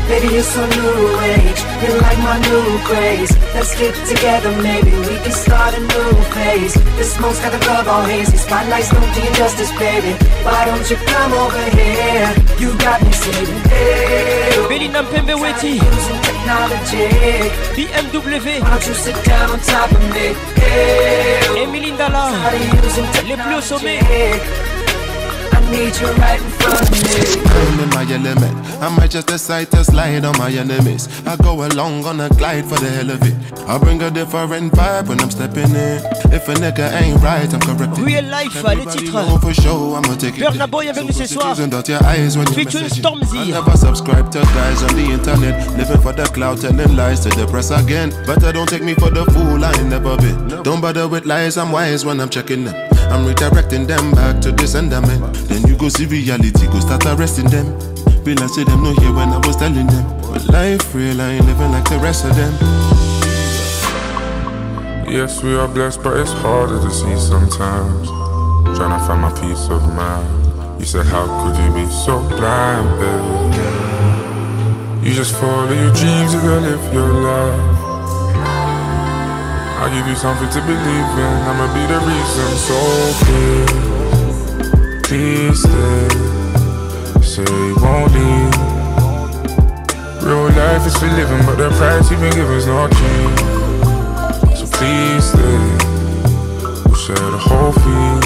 Baby, 0.09 0.33
you're 0.33 0.41
so 0.41 0.65
new 0.73 1.21
age. 1.37 1.59
You're 1.85 2.01
like 2.01 2.17
my 2.25 2.41
new 2.49 2.65
craze. 2.81 3.29
Let's 3.53 3.77
get 3.77 3.93
together, 4.09 4.49
maybe 4.65 4.89
we 5.01 5.21
can 5.21 5.29
start 5.31 5.77
a 5.77 5.81
new 5.81 6.09
phase. 6.33 6.73
The 6.97 7.03
smoke's 7.05 7.39
got 7.45 7.51
the 7.51 7.59
club 7.59 7.85
all 7.87 8.01
hazy. 8.09 8.35
Spotlights 8.37 8.89
don't 8.89 9.05
do 9.13 9.21
you 9.21 9.29
justice, 9.37 9.69
baby. 9.77 10.17
Why 10.41 10.65
don't 10.65 10.81
you 10.89 10.95
come 10.97 11.33
over 11.33 11.61
here? 11.77 12.25
You 12.57 12.75
got 12.81 13.03
me 13.05 13.11
saving. 13.11 13.59
Hey, 13.69 14.49
pimping 15.13 15.39
with 15.45 15.63
you. 15.63 15.77
Using 15.85 16.19
technology. 16.25 17.05
BMW. 17.77 18.61
Why 18.65 18.69
don't 18.73 18.87
you 18.89 18.95
sit 18.95 19.13
down 19.25 19.51
on 19.51 19.59
top 19.59 19.91
of 19.91 20.01
me? 20.09 20.33
Hey, 20.57 21.39
Emily 21.69 21.91
Dalla. 21.91 22.33
Les 23.29 23.35
plus 23.37 23.71
I'm 25.71 25.77
in 27.79 27.89
my 27.91 28.01
element. 28.09 28.57
I 28.81 28.89
might 28.97 29.11
just 29.11 29.27
decide 29.27 29.69
to 29.71 29.83
slide 29.83 30.25
on 30.25 30.35
my 30.39 30.49
enemies. 30.51 31.07
I 31.27 31.35
go 31.35 31.67
along 31.67 32.05
on 32.05 32.19
a 32.21 32.29
glide 32.29 32.65
for 32.65 32.79
the 32.79 32.89
hell 32.89 33.11
of 33.11 33.21
it. 33.21 33.35
I 33.69 33.77
bring 33.77 34.01
a 34.01 34.09
different 34.09 34.73
vibe 34.73 35.07
when 35.09 35.19
I'm 35.21 35.29
stepping 35.29 35.69
in. 35.69 36.01
If 36.33 36.49
a 36.49 36.55
nigga 36.55 36.91
ain't 36.99 37.21
right, 37.21 37.53
I'm 37.53 37.59
corrected. 37.59 37.99
Real 38.03 38.23
life, 38.25 38.55
uh, 38.65 38.69
les 38.73 38.85
titres. 38.87 39.41
For 39.41 39.53
show, 39.53 39.93
I'm 39.93 40.01
take 40.17 40.39
it. 40.39 40.43
Burna 40.43 40.67
Boy 40.69 40.87
est 40.87 40.93
venu 40.93 41.11
ce 41.13 41.27
soir. 41.27 41.55
Featuring 42.55 42.89
Stormzy. 42.89 43.37
I 43.37 43.51
never 43.61 43.77
subscribe 43.77 44.31
to 44.31 44.39
guys 44.39 44.81
on 44.81 44.95
the 44.95 45.03
internet. 45.13 45.67
Living 45.77 46.01
for 46.01 46.13
the 46.13 46.23
cloud, 46.33 46.61
telling 46.61 46.95
lies 46.95 47.19
to 47.21 47.29
the 47.29 47.45
press 47.45 47.69
again. 47.69 48.09
Better 48.25 48.51
don't 48.51 48.67
take 48.67 48.83
me 48.83 48.95
for 48.95 49.11
the 49.11 49.23
fool, 49.25 49.63
I 49.63 49.71
ain't 49.73 49.89
never 49.89 50.17
been. 50.17 50.63
Don't 50.63 50.81
bother 50.81 51.07
with 51.07 51.27
lies, 51.27 51.57
I'm 51.57 51.71
wise 51.71 52.03
when 52.05 52.19
I'm 52.21 52.29
checking 52.29 52.65
them. 52.65 52.88
I'm 53.09 53.25
redirecting 53.25 53.87
them 53.89 54.11
back 54.11 54.39
to 54.41 54.51
the 54.51 54.67
sender 54.67 54.99
Then 55.01 55.65
you 55.67 55.75
go 55.75 55.89
see 55.89 56.05
reality, 56.05 56.67
go 56.67 56.79
start 56.79 57.03
arresting 57.07 57.49
them. 57.49 57.73
Be 58.23 58.35
say 58.47 58.63
them 58.63 58.83
no 58.83 58.93
hear 59.01 59.11
when 59.11 59.29
I 59.33 59.37
was 59.47 59.55
telling 59.55 59.87
them. 59.87 60.21
But 60.21 60.47
life 60.53 60.93
real, 60.93 61.19
I 61.19 61.29
ain't 61.33 61.45
living 61.47 61.71
like 61.71 61.89
the 61.89 61.97
rest 61.97 62.25
of 62.25 62.35
them. 62.35 62.53
Yes, 65.09 65.41
we 65.41 65.55
are 65.55 65.67
blessed, 65.67 66.03
but 66.03 66.17
it's 66.17 66.31
harder 66.31 66.79
to 66.79 66.91
see 66.91 67.17
sometimes. 67.17 68.07
Trying 68.77 68.91
to 68.93 68.99
find 69.07 69.21
my 69.21 69.31
peace 69.41 69.67
of 69.71 69.81
mind. 69.95 70.45
You 70.79 70.85
said, 70.85 71.07
How 71.07 71.25
could 71.43 71.57
you 71.65 71.71
be 71.73 71.87
so 71.91 72.19
blind, 72.29 72.99
babe? 73.01 73.55
You 75.03 75.11
just 75.15 75.33
follow 75.35 75.65
your 75.71 75.91
dreams, 75.97 76.33
you 76.35 76.41
gotta 76.45 76.61
live 76.61 76.93
your 76.93 77.07
life. 77.11 77.78
I 79.81 79.87
give 79.95 80.07
you 80.09 80.15
something 80.17 80.49
to 80.49 80.59
believe 80.67 80.75
in. 80.75 81.31
I'ma 81.49 81.65
be 81.73 81.79
the 81.91 81.99
reason. 82.03 82.49
So 82.67 82.77
please, 83.23 85.05
please 85.07 85.59
stay. 85.63 86.07
Say 87.23 87.47
you 87.47 87.79
won't 87.79 88.11
leave. 88.11 88.59
Real 90.19 90.51
life 90.59 90.83
is 90.85 90.97
for 90.99 91.07
living, 91.15 91.39
but 91.47 91.55
the 91.63 91.69
price 91.79 92.11
you've 92.11 92.19
been 92.19 92.35
given's 92.35 92.67
not 92.67 92.91
cheap. 92.91 94.59
So 94.59 94.65
please 94.75 95.23
stay. 95.23 95.59
We'll 96.83 96.99
share 96.99 97.23
the 97.31 97.39
whole 97.39 97.71
fee. 97.71 98.19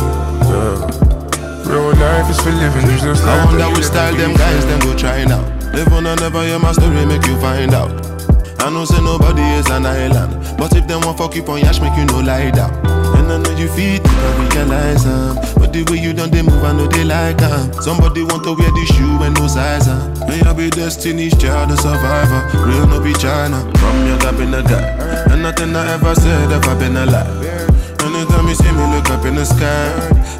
Yeah. 0.49 1.69
Real 1.69 1.93
life 2.01 2.31
is 2.33 2.39
for 2.41 2.49
living, 2.49 2.89
you 2.89 2.97
just 2.97 3.23
I 3.25 3.45
wonder 3.45 3.69
which 3.77 3.85
style 3.85 4.15
them 4.15 4.33
guys 4.33 4.65
we 4.65 4.73
go 4.89 4.97
try 4.97 5.23
now. 5.23 5.45
Live 5.71 5.93
on 5.93 6.07
another, 6.07 6.29
never, 6.33 6.47
yeah, 6.47 6.57
my 6.57 6.71
story 6.71 7.05
make 7.05 7.27
you 7.27 7.37
find 7.39 7.75
out. 7.75 8.12
I 8.65 8.69
know 8.69 8.85
say 8.85 9.01
nobody 9.03 9.41
is 9.59 9.69
an 9.69 9.85
island. 9.85 10.31
But 10.57 10.73
if 10.73 10.87
them 10.87 11.01
want 11.01 11.17
fuck 11.17 11.35
you 11.35 11.43
on 11.51 11.59
yash, 11.59 11.81
make 11.81 11.97
you 11.99 12.05
no 12.05 12.21
lie 12.21 12.49
down. 12.49 12.71
And 13.19 13.29
I 13.29 13.35
know 13.37 13.51
you 13.59 13.67
feel 13.67 13.95
it, 13.99 14.07
I 14.07 14.29
realize 14.47 15.05
um, 15.05 15.35
But 15.59 15.73
the 15.73 15.83
way 15.91 15.97
you 15.99 16.13
done, 16.13 16.31
they 16.31 16.41
move, 16.41 16.63
I 16.63 16.71
know 16.71 16.87
they 16.87 17.03
like 17.03 17.41
um. 17.41 17.73
Somebody 17.81 18.23
want 18.23 18.45
to 18.45 18.53
wear 18.55 18.71
the 18.71 18.85
shoe 18.95 19.21
and 19.23 19.37
no 19.37 19.47
size 19.47 19.89
um. 19.89 19.99
May 20.29 20.39
I 20.43 20.53
be 20.53 20.69
destiny's 20.69 21.37
child, 21.37 21.71
a 21.71 21.75
survivor. 21.77 22.41
Real 22.65 22.87
no 22.87 23.01
be 23.01 23.11
China. 23.11 23.59
From 23.79 24.07
your 24.07 24.15
I've 24.23 24.37
been 24.37 24.53
a 24.53 24.63
guy. 24.63 25.27
And 25.33 25.41
nothing 25.43 25.75
I 25.75 25.95
ever 25.95 26.15
said 26.15 26.49
ever 26.53 26.79
been 26.79 26.95
a 26.95 27.05
lie. 27.05 27.81
Anytime 28.43 28.43
you 28.43 28.55
see 28.55 28.71
me 28.77 28.85
look 28.95 29.07
up 29.09 29.25
in 29.25 29.35
the 29.35 29.45
sky, 29.45 29.93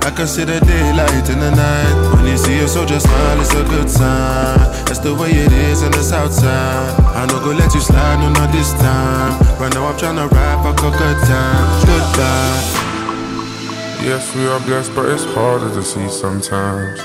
I 0.04 0.10
the 0.12 0.46
daylight 0.66 1.30
in 1.30 1.40
the 1.40 1.52
night. 1.52 2.16
When 2.16 2.26
you 2.28 2.38
see 2.38 2.60
a 2.60 2.68
soldier 2.68 3.00
smile, 3.00 3.40
it's 3.40 3.54
a 3.54 3.64
good 3.64 3.90
sign. 3.90 4.58
That's 4.88 5.00
the 5.00 5.16
way 5.16 5.30
it 5.32 5.52
is, 5.54 5.82
the 5.82 5.88
it's 5.88 6.12
outside. 6.12 6.92
I 7.16 7.26
going 7.30 7.44
go 7.44 7.52
let 7.58 7.74
you 7.74 7.80
slide, 7.82 8.20
no, 8.20 8.30
not 8.30 8.52
this 8.52 8.74
time. 8.74 9.32
Right 9.62 9.74
now 9.74 9.88
I'm 9.88 9.96
tryna 9.96 10.28
rap, 10.30 10.60
I 10.66 10.74
cook 10.76 10.96
a 10.96 11.14
time. 11.24 11.66
Goodbye. 11.88 12.64
Yes, 14.08 14.34
we 14.36 14.48
are 14.48 14.60
blessed, 14.62 14.94
but 14.96 15.06
it's 15.08 15.24
harder 15.34 15.70
to 15.74 15.82
see 15.84 16.10
sometimes. 16.10 17.00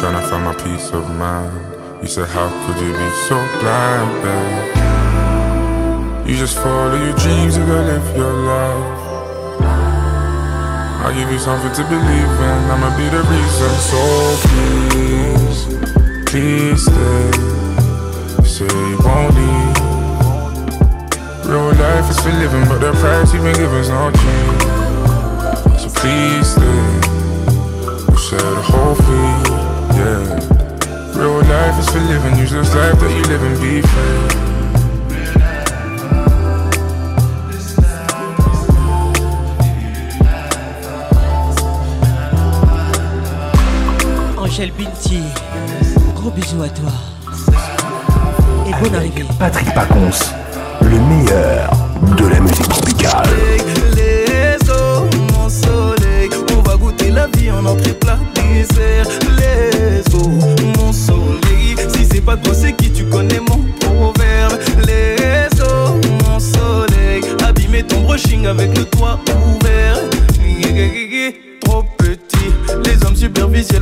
Tryna 0.00 0.24
find 0.28 0.44
my 0.46 0.54
peace 0.64 0.90
of 0.90 1.08
mind. 1.14 2.02
You 2.02 2.08
said, 2.08 2.26
How 2.28 2.48
could 2.66 2.80
you 2.82 2.92
be 2.92 3.10
so 3.30 3.36
blind, 3.62 4.10
babe? 4.24 4.76
You 6.28 6.36
just 6.36 6.56
follow 6.56 6.96
your 6.96 7.14
dreams 7.14 7.54
and 7.56 7.66
go 7.68 7.76
live 7.76 8.16
your 8.16 8.32
life. 8.32 9.02
I'll 11.06 11.12
give 11.12 11.30
you 11.30 11.38
something 11.38 11.70
to 11.72 11.82
believe 11.82 12.00
in. 12.38 12.60
I'ma 12.72 12.88
be 12.96 13.04
the 13.14 13.20
reason. 13.28 13.70
So 13.92 14.00
please, 14.48 16.24
please 16.24 16.80
stay. 16.80 17.30
Say 18.48 18.74
you 18.88 18.96
won't 19.04 19.34
leave. 19.36 20.72
Real 21.44 21.66
life 21.84 22.08
is 22.08 22.18
for 22.20 22.32
living, 22.32 22.64
but 22.70 22.78
the 22.78 22.92
price 23.00 23.34
you've 23.34 23.44
been 23.44 23.54
given's 23.54 23.90
no 23.90 24.10
cheap. 24.16 24.62
So 25.76 25.88
please 26.00 26.46
stay. 26.48 26.88
we 28.08 28.16
share 28.16 28.40
the 28.56 28.62
whole 28.64 28.94
fee, 28.94 29.50
yeah. 30.00 31.20
Real 31.20 31.36
life 31.52 31.76
is 31.80 31.88
for 31.90 32.00
living. 32.00 32.38
Use 32.38 32.50
this 32.52 32.74
life 32.74 32.98
that 32.98 33.12
you 33.14 33.22
live 33.30 33.42
and 33.42 33.60
be 33.60 33.82
free. 33.86 34.53
Michel 44.56 44.70
Binti. 44.78 45.18
Gros 46.14 46.30
bisous 46.30 46.62
à 46.62 46.68
toi. 46.68 46.88
Et 48.68 48.84
bonne 48.84 48.94
arrivée. 48.94 49.24
Patrick 49.36 49.66
Pacons, 49.74 50.20
le 50.80 50.96
meilleur 50.96 51.70
de 52.16 52.26
la 52.28 52.38
musique 52.38 52.68
tropicale. 52.68 53.24
Les 53.96 54.54
eaux, 54.70 55.08
mon 55.32 55.48
soleil, 55.48 56.28
on 56.56 56.62
va 56.62 56.76
goûter 56.76 57.10
la 57.10 57.26
vie 57.36 57.50
en 57.50 57.66
entrée 57.66 57.94
plat 57.94 58.16
désert. 58.36 59.06
Les 59.38 60.02
eaux, 60.14 60.28
mon 60.78 60.92
soleil, 60.92 61.74
si 61.92 62.06
c'est 62.08 62.20
pas 62.20 62.36
toi, 62.36 62.54
c'est 62.54 62.74
qui 62.74 62.92
tu 62.92 63.02
connais 63.06 63.40
mon 63.40 63.58
proverbe. 63.80 64.56
Les 64.86 65.46
eaux, 65.62 66.00
mon 66.28 66.38
soleil, 66.38 67.22
abîmer 67.44 67.82
ton 67.82 68.02
brushing 68.02 68.46
avec 68.46 68.78
le 68.78 68.84
toit 68.84 69.18
ouvert. 69.34 69.63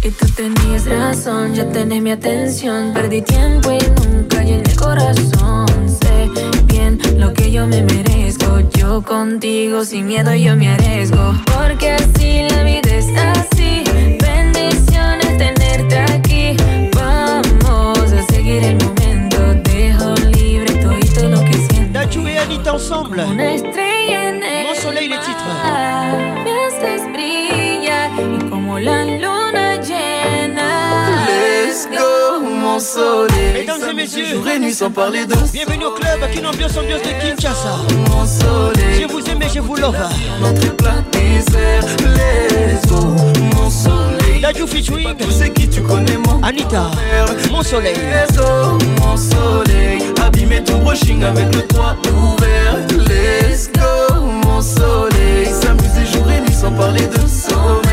Que 0.00 0.06
tú 0.12 0.26
tenías 0.36 0.84
razón, 0.86 1.54
ya 1.54 1.64
tenés 1.68 2.00
mi 2.02 2.12
atención. 2.12 2.92
Perdí 2.94 3.20
tiempo 3.22 3.70
y 3.72 3.78
nunca 4.06 4.42
llené 4.44 4.62
el 4.62 4.76
corazón. 4.76 5.66
Sé 5.88 6.30
bien 6.66 6.98
lo 7.18 7.32
que 7.34 7.50
yo 7.50 7.66
me 7.66 7.82
merezco. 7.82 8.60
Yo 8.78 9.02
contigo 9.02 9.84
sin 9.84 10.06
miedo 10.06 10.32
yo 10.36 10.54
me 10.56 10.68
arriesgo. 10.68 11.34
Porque 11.56 11.90
así 11.92 12.42
la 12.50 12.62
vida 12.62 12.94
es 12.94 13.08
así. 13.16 13.82
Bendiciones 14.20 15.36
tenerte 15.36 15.98
aquí. 15.98 16.56
Vamos 16.94 18.12
a 18.12 18.22
seguir 18.32 18.62
el 18.62 18.76
momento. 18.76 19.54
Dejo 19.68 20.14
libre 20.38 20.74
todo 20.76 20.96
y 20.96 21.06
todo 21.08 21.28
lo 21.28 21.40
que 21.40 21.54
siento. 21.54 21.98
La 22.00 22.06
tan 22.08 22.20
Una 23.32 23.46
estrella 23.52 24.18
en 24.30 24.36
el 24.42 24.48
Let's 28.78 29.20
Mesdames 33.52 33.80
et 33.90 33.94
messieurs, 33.94 34.24
jour 34.24 34.48
et 34.48 34.58
nuit 34.58 34.72
sans 34.72 34.90
parler 34.90 35.26
de 35.26 35.34
Bienvenue 35.52 35.84
au 35.86 35.92
club, 35.92 36.30
qui 36.32 36.38
une 36.38 36.46
ambiance, 36.46 36.76
ambiance 36.76 37.02
de 37.02 37.08
Kinshasa. 37.08 37.76
Mon 38.10 38.24
soleil, 38.26 39.02
je 39.06 39.12
vous 39.12 39.20
aime 39.28 39.42
et 39.42 39.48
je 39.54 39.60
vous 39.60 39.76
love. 39.76 39.94
Notre 40.40 40.68
les 41.14 42.76
os 42.88 43.02
mon 43.56 43.70
soleil. 43.70 44.40
Dajou 44.40 44.66
featuring, 44.66 45.14
sais 45.30 45.50
qui 45.50 45.68
tu 45.68 45.82
connais 45.82 46.16
mon 46.26 46.42
Anita, 46.42 46.90
mon 47.50 47.62
soleil. 47.62 47.94
Les 47.94 48.40
mon 49.04 49.16
soleil, 49.16 49.98
abîmer 50.24 50.64
ton 50.64 50.78
brushing 50.78 51.22
avec 51.22 51.54
le 51.54 51.62
toit 51.62 51.94
ouvert. 52.10 53.02
Let's 53.06 53.70
go, 53.70 54.20
mon 54.44 54.60
soleil, 54.62 55.46
s'amuser 55.46 56.10
jour 56.12 56.24
et 56.30 56.40
nuit 56.40 56.54
sans 56.58 56.72
parler 56.72 57.06
de 57.06 57.18
sommeil. 57.28 57.91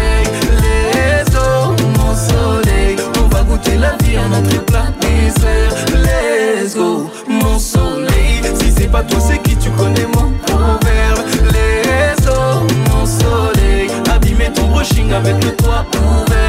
goûter 3.60 3.78
la 3.78 3.96
vie 4.06 4.18
à 4.18 4.28
notre 4.28 4.50
désert 4.50 5.76
Let's 5.94 6.76
go, 6.76 7.10
mon 7.28 7.60
soleil. 7.60 8.10
Si 8.60 8.72
c'est 8.78 8.88
pas 8.88 9.04
toi, 9.04 9.20
c'est 9.20 9.42
qui 9.44 9.56
tu 9.58 9.70
connais 9.72 10.06
mon 10.16 10.32
proverbe 10.46 11.26
Let's 11.52 12.26
go, 12.26 12.66
mon 12.94 13.06
soleil. 13.06 13.88
Abîmer 14.14 14.52
ton 14.54 14.68
brushing 14.68 15.12
avec 15.14 15.44
le 15.44 15.52
toit 15.56 15.86
ouvert. 15.98 16.49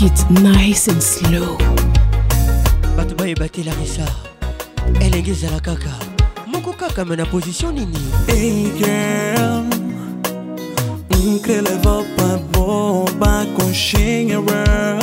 Take 0.00 0.12
it 0.12 0.30
nice 0.30 0.88
and 0.88 1.02
slow. 1.02 1.58
bato 2.96 3.14
bayebatelangisa 3.14 4.06
elenge 5.00 5.30
ezala 5.30 5.60
kaka 5.60 5.92
moko 6.46 6.72
kaka 6.78 7.04
me 7.04 7.16
na 7.16 7.24
position 7.26 7.74
nini 7.74 7.98
hey 8.26 8.70
girl, 8.78 9.62
nkeleva 11.20 12.02
pabo 12.16 13.04
bakoshingewer 13.20 14.98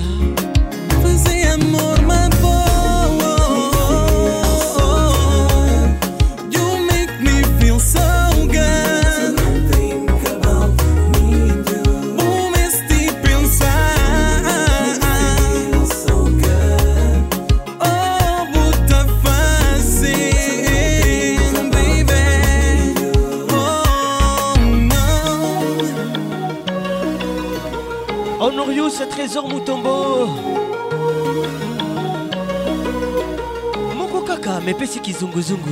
qui 34.71 34.75
epesi 34.75 34.99
kizunguzungu 35.01 35.67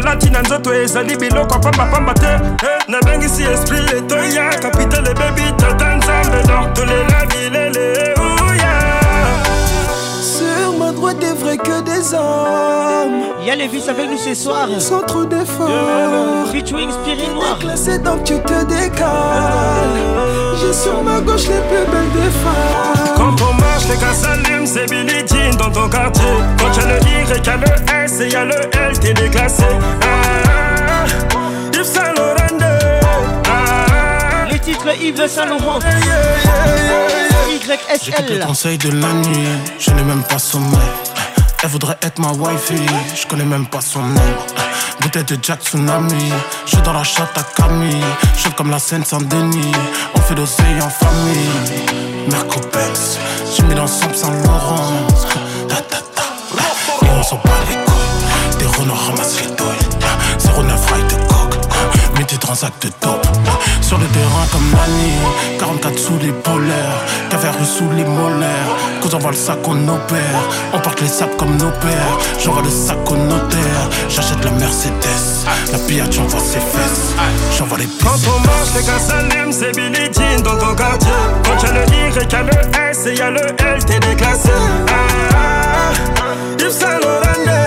alati 0.00 0.30
na 0.30 0.40
nzoto 0.42 0.74
ezali 0.74 1.16
biloko 1.16 1.58
pambapamba 1.58 2.14
te 2.14 2.26
eh, 2.26 2.70
nabengisi 2.88 3.42
esprit 3.42 3.92
etoya 3.98 4.48
kapitale 4.58 5.14
bebi 5.14 5.52
tata 5.56 5.94
nzambe 5.96 6.42
don 6.48 6.74
tolela 6.74 7.26
bilele 7.28 8.14
oh, 8.16 8.38
Sur 10.22 10.76
ma 10.78 10.92
droite 10.92 11.22
est 11.24 11.34
vrai 11.42 11.58
que 11.58 11.82
des 11.82 12.14
a 12.14 13.04
les 13.44 13.56
Lévis 13.56 13.84
avec 13.88 14.08
nous 14.10 14.18
ce 14.18 14.34
soir 14.34 14.68
Sans 14.78 15.00
trop 15.06 15.24
d'efforts 15.24 16.48
Featuring 16.52 16.90
Spirit 16.92 17.28
Noir 17.34 17.58
classé 17.58 17.98
donc 17.98 18.24
tu 18.24 18.38
te 18.40 18.64
décales 18.64 20.00
J'ai 20.60 20.72
sur 20.72 21.02
ma 21.02 21.20
gauche 21.20 21.48
les 21.48 21.62
plus 21.68 21.86
belles 21.92 22.12
des 22.14 22.30
femmes 22.42 23.56
je 23.80 23.88
les 23.92 23.98
gars 23.98 24.12
s'allument, 24.14 24.66
c'est 24.66 24.90
Billy 24.90 25.24
Jean 25.26 25.54
dans 25.56 25.70
ton 25.70 25.88
quartier. 25.88 26.24
Quand 26.58 26.72
y'a 26.76 26.86
le 26.86 26.98
Y, 27.00 27.02
tu 27.40 27.46
y'a 27.48 27.56
le 27.56 27.68
S 28.04 28.14
et 28.20 28.28
y'a 28.30 28.44
le 28.44 28.58
L, 28.76 28.92
t'es 29.00 29.14
déclassé. 29.14 29.64
Ah, 30.02 30.06
Yves 31.74 31.84
Saint 31.84 32.12
Laurent. 32.12 32.48
Ah, 33.46 33.48
les 34.50 34.58
titres 34.58 34.86
Yves 35.00 35.26
Saint 35.28 35.46
Laurent. 35.46 35.78
YSL. 35.78 37.78
J'ai 38.02 38.22
le 38.34 38.40
conseil 38.44 38.76
de 38.78 38.90
la 38.90 39.12
nuit, 39.12 39.46
je 39.78 39.92
n'ai 39.92 40.02
même 40.02 40.24
pas 40.24 40.38
sommeil. 40.40 40.80
Elle 41.62 41.68
voudrait 41.70 41.96
être 42.02 42.18
ma 42.18 42.32
wifey, 42.32 42.74
je 43.14 43.26
connais 43.26 43.44
même 43.44 43.66
pas 43.66 43.80
son 43.82 44.00
nom. 44.02 44.20
Bouteille 45.00 45.22
de 45.24 45.38
Jack 45.40 45.62
Tsunami, 45.62 46.30
je 46.66 46.70
suis 46.72 46.82
dans 46.82 46.92
la 46.94 47.04
chatte 47.04 47.36
à 47.38 47.44
Camille. 47.62 48.02
Je 48.44 48.48
comme 48.50 48.70
la 48.70 48.78
Seine-Saint-Denis 48.80 49.72
on 50.14 50.20
fait 50.20 50.34
l'océan 50.34 50.86
en 50.86 50.90
famille. 50.90 51.48
Merco 52.30 52.60
je 53.56 53.62
mets 53.64 53.74
l'ensemble 53.74 54.14
sans 54.14 54.30
Laurent. 54.32 54.76
Et 57.02 57.06
on 57.18 57.22
s'en 57.24 57.34
bat 57.36 57.50
les 57.68 57.74
couilles. 57.74 58.58
Des 58.60 58.78
renards 58.78 59.06
ramassent 59.06 59.40
les 59.40 59.46
douilles. 59.46 60.62
09 60.62 60.90
rail 60.92 61.02
de 61.02 61.26
coke. 61.26 62.16
Mets 62.18 62.24
tes 62.26 62.36
transacts 62.36 62.86
de 62.86 62.92
dope. 63.00 63.26
Sur 63.90 63.98
le 63.98 64.06
terrain 64.06 64.46
comme 64.52 64.70
Nani 64.70 65.10
44 65.58 65.98
sous 65.98 66.16
les 66.22 66.30
polaires 66.30 67.00
Caverne 67.28 67.64
sous 67.64 67.90
les 67.96 68.04
molaires 68.04 68.76
Qu'on 69.02 69.10
envoie 69.16 69.32
le 69.32 69.36
sac 69.36 69.66
nos 69.66 69.96
pères 70.06 70.42
On 70.72 70.78
porte 70.78 71.00
les 71.00 71.08
sables 71.08 71.34
comme 71.36 71.56
nos 71.56 71.72
pères 71.82 72.18
J'envoie 72.38 72.62
le 72.62 72.70
sac 72.70 72.98
au 73.10 73.16
notaire 73.16 73.88
J'achète 74.08 74.44
la 74.44 74.52
Mercedes 74.52 75.44
La 75.72 75.78
pillage 75.80 76.12
j'envoie 76.12 76.38
ses 76.38 76.60
fesses 76.60 77.16
J'envoie 77.58 77.78
les 77.78 77.86
pistes 77.86 78.04
Quand 78.04 78.30
on 78.30 78.40
marche 78.46 78.68
les 78.76 78.84
gars 78.84 79.00
Salem 79.00 79.50
C'est 79.50 79.74
Billy 79.74 80.04
Jean 80.14 80.40
dans 80.40 80.56
ton 80.56 80.72
quartier 80.76 81.10
Quand 81.42 81.60
y'a 81.60 81.72
le 81.72 81.82
I 81.82 82.16
et 82.16 82.30
y'a 82.30 82.42
le 82.42 82.90
S 82.92 83.06
Et 83.06 83.14
y'a 83.16 83.30
le 83.32 83.40
L 83.40 83.84
t'es 83.84 83.98
déclassé 83.98 84.50
ah, 84.86 84.92
ah, 86.20 86.60
Yves 86.60 86.70
Saint 86.70 86.90
Laurent 87.00 87.58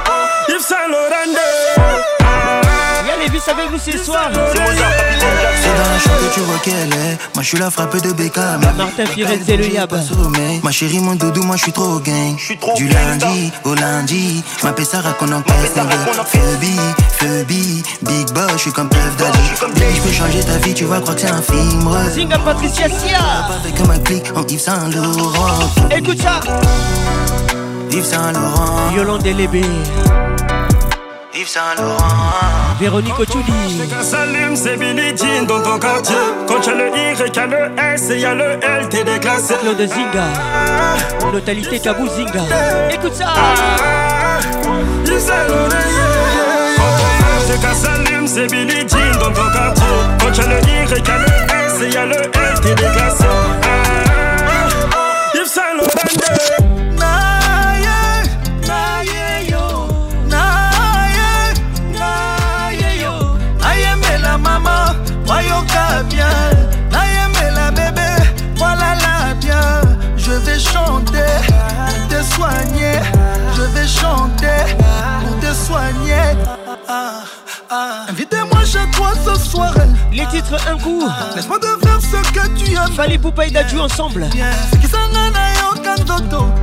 ah, 0.06 0.28
Yves 0.48 0.60
Saint 0.65 0.89
Laurent. 0.89 1.39
Davis 3.29 3.47
avec 3.49 3.71
nous 3.71 3.79
ce 3.79 3.99
soir. 4.03 4.31
C'est 4.33 4.57
dans 4.57 4.63
la 4.65 5.99
chambre 5.99 6.17
que 6.21 6.35
tu 6.35 6.41
vois 6.41 6.59
qu'elle 6.61 6.75
est. 6.93 7.19
Moi, 7.35 7.43
je 7.43 7.49
suis 7.49 7.59
la 7.59 7.71
frappe 7.71 7.99
de 8.01 8.13
Beckham. 8.13 8.61
Martin 8.79 9.05
Firet, 9.05 9.39
c'est 9.45 9.59
le 9.59 9.67
Yab. 9.69 9.93
Ma 10.63 10.71
chérie, 10.71 10.99
mon 10.99 11.15
doudou, 11.15 11.43
moi, 11.43 11.57
je 11.57 11.63
suis 11.65 11.73
trop 11.73 11.99
gang. 11.99 12.37
Du 12.77 12.89
lundi 12.89 13.53
au 13.65 13.75
lundi, 13.75 14.43
ma 14.63 14.73
Sarah 14.83 15.13
qu'on 15.13 15.31
encaisse. 15.33 15.55
Phoebe, 16.27 16.81
Phoebe, 17.19 17.83
Big 18.03 18.33
Boss, 18.33 18.53
je 18.53 18.59
suis 18.59 18.73
comme 18.73 18.89
Puff 18.89 19.17
Daddy. 19.19 19.39
Je 19.95 20.01
peux 20.01 20.13
changer 20.13 20.41
ta 20.45 20.57
vie, 20.59 20.73
tu 20.73 20.85
vas 20.87 21.01
croire 21.01 21.15
que 21.15 21.21
c'est 21.23 21.31
un 21.31 21.43
film. 21.43 21.91
Singa 22.15 22.39
Patricia 22.39 22.87
Sia. 22.89 23.19
Avec 23.63 23.87
ma 23.87 23.99
clique 23.99 24.31
en 24.35 24.47
Yves 24.47 24.61
Saint 24.61 24.89
Laurent. 24.91 25.69
Écoute 25.91 26.23
ça. 26.23 26.41
Yves 27.91 28.05
Saint 28.07 28.33
Laurent. 28.33 28.91
Yolande 28.97 29.27
Lébé. 29.27 29.65
Yves 31.39 31.47
Saint-Laurent. 31.47 32.74
Véronique 32.81 33.16
Ochouli. 33.20 33.89
s'allume, 34.02 34.56
c'est 34.56 34.77
Billy 34.77 35.16
Jean 35.16 35.44
dans 35.47 35.62
ton 35.62 35.78
quartier. 35.78 36.16
Quand 36.48 36.59
tu 36.59 36.70
as 36.70 36.74
le 36.74 36.89
I, 36.89 37.15
y 37.15 37.39
a 37.39 37.47
le 37.55 37.94
S 37.94 38.10
et 38.10 38.19
y 38.19 38.24
a 38.24 38.35
le 38.35 38.59
L, 38.60 38.89
t'es 38.90 39.05
déclassé. 39.05 39.55
Claude 39.62 39.78
Zinga. 39.89 41.31
Localité 41.32 41.78
Kabou 41.78 42.09
Zinga. 42.09 42.40
Écoute 42.93 43.15
ça. 43.15 43.28
Yves 45.05 45.20
Saint-Laurent, 45.20 45.69
yeah. 47.47 47.73
s'allume, 47.74 48.27
c'est 48.27 48.48
Billy 48.51 48.81
Jean 48.89 49.20
dans 49.20 49.32
ton 49.32 49.52
quartier. 49.52 49.86
Quand 50.20 50.32
tu 50.32 50.40
as 50.40 50.47
le 50.48 50.59
I, 50.59 51.02
y 51.02 51.09
a 51.09 51.19
le 51.19 51.24
S 51.24 51.82
et 51.82 51.89
y 51.89 51.97
a 51.98 52.05
le 52.05 52.16
L, 52.16 52.31
t'es 52.60 52.74
déclassé. 52.74 53.24
Ah, 54.93 55.36
Yves 55.36 55.47
Saint-Laurent, 55.47 56.58
Je 73.56 73.62
vais 73.77 73.86
chanter 73.86 74.47
pour 75.20 75.40
te 75.40 75.52
soigner. 75.52 76.36
Ah, 76.89 76.89
ah, 76.89 77.12
ah. 77.70 78.06
Invitez-moi 78.10 78.65
chez 78.65 78.89
toi 78.93 79.10
ce 79.27 79.35
soir. 79.48 79.74
Les 80.12 80.24
titres 80.27 80.55
un 80.69 80.78
coup. 80.78 81.02
Laisse-moi 81.35 81.59
faire 81.82 81.98
ce 82.01 82.31
que 82.31 82.48
tu 82.56 82.70
aimes. 82.73 82.93
Fallait 82.94 83.19
Poupaï 83.19 83.51
d'adieu 83.51 83.81
ensemble. 83.81 84.28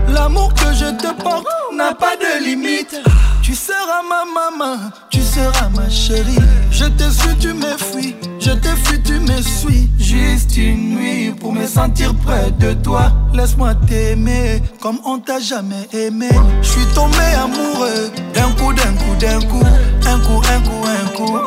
L'amour 0.10 0.54
que 0.54 0.74
je 0.74 0.92
te 0.96 1.14
porte 1.22 1.46
n'a 1.76 1.94
pas 1.94 2.16
de 2.16 2.46
limite. 2.46 2.98
Tu 3.42 3.54
seras 3.54 4.02
ma 4.08 4.58
maman, 4.58 4.78
tu 5.10 5.22
seras 5.22 5.68
ma 5.76 5.88
chérie. 5.90 6.38
Je 6.72 6.86
te 6.86 7.10
suis, 7.12 7.36
tu 7.40 7.54
me 7.54 7.78
fuis. 7.78 8.16
Je 8.46 8.52
te 8.52 8.68
fuis, 8.68 9.02
tu 9.02 9.14
me 9.20 9.42
suis 9.42 9.90
Juste 9.98 10.56
une 10.58 10.98
nuit 10.98 11.32
pour 11.32 11.52
me 11.52 11.66
sentir 11.66 12.14
près 12.14 12.52
de 12.52 12.74
toi 12.74 13.12
Laisse-moi 13.34 13.74
t'aimer 13.88 14.62
comme 14.80 15.00
on 15.04 15.18
t'a 15.18 15.40
jamais 15.40 15.90
aimé 15.94 16.30
Je 16.62 16.68
suis 16.68 16.86
tombé 16.94 17.18
amoureux 17.42 18.12
D'un 18.36 18.52
coup, 18.52 18.72
d'un 18.72 18.94
coup, 18.94 19.16
d'un 19.20 19.42
coup 19.48 19.66
Un 20.08 20.20
coup, 20.20 20.44
un 20.46 20.60
coup, 20.60 20.86
un 20.86 21.18
coup 21.18 21.40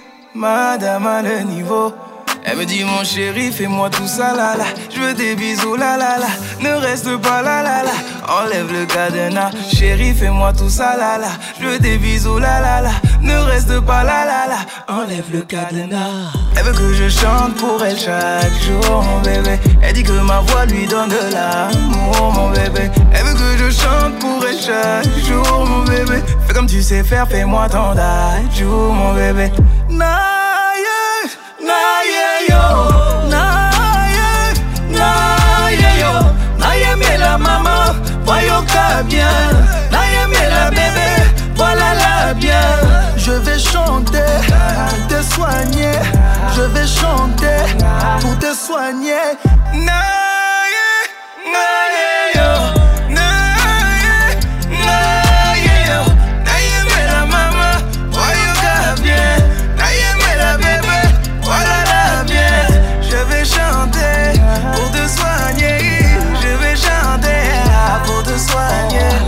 madame 0.35 1.07
a 1.07 1.21
le 1.21 1.43
niveau. 1.43 1.93
Elle 2.43 2.57
me 2.57 2.65
dit 2.65 2.83
mon 2.83 3.03
chéri, 3.03 3.51
fais-moi 3.51 3.89
tout 3.91 4.07
ça 4.07 4.35
là 4.35 4.55
là. 4.57 4.63
Je 4.93 4.99
veux 4.99 5.13
des 5.13 5.35
bisous 5.35 5.75
la 5.75 5.95
la 5.97 6.17
là. 6.17 6.25
Ne 6.59 6.71
reste 6.81 7.15
pas 7.17 7.41
là 7.43 7.61
la 7.61 7.83
là. 7.83 7.91
Enlève 8.41 8.71
le 8.73 8.85
cadenas, 8.85 9.51
chéri, 9.71 10.13
fais-moi 10.15 10.51
tout 10.53 10.69
ça 10.69 10.97
là 10.97 11.19
là. 11.19 11.27
Je 11.59 11.67
veux 11.67 11.79
des 11.79 11.97
bisous 11.99 12.39
la 12.39 12.59
la 12.61 12.81
là. 12.81 12.89
Ne 13.21 13.37
reste 13.37 13.79
pas 13.81 14.03
là 14.03 14.25
la 14.25 14.47
là. 14.47 14.57
Enlève 14.89 15.25
le 15.31 15.41
cadenas. 15.41 16.31
Elle 16.57 16.63
veut 16.63 16.71
que 16.73 16.93
je 16.95 17.09
chante 17.09 17.55
pour 17.57 17.83
elle 17.85 17.97
chaque 17.97 18.51
jour, 18.63 19.03
mon 19.03 19.19
bébé. 19.21 19.59
Elle 19.83 19.93
dit 19.93 20.01
que 20.03 20.11
ma 20.13 20.39
voix 20.41 20.65
lui 20.65 20.87
donne 20.87 21.09
de 21.09 21.31
l'amour, 21.33 22.31
mon 22.33 22.49
bébé. 22.49 22.89
Elle 23.13 23.23
veut 23.25 23.33
que 23.33 23.63
je 23.63 23.69
chante 23.79 24.15
pour 24.19 24.43
elle 24.47 24.57
chaque 24.57 25.25
jour, 25.25 25.67
mon 25.67 25.83
bébé. 25.83 26.23
Fais 26.47 26.53
comme 26.53 26.65
tu 26.67 26.81
sais 26.81 27.03
faire, 27.03 27.27
fais-moi 27.27 27.69
ton 27.69 27.93
jour, 28.57 28.93
mon 28.93 29.13
bébé. 29.13 29.51
Naye, 29.91 31.27
naye 31.59 32.47
yo 32.49 32.65
Naye 36.57 37.17
la 37.17 37.37
maman 37.37 37.93
voyons 38.25 38.61
bien 39.09 39.25
mais 40.29 40.49
la 40.49 40.69
bébé 40.69 41.11
voilà 41.55 41.93
la 41.95 42.33
bien 42.33 42.69
je 43.17 43.31
vais 43.31 43.59
chanter 43.59 44.33
te 45.09 45.21
soigner 45.33 45.93
je 46.55 46.61
vais 46.61 46.87
chanter 46.87 47.57
pour 48.21 48.37
te 48.39 48.53
soigner 48.55 49.35
Naye, 49.73 50.85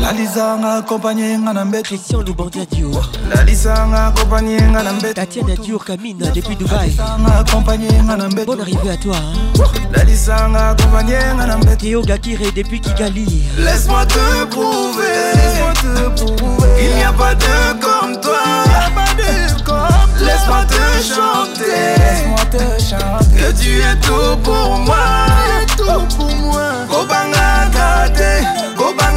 lalisa 0.04 0.58
nga 0.60 0.72
accompagné 0.84 1.38
nga 1.40 1.52
na 1.56 1.64
mbeto 1.66 1.86
christian 1.96 2.20
lubanga 2.28 2.62
diour 2.72 3.04
lalisa 3.32 3.74
nga 3.88 4.00
accompagné 4.12 4.60
nga 4.72 4.82
na 4.84 4.92
mbeto 5.00 5.16
tatiana 5.16 5.56
diour 5.64 5.82
kamina 5.88 6.26
depuis 6.36 6.58
dubaï 6.60 6.92
nga 7.24 7.34
accompagné 7.40 7.88
nga 8.04 8.16
na 8.20 8.28
mbeto 8.28 8.52
arriver 8.60 8.92
à 8.92 8.98
toi 9.00 9.16
hein. 9.16 9.92
lalisa 9.96 10.36
nga 10.52 10.64
accompagné 10.76 11.20
nga 11.40 11.46
na 11.48 11.56
mbeto 11.56 11.82
keo 11.88 12.02
gakire 12.04 12.52
depuis 12.52 12.82
kigali 12.84 13.24
laisse-moi 13.64 14.04
te 14.12 14.26
prouver 14.52 15.24
laisse-moi 15.40 15.72
te 16.20 16.26
prouver 16.36 16.70
il 16.84 16.92
n'y 17.00 17.04
a 17.08 17.14
pas 17.16 17.34
de 17.36 17.56
comme 17.80 18.20
toi 18.20 18.44
il 18.66 18.72
n'y 18.76 18.84
a 18.84 18.92
pas 19.00 19.12
de 19.16 19.32
comme 19.64 20.08
laisse-moi 20.28 20.64
te 20.68 20.84
chanter 21.00 21.96
laisse-moi 22.04 22.44
te 22.52 22.66
chanter 22.76 23.36
que 23.40 23.50
tu 23.62 23.72
es 23.80 23.96
tout 24.04 24.36
pour 24.44 24.68
moi 24.84 25.08
tu 25.32 25.64
es 25.64 25.68
tout 25.86 26.06
pour 26.18 26.32
moi 26.52 26.68
kobanga 26.92 27.72
kate 27.74 28.63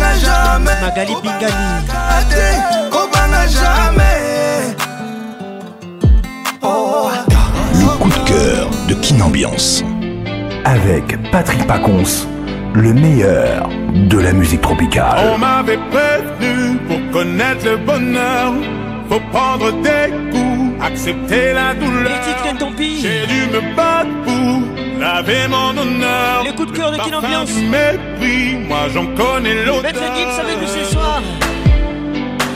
jamais 0.01 0.81
magali 0.83 1.13
jamais 3.51 4.05
oh. 6.63 7.09
le 7.79 7.99
coup 7.99 8.09
de 8.09 8.29
cœur 8.29 8.69
de 8.89 8.95
Kinambiance 8.95 9.85
avec 10.65 11.31
Patrick 11.31 11.67
Pacons 11.67 12.27
le 12.75 12.93
meilleur 12.93 13.69
de 13.95 14.19
la 14.19 14.33
musique 14.35 14.61
tropicale. 14.61 15.31
On 15.35 15.39
m'avait 15.39 15.79
prévenu 15.91 16.77
pour 16.87 16.99
connaître 17.11 17.65
le 17.65 17.79
bonheur, 17.79 18.53
faut 19.09 19.21
prendre 19.33 19.71
des 19.83 20.11
coups 20.31 20.46
accepter 20.87 21.53
la 21.53 21.75
douleur. 21.75 22.21
J'ai 23.03 23.27
dû 23.33 23.41
me 23.55 23.75
battre 23.75 24.09
pour 24.25 25.01
laver 25.01 25.49
mon 25.49 25.71
honneur. 25.81 26.43
Les 26.45 26.53
coups 26.55 26.73
de 26.73 26.77
cœur 26.77 26.93
de 26.93 26.99
quelle 26.99 27.15
ambiance 27.15 27.55
mépris, 27.75 28.47
moi 28.69 28.81
j'en 28.95 29.07
connais 29.21 29.65
l'autre. 29.65 29.83
Maître 29.83 30.01
Gibbs 30.17 30.41
avec 30.45 30.57
nous 30.63 30.69
ce 30.79 30.93
soir. 30.93 31.23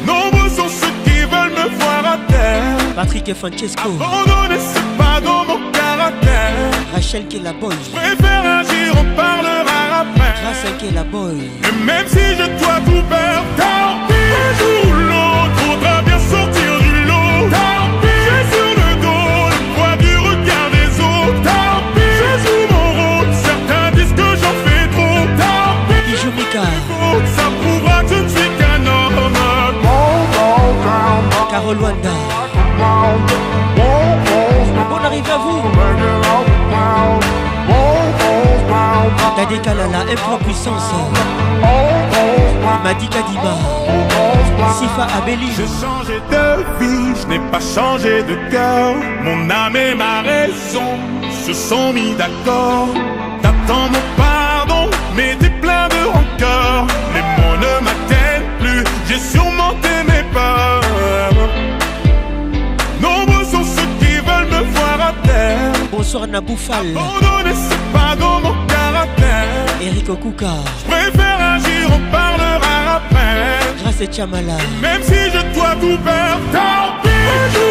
Nombreux 0.07 0.48
sont 0.48 0.69
ceux 0.69 0.93
qui 1.05 1.20
veulent 1.20 1.55
me 1.59 1.69
voir 1.78 2.05
à 2.15 2.19
terre. 2.32 2.62
Patrick 2.97 3.28
et 3.28 3.35
Francesco. 3.35 3.89
Abandonner, 3.97 4.59
c'est 4.61 4.97
pas 4.97 5.20
dans 5.20 5.44
mon 5.44 5.70
caractère. 5.73 6.52
Rachel 6.94 7.27
qui 7.28 7.36
est 7.39 7.43
la 7.43 7.52
boy. 7.52 7.74
Je 7.85 7.90
préfère 7.98 8.44
agir, 8.59 8.93
on 8.98 9.16
parlera 9.16 10.02
après. 10.02 10.35
Grâce 10.43 10.65
à 10.69 10.73
qui 10.78 10.86
est 10.89 10.93
la 10.94 11.05
boy. 11.05 11.36
Et 11.69 11.85
même 11.85 12.07
si 12.07 12.20
je 12.39 12.44
dois 12.65 12.81
tout 12.86 13.02
perdre, 13.09 14.07
Carole 31.51 31.78
Wanda. 31.81 32.11
bon 34.89 34.97
arrive 35.05 35.31
à 35.31 35.37
vous. 35.39 35.62
Dadé 39.37 39.59
Kalala, 39.59 39.99
3 40.16 40.39
puissance. 40.39 40.91
Kadiba. 42.82 43.55
Sifa 44.78 45.07
Abeli. 45.16 45.49
Je 45.53 45.62
changeais 45.82 46.20
de 46.31 46.62
vie, 46.78 47.15
je 47.20 47.27
n'ai 47.28 47.41
pas 47.51 47.61
changé 47.61 48.23
de 48.23 48.35
cœur. 48.51 48.95
Mon 49.24 49.49
âme 49.51 49.77
et 49.77 49.95
ma 49.95 50.20
raison 50.23 50.99
se 51.47 51.53
sont 51.53 51.93
mis 51.93 52.15
d'accord. 52.15 52.89
T'attends 53.43 53.89
mon 53.93 54.23
pardon, 54.23 54.91
mais 55.16 55.37
t'es 55.41 55.51
plein 55.51 55.89
de 55.89 56.19
les 56.40 57.20
mots 57.20 57.56
ne 57.60 57.84
m'atteignent 57.84 58.48
plus, 58.58 58.84
j'ai 59.06 59.18
surmonté 59.18 59.88
mes 60.08 60.22
peurs. 60.32 61.48
Nombreux 62.98 63.44
sont 63.44 63.62
ceux 63.62 63.84
qui 63.98 64.14
veulent 64.14 64.46
me 64.50 64.64
voir 64.72 65.00
à 65.22 65.26
terre. 65.28 65.68
Bonsoir 65.92 66.26
Naboufal. 66.26 66.86
ne 66.86 66.98
c'est 67.52 67.92
pas 67.92 68.16
dans 68.18 68.40
mon 68.40 68.54
caractère. 68.66 69.48
Eric 69.82 70.08
Okuka. 70.08 70.46
Je 70.78 70.90
préfère 70.90 71.38
agir, 71.56 71.90
on 71.92 72.10
parlera 72.10 72.96
après. 73.04 73.82
Grâce 73.82 74.00
à 74.00 74.06
Tchamala. 74.06 74.56
Même 74.80 75.02
si 75.02 75.12
je 75.12 75.54
dois 75.54 75.74
tout 75.78 75.98
perdre, 75.98 76.40
tant 76.54 77.02
pis. 77.02 77.68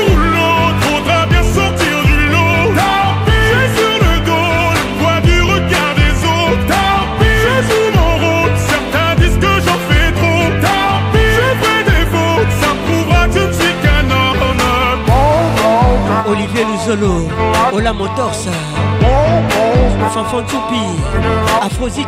Solo, 16.89 17.27
Ola 17.71 17.93
Motors, 17.93 18.47
Fanfan 20.11 20.41
Toupi, 20.41 20.81
Afrozix. 21.61 22.07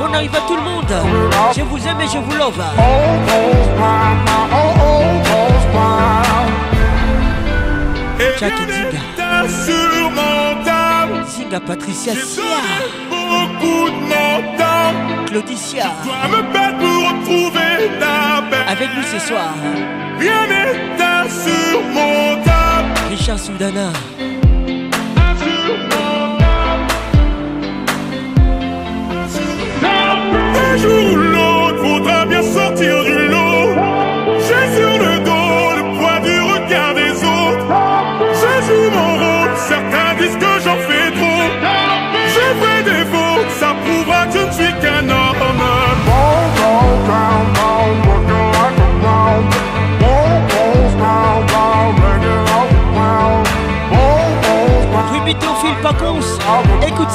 Bon 0.00 0.14
arrive 0.14 0.34
à 0.34 0.40
tout 0.48 0.56
le 0.56 0.62
monde, 0.62 0.94
je 1.54 1.60
vous 1.60 1.86
aime 1.86 2.00
et 2.00 2.08
je 2.08 2.16
vous 2.16 2.36
love. 2.38 2.54
Jack 8.38 8.54
Zinga, 8.56 9.44
Zinga 11.26 11.60
Patricia 11.60 12.14
Sia, 12.14 12.42
beaucoup 13.10 13.90
de 13.90 15.26
Claudicia, 15.28 15.84
dois 16.02 16.28
me 16.34 16.42
battre 16.50 16.78
pour 16.78 16.88
retrouver 17.10 17.90
ta 18.00 18.40
paix. 18.50 18.62
Avec 18.66 18.88
nous 18.96 19.02
ce 19.02 19.18
soir. 19.18 19.52
Rien 20.18 20.46
n'est 20.46 21.02
insurmontable. 21.02 22.56
Richard 23.10 23.40
Soudana. 23.40 23.90
Un 30.54 30.76
jour 30.76 31.12
ou 31.12 31.16
l'autre, 31.16 31.82
faudra 31.88 32.24
bien 32.26 32.40
sortir 32.42 32.92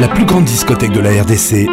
la 0.00 0.08
plus 0.08 0.24
grande 0.26 0.44
discothèque 0.44 0.92
de 0.92 1.00
la 1.00 1.10
RDC. 1.22 1.66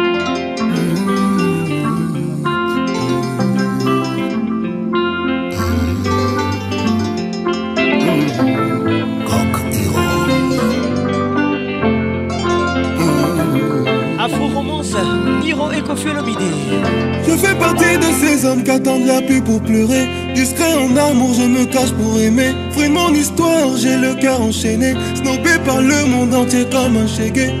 Je 17.26 17.30
fais 17.36 17.54
partie 17.56 17.96
de 17.98 18.02
ces 18.14 18.44
hommes 18.44 18.62
attendent 18.68 19.06
la 19.06 19.20
pluie 19.20 19.40
pour 19.40 19.60
pleurer. 19.62 20.08
Discret 20.34 20.74
en 20.74 20.96
amour, 20.96 21.34
je 21.34 21.42
me 21.46 21.64
cache 21.64 21.92
pour 21.92 22.18
aimer. 22.20 22.54
Fruit 22.70 22.88
de 22.88 22.92
mon 22.94 23.12
histoire, 23.12 23.76
j'ai 23.76 23.96
le 23.96 24.14
cœur 24.14 24.40
enchaîné. 24.40 24.94
Snobé 25.14 25.58
par 25.64 25.80
le 25.80 26.06
monde 26.06 26.34
entier 26.34 26.66
comme 26.70 26.96
un 26.96 27.06
chégué. 27.06 27.52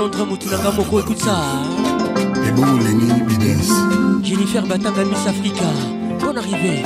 Londres 0.00 0.24
Moutunanga 0.24 0.70
Moko 0.70 0.98
écoute 1.00 1.18
ça 1.18 1.38
Et 2.48 2.52
bon, 2.52 2.64
Lenny 2.78 3.20
Bides. 3.24 3.70
Jennifer 4.24 4.62
Batanga 4.66 5.04
Miss 5.04 5.26
Africa 5.26 5.62
Bonne 6.18 6.38
arrivée 6.38 6.79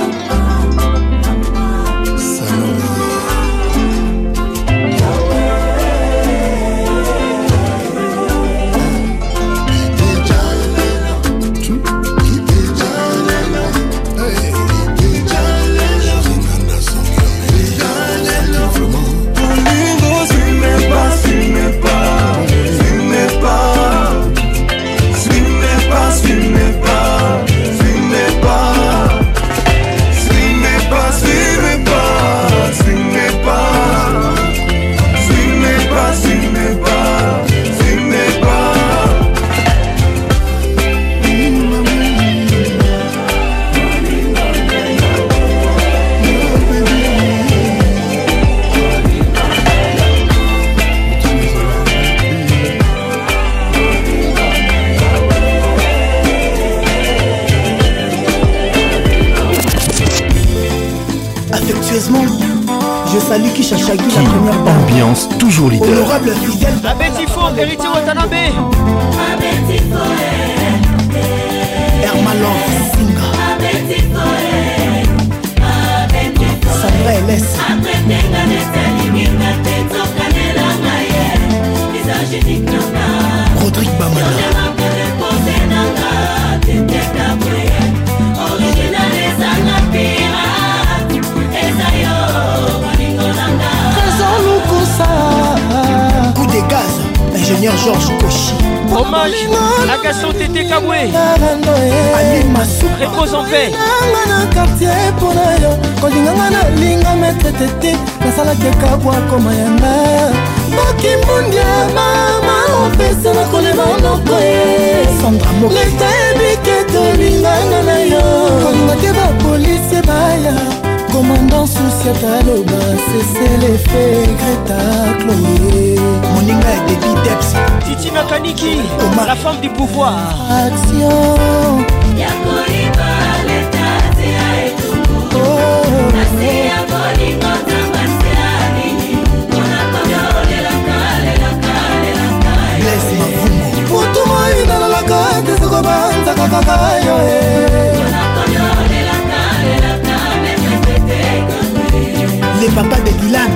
papa 152.75 152.99
de 153.05 153.11
Dylan 153.13 153.49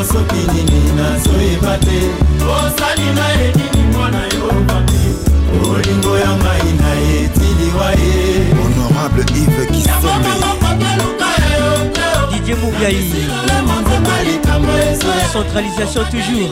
oloba 0.00 0.04
soki 0.12 0.36
nini 0.54 0.92
nazoyeba 0.92 1.78
te 1.78 2.10
osali 2.42 3.06
na 3.14 3.28
ye 3.30 3.52
nini 3.54 3.82
mwana 3.96 4.22
yo 4.22 4.64
papi 4.66 5.14
olingo 5.74 6.18
ya 6.18 6.30
ngai 6.30 6.72
na 6.80 7.00
etiliwa 7.00 7.90
ye 7.90 8.46
honorable 8.56 9.24
ive 9.34 9.66
kisomedidier 9.66 12.56
mubiai 12.56 13.12
centralisation 15.32 16.04
toujours 16.04 16.50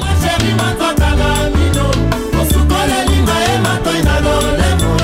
osukolelinga 2.40 3.36
ye 3.44 3.58
matoi 3.64 4.02
na 4.04 4.20
lolemo 4.20 4.96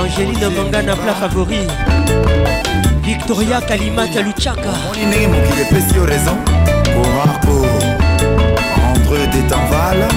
Angéline 0.00 0.48
Manga 0.56 0.82
na 0.82 0.96
plat 0.96 1.12
favori 1.14 1.66
Victoria 3.02 3.60
Kalima 3.60 4.06
Luchaka 4.06 4.72
moninenge 4.88 5.28
mokili 5.28 5.60
epesi 5.62 5.94
yo 5.94 6.04
raison 6.06 6.36
korako 6.94 7.66
entre 8.90 9.26
detanval 9.32 10.08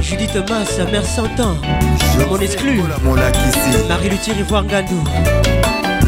Judith 0.00 0.38
sa 0.76 0.84
mère 0.84 1.04
Santan, 1.06 1.56
mon 2.28 2.40
exclu, 2.40 2.82
Marie-Luthier 3.88 4.32
Ivoire 4.40 4.64
Gandou, 4.64 5.02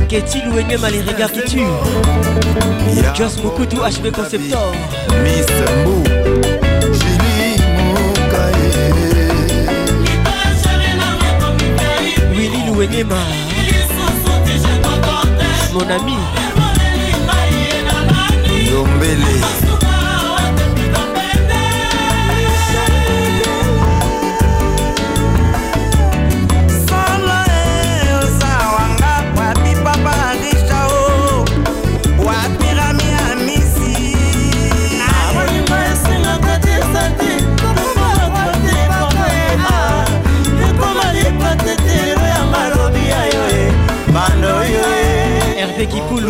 Ketty 0.09 0.39
à 0.85 0.91
les 0.91 1.01
regards 1.03 1.33
qui 1.33 1.43
tuent 1.45 3.07
Joss 3.15 3.41
Moukoutou 3.43 3.77
HB 3.79 4.11
Conceptor, 4.11 4.73
Miss 5.23 5.47
Mou. 5.87 6.14
Wenema 12.85 13.17
Mon 15.73 15.91
ami 15.91 16.44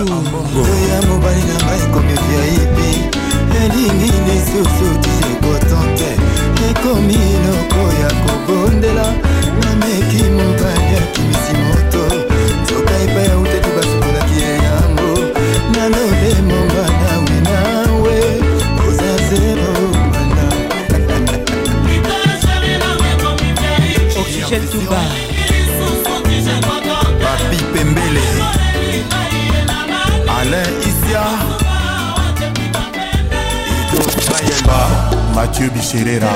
luya 0.03 0.97
mobali 1.09 1.43
na 1.49 1.55
ngai 1.65 1.81
ekomi 1.85 2.15
viaipi 2.25 2.91
elingi 3.63 4.11
lisusu 4.27 4.89
ti 5.03 5.13
ekotan 5.31 5.87
te 5.99 6.11
ekomi 6.69 7.15
eloko 7.37 7.83
ya 8.01 8.11
kobondela 8.25 9.07
nameki 9.61 10.23
mobali 10.37 10.93
akimisi 11.03 11.53
moto 11.63 12.03
nzoka 12.63 12.95
epai 13.05 13.29
autaki 13.35 13.71
basukolaki 13.77 14.37
ye 14.43 14.53
yango 14.67 15.11
nalole 15.75 16.33
mongana 16.49 17.11
we 17.25 17.39
nawe 17.45 18.19
oza 18.87 19.13
zero 19.29 19.73
mana 20.35 20.47
oxygène 24.21 24.67
touba 24.73 25.24
mathieu 35.35 35.69
biserera 35.73 36.31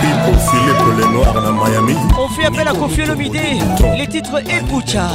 pipo 0.00 0.38
philipe 0.46 0.88
lenoir 1.00 1.34
na 1.44 1.52
miami 1.52 1.94
konfi 2.16 2.44
apela 2.44 2.72
konfi 2.74 3.00
elomide 3.00 3.46
les 3.96 4.06
titres 4.06 4.42
epucha 4.54 5.08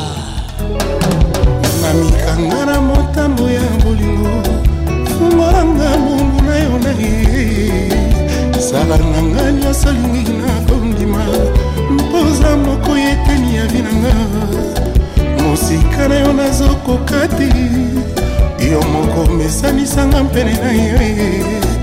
mamikanga 1.81 2.65
na 2.65 2.81
motambo 2.81 3.43
ya 3.49 3.61
bolingo 3.83 4.33
fungolanga 5.17 5.89
mungu 6.03 6.41
na 6.41 6.55
yo 6.65 6.77
na 6.85 6.91
ye 7.01 7.13
sala 8.61 8.97
na 8.97 9.19
nga 9.23 9.51
nyonso 9.51 9.91
lingi 9.91 10.31
na 10.41 10.51
kondima 10.69 11.21
mpoza 11.91 12.57
moko 12.57 12.97
yeteni 12.97 13.55
ya 13.55 13.65
vinanga 13.67 14.15
mosika 15.43 16.07
na 16.07 16.15
yo 16.19 16.33
nazokoka 16.33 17.27
te 17.37 17.49
yo 18.71 18.81
moko 18.83 19.31
mesanisanga 19.33 20.23
mpene 20.23 20.53
na 20.53 20.71
yo 20.71 21.80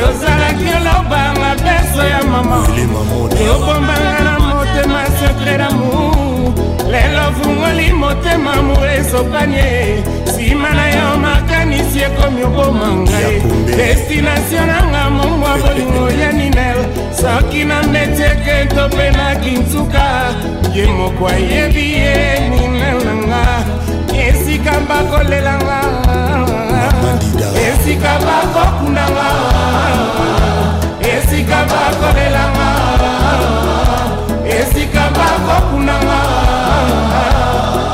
yozalaki 0.01 0.69
olo 0.79 0.98
miso 1.99 2.09
ya 2.09 2.23
mamaeobombanga 2.25 4.21
na 4.25 4.39
motema 4.39 5.05
sekre 5.19 5.59
damour 5.59 6.55
lelo 6.91 7.33
fungoli 7.43 7.93
motema 7.93 8.53
amour 8.53 8.89
esokani 8.91 9.57
e 9.57 10.05
nsima 10.27 10.71
na 10.75 10.87
yo 10.89 11.19
makanisi 11.19 12.01
ekomi 12.07 12.43
oboma 12.43 12.91
ngai 12.97 13.43
destinatio 13.77 14.67
nanga 14.67 15.11
mongwa 15.11 15.51
bolingo 15.59 16.11
ya 16.21 16.33
ninel 16.33 16.77
soki 17.21 17.65
na 17.65 17.83
mbetieke 17.83 18.75
to 18.75 18.89
mpe 18.89 19.11
na 19.11 19.37
kinsuka 19.37 20.07
ye 20.75 20.87
moko 20.87 21.29
ayebi 21.29 21.93
ye 21.93 22.49
ninel 22.49 22.99
na 23.07 23.15
nga 23.15 23.65
esika 24.29 24.73
bakolelanga 24.89 25.81
esika 27.71 28.13
bakokundanga 28.19 29.39
esika 31.49 31.65
bakolelanga 31.73 32.69
esika 34.59 35.03
bakokunanga 35.17 36.21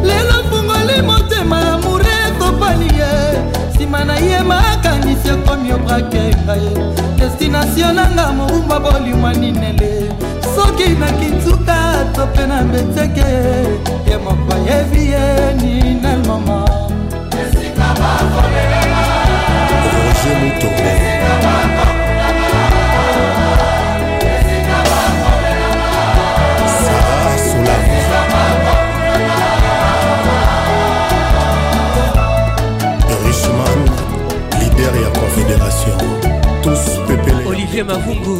lelo 0.03 0.37
fungoli 0.49 1.01
motema 1.01 1.57
amour 1.73 2.01
etopani 2.19 2.89
ye 2.99 3.66
nsima 3.77 3.99
na 4.09 4.15
ye 4.27 4.37
makangisi 4.49 5.27
ekomi 5.33 5.69
obrake 5.77 6.23
ngaye 6.43 6.71
destination 7.19 7.95
nanga 7.95 8.33
moumba 8.33 8.79
bolimwa 8.79 9.33
ninele 9.33 9.91
soki 10.55 10.89
na 10.99 11.07
kintuka 11.17 11.77
to 12.15 12.21
mpe 12.31 12.43
na 12.49 12.57
mbeteke 12.67 13.29
ye 14.09 14.15
moko 14.23 14.49
ayebi 14.55 15.01
ye 15.13 15.23
ninel 15.61 16.19
mama 16.27 16.57
roger 19.93 20.39
mutobe 20.39 21.96
fédération 35.37 35.97
tous 36.63 36.85
pépele 37.07 37.45
olivier 37.49 37.83
mavungu 37.83 38.37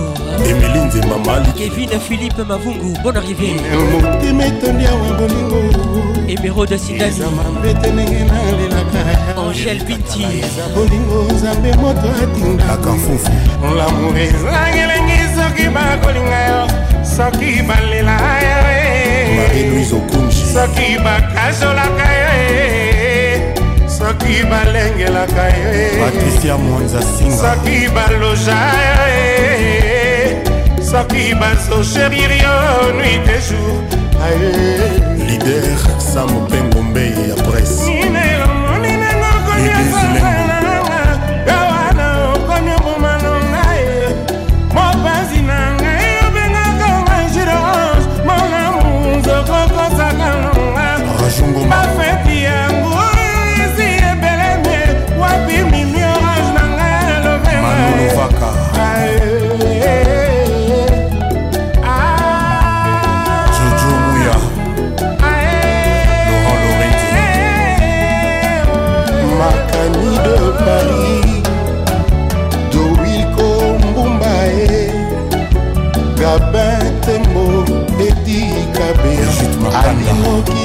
emili 0.49 0.79
nzemba 0.85 1.17
mali 1.25 1.51
kevin 1.57 1.89
philippe 2.07 2.41
mavungu 2.49 2.89
bonne 3.03 3.17
arrivée 3.21 3.55
motema 3.91 4.43
etondi 4.51 4.85
awa 4.91 5.09
bolingo 5.17 5.61
emerode 6.33 6.77
sidaniama 6.83 7.43
mbete 7.59 7.89
ndenge 7.93 8.19
nalelaka 8.29 8.99
angèle 9.43 9.83
binti 9.87 10.21
eza 10.39 10.63
bolingo 10.75 11.19
nzambe 11.33 11.71
moto 11.83 12.07
atindakafufu 12.23 13.29
lamour 13.77 14.17
ezangi 14.25 14.77
elengi 14.83 15.19
soki 15.37 15.65
bakolinga 15.75 16.39
yo 16.49 16.61
soki 17.15 17.51
balela 17.67 18.15
yo 18.47 18.59
eh. 18.81 19.85
soki 20.53 20.87
bakazolaka 21.05 22.07
yo 22.21 22.29
eh. 22.39 23.41
soki 23.97 24.35
balengelaka 24.49 25.46
patricia 26.11 26.57
monza 26.57 27.01
singa 27.01 27.35
soki 27.43 27.79
baloja 27.95 28.59
soki 30.91 31.25
bazosherir 31.41 32.31
yo 32.43 32.55
nuit 32.97 33.21
de 33.27 33.37
jour 33.47 33.77
lider 35.27 35.69
samo 36.13 36.39
mpe 36.47 36.59
ngombei 36.69 37.13
ya 37.29 37.35
presse 37.47 37.96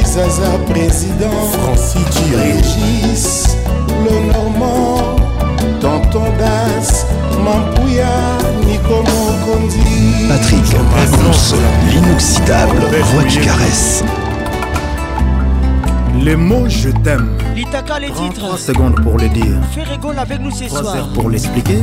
Zaza, 0.05 0.51
président. 0.69 1.31
Francis 1.63 1.95
Thierry. 2.11 2.53
Régis, 2.55 3.57
le 4.05 4.33
Normand. 4.33 5.17
Tonton 5.81 6.25
Das, 6.39 7.07
Mampouya, 7.39 8.07
Nico 8.67 9.03
Mokondi. 9.03 10.27
Patrick 10.29 10.65
Pagons, 10.71 11.55
l'inoxydable 11.91 12.77
voix 13.13 13.23
du 13.25 13.39
caresse. 13.41 14.05
Les 16.21 16.37
mots 16.37 16.69
je 16.69 16.91
t'aime. 16.91 17.29
L'Itaka 17.57 17.99
les 17.99 18.11
titres. 18.11 18.47
3 18.47 18.59
secondes 18.59 19.01
pour 19.03 19.19
le 19.19 19.29
dire. 19.29 19.57
Fais 19.73 19.83
rigole 19.83 20.19
avec 20.19 20.41
nous 20.41 20.51
ce 20.53 20.69
soir. 20.69 21.09
pour 21.15 21.31
l'expliquer. 21.31 21.79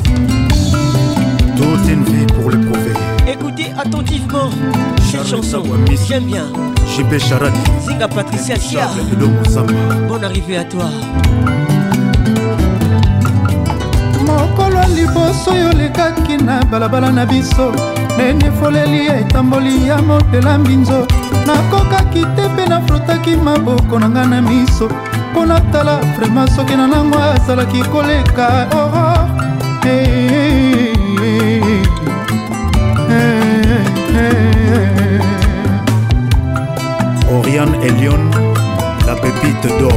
Toute 1.58 1.90
une 1.90 2.04
vie 2.06 2.26
pour 2.34 2.50
le 2.50 2.60
prouver. 2.62 2.94
Écoutez 3.28 3.68
attentivement 3.78 4.50
cette 5.12 5.28
chanson. 5.28 5.64
J'aime 6.08 6.24
bien. 6.26 6.46
jb 7.00 7.14
charan 7.18 7.54
zinga 7.86 8.08
patricia 8.08 8.58
sia 8.60 8.86
bon 10.10 10.22
arrivé 10.24 10.58
à 10.58 10.64
toi 10.66 10.88
mokolo 14.28 14.82
liboso 14.94 15.52
yo 15.56 15.72
lekaki 15.80 16.38
na 16.38 16.60
balabala 16.72 17.12
na 17.12 17.26
biso 17.26 17.72
nene 18.18 18.46
efoleli 18.48 19.06
ya 19.08 19.16
etamboli 19.20 19.88
ya 19.88 20.02
motela 20.08 20.58
mbinzo 20.58 21.00
nakokaki 21.48 22.22
te 22.36 22.44
mpe 22.52 22.64
nafrotaki 22.72 23.34
maboko 23.46 23.96
na 24.00 24.08
ngai 24.14 24.28
na 24.32 24.40
miso 24.48 24.88
mpo 25.32 25.46
natala 25.46 25.94
vraimen 26.18 26.48
soki 26.56 26.76
na 26.80 26.86
nango 26.88 27.18
azalaki 27.34 27.82
koleka 27.94 28.46
oo 28.74 28.80
oh, 28.80 28.92
oh, 29.04 29.28
hey. 29.84 30.19
Marianne 37.66 37.84
Elion, 37.86 38.30
la 39.06 39.16
pépite 39.16 39.68
d'or. 39.80 39.92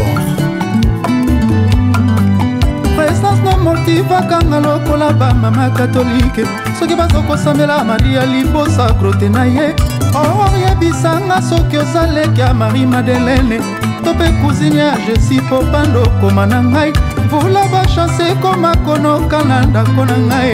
présence 2.96 3.38
na 3.44 3.56
motivakanga 3.56 4.58
lokola 4.58 5.12
bamama 5.12 5.70
katolike 5.70 6.44
soki 6.80 6.96
bazokosambela 6.96 7.84
maria 7.84 8.26
libosa 8.26 8.90
grote 8.98 9.28
na 9.28 9.44
ye 9.46 9.74
oyebisanga 10.22 11.40
soki 11.40 11.78
oza 11.78 12.06
leke 12.06 12.40
ya 12.40 12.52
marie 12.52 12.86
madelene 12.86 13.60
to 14.04 14.14
mpe 14.14 14.28
kuzini 14.42 14.78
ya 14.78 14.96
jesi 15.06 15.40
po 15.48 15.62
bando 15.72 16.02
koma 16.20 16.46
na 16.46 16.62
ngai 16.64 16.92
mvula 17.26 17.60
bashanse 17.72 18.22
ekoma 18.32 18.76
konoka 18.84 19.42
na 19.42 19.66
ndako 19.66 20.04
na 20.04 20.16
ngai 20.18 20.52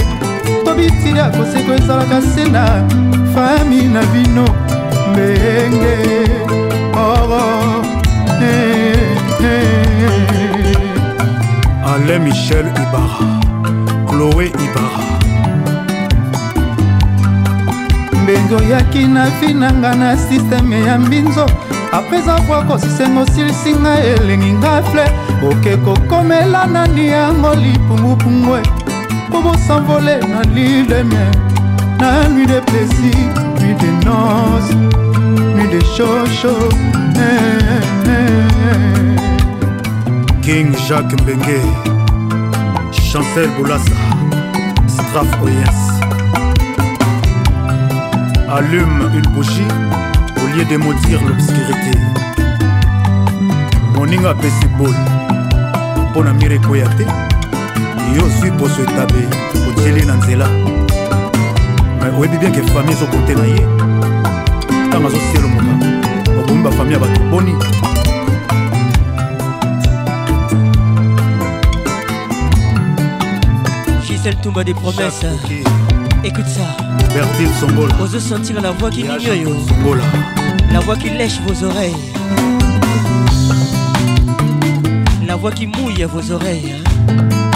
to 0.64 0.74
bitili 0.74 1.18
ya 1.18 1.30
koseko 1.30 1.72
ezalaka 1.72 2.20
se 2.22 2.44
na 2.48 2.64
fami 3.34 3.82
na 3.84 4.02
bino 4.12 4.44
mbenge 5.12 6.18
oh, 6.98 7.82
eh, 8.40 8.94
eh. 9.40 9.44
Alain 11.86 12.20
Michel 12.22 12.66
Ibarra 12.84 13.28
Chloé 14.08 14.46
Ibarra 14.66 15.02
mbenzi 18.22 18.54
oyaki 18.54 19.04
na 19.06 19.30
vi 19.40 19.54
na 19.54 19.72
nga 19.72 19.94
na 19.94 20.16
sisteme 20.16 20.80
ya 20.80 20.98
mbinzo 20.98 21.46
apres 21.92 22.28
akwako 22.28 22.78
sisengo 22.78 23.26
silisinga 23.26 23.98
elengi 24.04 24.52
nga 24.52 24.82
fle 24.82 25.10
oke 25.50 25.76
kokomela 25.76 26.66
nani 26.66 27.08
yango 27.08 27.54
lipungupungwe 27.54 28.60
kobosanvole 29.32 30.16
na 30.18 30.42
lidemie 30.42 31.28
na 32.00 32.28
nuit 32.28 32.48
de 32.48 32.60
plaisir 32.60 33.34
nuit 33.58 33.78
de 33.80 33.90
noce 34.06 35.07
de 35.70 35.78
shosho 35.84 36.56
king 40.40 40.72
jacques 40.88 41.20
mbenge 41.22 41.60
chancel 42.92 43.48
boulasa 43.58 43.90
straf 44.88 45.26
oyens 45.42 45.80
allume 48.50 49.10
une 49.14 49.30
bougie 49.32 49.74
au 50.42 50.56
lieu 50.56 50.64
d'émaudir 50.64 51.18
l'obscurité 51.28 51.98
moninga 53.94 54.30
apesi 54.30 54.66
bol 54.78 54.94
mpo 56.10 56.24
na 56.24 56.32
mire 56.32 56.52
ekoya 56.56 56.88
te 56.88 57.02
yo 58.16 58.24
ozwi 58.26 58.50
poso 58.50 58.82
etabe 58.82 59.22
otieli 59.68 60.06
na 60.06 60.14
nzela 60.14 60.48
me 62.00 62.18
oyebi 62.18 62.38
bienke 62.38 62.62
fami 62.62 62.92
ezokotena 62.92 63.44
ye 63.56 64.07
ntango 64.98 65.06
azosielomoka 65.08 65.86
obomi 66.40 66.62
bafami 66.62 66.92
ya 66.92 66.98
bato 66.98 67.20
boni 67.30 67.52
gisel 74.06 74.34
tumba 74.42 74.64
des 74.64 74.74
promesses 74.74 75.26
écoute 76.24 76.48
ça 76.48 76.66
bertil 77.14 77.48
sombola 77.60 77.94
ozo 78.02 78.18
sentir 78.18 78.60
la 78.60 78.72
voix 78.72 78.90
qui 78.90 79.04
nignoyo 79.04 79.50
sombola 79.68 80.02
la 80.72 80.80
voix 80.80 80.96
qui 80.96 81.10
lèche 81.10 81.40
vos 81.46 81.64
oreilles 81.64 81.94
la 85.28 85.36
voix 85.36 85.52
qui 85.52 85.66
mouille 85.68 86.02
vos 86.12 86.32
oreilles 86.32 86.74
hein? 87.08 87.47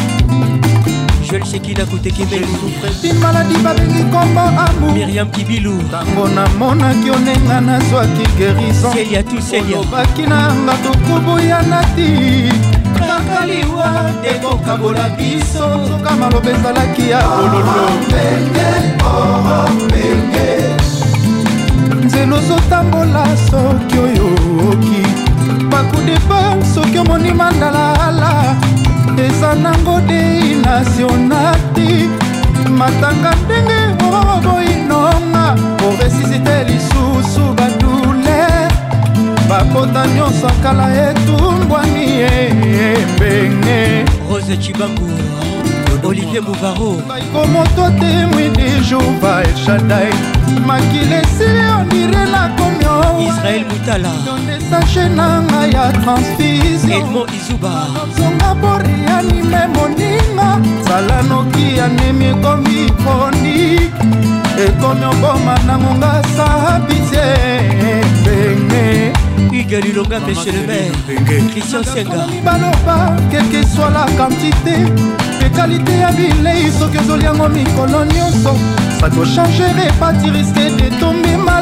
joel 1.33 1.45
shekila 1.49 1.85
kotekebelupin 1.87 3.17
maladi 3.21 3.55
babengi 3.65 4.05
kombo 4.13 4.41
amu 4.65 4.93
miriam 4.93 5.31
kibilu 5.33 5.73
ntango 5.73 6.29
namonaki 6.29 7.09
onenga 7.11 7.61
nazwaki 7.61 8.29
gerisonobaki 8.39 10.23
nanga 10.29 10.75
tokubu 10.85 11.39
ya 11.41 11.63
nati 11.63 12.13
kaka 13.01 13.47
liwa 13.49 14.13
ekokabola 14.35 15.09
biso 15.17 15.89
soka 15.89 16.11
maloba 16.21 16.51
ezalaki 16.53 17.11
ya 17.17 17.25
bololo 17.25 17.81
oh, 19.09 19.17
oh, 19.65 19.69
nzela 22.05 22.37
ozotambola 22.37 23.25
soki 23.51 23.97
oyo 23.99 24.27
oki 24.71 25.01
bakudepa 25.71 26.41
soki 26.75 26.99
omoni 27.01 27.33
mandalaala 27.33 28.61
eza 29.19 29.55
nango 29.55 30.01
dei 30.07 30.57
nationati 30.65 32.09
matanga 32.71 33.35
ndenge 33.45 33.81
oboyinonga 34.09 35.47
koresisite 35.81 36.65
lisusu 36.69 37.45
badule 37.59 38.41
bakota 39.49 40.07
nyonso 40.07 40.47
akala 40.47 40.87
etumbwani 41.11 42.07
e, 42.31 42.97
ebenge 42.97 44.05
rose 44.31 44.57
cibangu 44.57 45.11
olivier 46.09 46.43
mouvaro 46.43 47.03
baikomoto 47.09 47.85
temwi 48.01 48.49
du 48.57 48.85
jour 48.89 49.13
ba 49.23 49.43
elshadai 49.43 50.13
makili 50.67 51.15
esili 51.23 51.63
ondirela 51.81 52.51
komio 52.57 53.29
israel 53.29 53.65
mutala 53.71 54.11
yondesa 54.27 54.79
che 54.93 55.09
na 55.09 55.43
ngai 55.43 55.73
ya 55.73 55.93
transfir 56.03 56.72
elmo 56.95 57.25
izuba 57.39 57.75
zonga 58.17 58.53
borianime 58.61 59.63
moninga 59.75 60.49
zala 60.89 61.19
noki 61.29 61.81
anemi 61.85 62.25
ekomi 62.33 62.81
koni 63.05 63.57
ekomi 64.69 65.05
oboma 65.13 65.57
na 65.67 65.75
monga 65.83 66.13
sabise 66.37 67.25
ndenge 68.21 68.83
hugues 69.53 69.81
lilonga 69.85 70.19
monsieur 70.27 70.53
le 70.55 70.61
maire 70.67 71.39
christian 71.53 71.85
senga 71.93 72.23
baloba 72.47 72.99
keke 73.31 73.61
swa 73.75 73.89
la 73.97 74.05
quantité 74.19 74.77
mpe 75.37 75.47
kalite 75.57 75.95
ya 76.03 76.11
bilei 76.19 76.67
soki 76.79 76.99
ozoliango 76.99 77.49
mikolo 77.49 77.99
nyonso 78.15 78.53
sakocharger 79.01 79.81
epati 79.89 80.29
riske 80.37 80.65
de 80.77 80.87
tombe 81.01 81.37
mal 81.47 81.62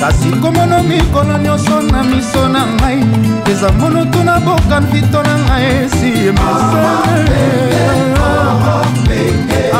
kasi 0.00 0.30
komono 0.40 0.82
mikolo 0.82 1.38
nyonso 1.38 1.80
na 1.90 2.02
miso 2.02 2.48
na 2.48 2.62
ngai 2.76 2.98
eza 3.50 3.68
monutu 3.80 4.20
na 4.28 4.34
bokanfito 4.44 5.18
na 5.26 5.34
ngai 5.48 5.64
esi 5.84 6.08
emesele 6.30 7.44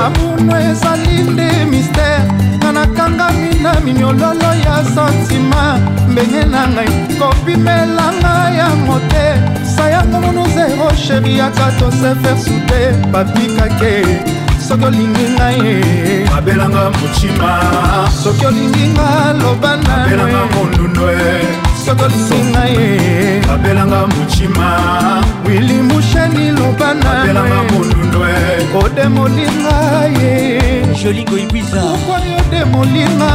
amuno 0.05 0.55
ezali 0.71 1.17
nde 1.31 1.49
mistere 1.71 2.23
nga 2.59 2.69
nakangami 2.77 3.49
na 3.65 3.73
minyololo 3.85 4.53
ya 4.67 4.77
santima 4.95 5.63
mbenge 6.11 6.43
na 6.53 6.63
ngai 6.75 6.89
kopimelanga 7.19 8.35
yango 8.59 8.97
te 9.11 9.27
sayango 9.75 10.19
mono 10.25 10.45
zero 10.55 10.87
sheri 11.03 11.33
ya 11.41 11.49
kato 11.59 11.87
sefer 12.01 12.37
sute 12.45 12.81
papikake 13.13 13.93
soki 14.69 14.85
olingi 14.89 15.25
ngai 15.35 15.59
abelanga 16.37 16.85
mocima 16.97 17.51
soki 18.23 18.45
olingi 18.51 18.85
nga 18.95 19.09
loba 19.43 19.73
naelanga 19.85 20.43
mondundo 20.55 21.05
soki 21.85 22.05
olingi 22.07 22.39
ngai 22.51 22.87
abelanga 23.55 24.01
mocima 24.15 24.69
wili 25.47 25.77
mushani 25.89 26.45
loba 26.59 26.89
naelanga 27.03 27.61
mondundo 27.73 28.19
odemolinga 28.83 29.79
ye 30.23 30.33
joli 31.03 31.23
goibwiza 31.31 31.81
pourkoi 32.07 32.31
odemolinga 32.41 33.31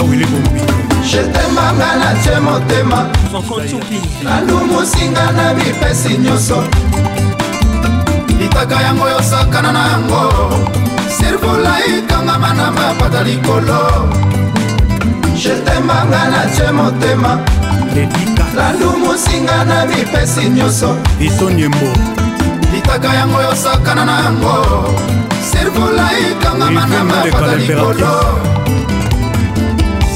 jetemanga 1.05 1.87
natie 2.01 2.39
motema 2.41 3.05
nalumusinga 4.23 5.31
na 5.31 5.53
bipesi 5.53 6.17
nyonso 6.17 6.63
otaka 8.55 8.79
yango 8.81 9.05
yosakana 9.09 9.71
na 9.73 9.83
yango 9.93 10.21
sirvula 11.17 11.73
ikangama 11.97 12.53
na 12.53 12.71
mapata 12.71 13.23
likolo 13.23 13.79
jetembanga 15.43 16.21
natie 16.33 16.71
motema 16.77 17.33
landumusinga 18.55 19.65
na 19.65 19.85
mipesi 19.85 20.49
nyonso 20.49 20.95
isonyembo 21.19 21.89
litaka 22.71 23.13
yango 23.13 23.41
yosakana 23.41 24.05
na 24.05 24.15
yango 24.25 24.55
sirvula 25.51 26.05
ikangama 26.31 26.85
na 26.87 27.03
mapata 27.03 27.55
likolo 27.55 28.15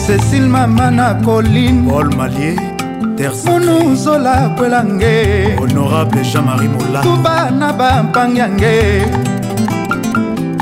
cécile 0.06 0.48
mama 0.56 0.92
na 0.92 1.14
colline 1.26 1.80
paul 1.90 2.08
malier 2.18 2.79
terre 3.20 3.32
munu 3.46 3.96
zola 3.96 4.32
akwela 4.32 4.84
nge 4.84 5.12
honorable 5.60 6.24
jean-marie 6.24 6.70
mola 6.70 7.02
tuba 7.02 7.52
na 7.52 7.74
bampangi 7.74 8.40
yange 8.40 8.80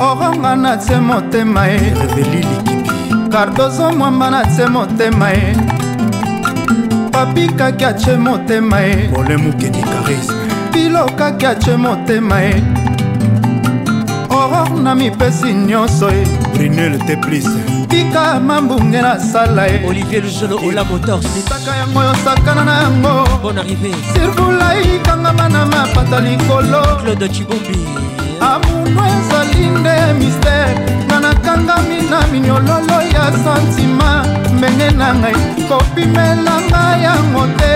oronga 0.08 0.54
na 0.64 0.72
tie 0.78 0.98
motema 1.00 1.66
ye 1.68 1.78
reveli 2.00 2.38
likipi 2.38 2.78
kardozo 3.32 3.92
mwamba 3.94 4.30
na 4.32 4.42
tie 4.46 4.66
motema 4.68 5.30
ye 5.30 5.56
papi 7.12 7.48
kaki 7.48 7.86
atie 7.86 8.18
motema 8.18 8.80
ye 8.82 9.10
molemukeni 9.14 9.84
karisme 9.92 10.38
bilo 10.74 11.06
kaki 11.18 11.46
atie 11.46 11.78
motema 11.78 12.40
ye 12.42 12.62
oror 14.30 14.70
na 14.84 14.96
mipesi 14.96 15.54
nyonso 15.54 16.10
ye 16.10 16.26
brunel 16.58 16.98
te 17.06 17.16
plus 17.18 17.44
tika 17.88 18.40
mambunge 18.40 19.00
nasala 19.02 19.68
ye 19.68 19.86
olivier 19.88 20.24
lujolo 20.24 20.56
ola 20.68 20.84
motors 20.84 21.26
misaka 21.36 21.72
yango 21.80 22.02
yosakana 22.04 22.64
na 22.66 22.74
yango 22.84 23.12
bon 23.44 23.58
arrivé 23.58 23.92
sirvula 24.14 24.68
ikangama 24.82 25.50
na 25.50 25.66
mapata 25.66 26.20
likolo 26.20 26.82
claude 27.02 27.28
cibombi 27.34 27.78
amundo 28.50 29.02
ezali 29.16 29.66
nde 29.80 29.96
mistere 30.20 30.74
nga 31.08 31.18
nakangami 31.26 32.00
na 32.10 32.20
minyololo 32.32 32.98
ya 33.14 33.24
santima 33.44 34.10
ndenge 34.58 34.90
na 35.00 35.14
ngai 35.20 35.36
kopimelanga 35.70 36.84
yango 37.06 37.44
te 37.60 37.74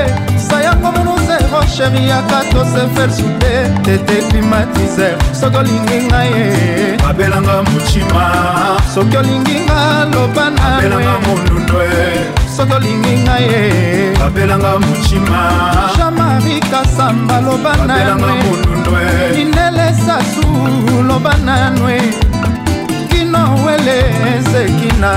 sayango 0.48 0.92
mono 0.96 1.21
proche 1.52 1.90
miyaka 1.90 2.40
tosefer 2.52 3.12
supe 3.12 3.54
tete 3.84 4.16
climatiser 4.30 5.16
soki 5.40 5.58
olingi 5.62 5.98
nga 6.08 6.20
ye 6.32 6.46
abelanga 7.10 7.56
mocima 7.70 8.24
soki 8.94 9.18
olingi 9.22 9.58
nga 9.66 9.80
loba 10.14 10.46
naelanga 10.58 11.14
mondundo 11.26 11.78
e. 11.98 11.98
soki 12.56 12.74
olingi 12.80 13.14
nga 13.24 13.36
ye 13.48 13.60
abelanga 14.26 14.72
mocima 14.84 15.42
jean-marie 15.96 16.60
kasamba 16.72 17.36
loba 17.48 17.72
nanwe 17.88 18.32
e. 19.12 19.42
inele 19.42 19.86
sasu 20.06 20.44
loba 21.08 21.34
nanwe 21.46 21.96
kinowele 23.10 23.98
ezekina 24.36 25.12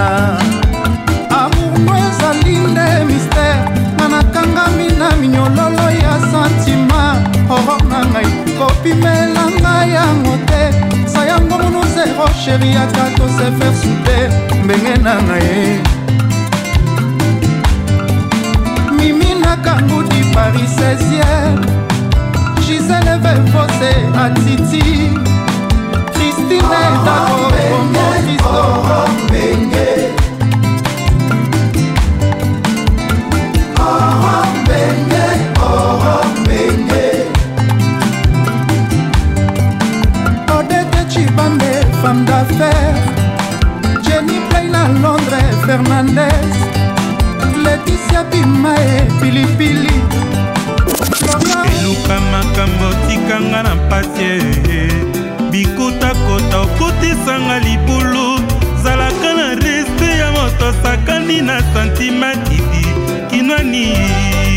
amour 1.39 1.75
no 1.87 1.93
ezali 2.07 2.57
nde 2.73 2.87
mistere 3.09 3.84
makangami 4.15 4.89
na 4.99 5.09
minyololo 5.19 5.87
ya 6.05 6.13
santima 6.31 7.01
oronga 7.57 8.01
ngai 8.13 8.31
kopimela 8.59 9.43
ngai 9.61 9.89
yango 9.97 10.35
te 10.49 10.63
sayango 11.13 11.57
munu 11.63 11.81
zero 11.95 12.27
sheri 12.43 12.71
ya 12.77 12.85
kato 12.95 13.27
sefer 13.37 13.73
sude 13.81 14.19
mbenge 14.65 14.95
na 15.07 15.15
ngai 15.27 15.57
mimi 18.97 19.31
na 19.43 19.53
kangu 19.67 19.99
di 20.09 20.21
paris 20.35 20.73
16e 20.81 21.35
gisele 22.65 23.15
vevose 23.25 23.91
atiti 24.25 24.85
kristine 26.15 26.83
dako 27.07 27.47
omo 27.79 28.05
kristoro 28.23 29.24
femme 42.15 42.25
d'affaires, 42.25 43.05
Jenny 44.05 44.39
Blaine 44.51 44.75
à 44.75 44.87
Londres 44.89 45.19
et 45.39 45.67
Fernandez, 45.67 46.55
Laetitia 47.65 48.23
Bima 48.31 48.75
et 48.77 49.21
Pili 49.21 49.45
Pili. 49.59 50.01
eluka 51.79 52.17
makambo 52.31 52.85
otikanga 52.91 53.63
na 53.63 53.75
mpasi 53.75 54.45
bikotakota 55.51 56.61
okotisanga 56.61 57.59
libulu 57.61 58.39
zalaka 58.85 59.35
na 59.35 59.49
respe 59.55 60.19
ya 60.19 60.31
moto 60.31 60.73
sakani 60.83 61.41
na 61.41 61.61
santima 61.75 62.35
didi 62.49 62.87
kinwani 63.31 64.54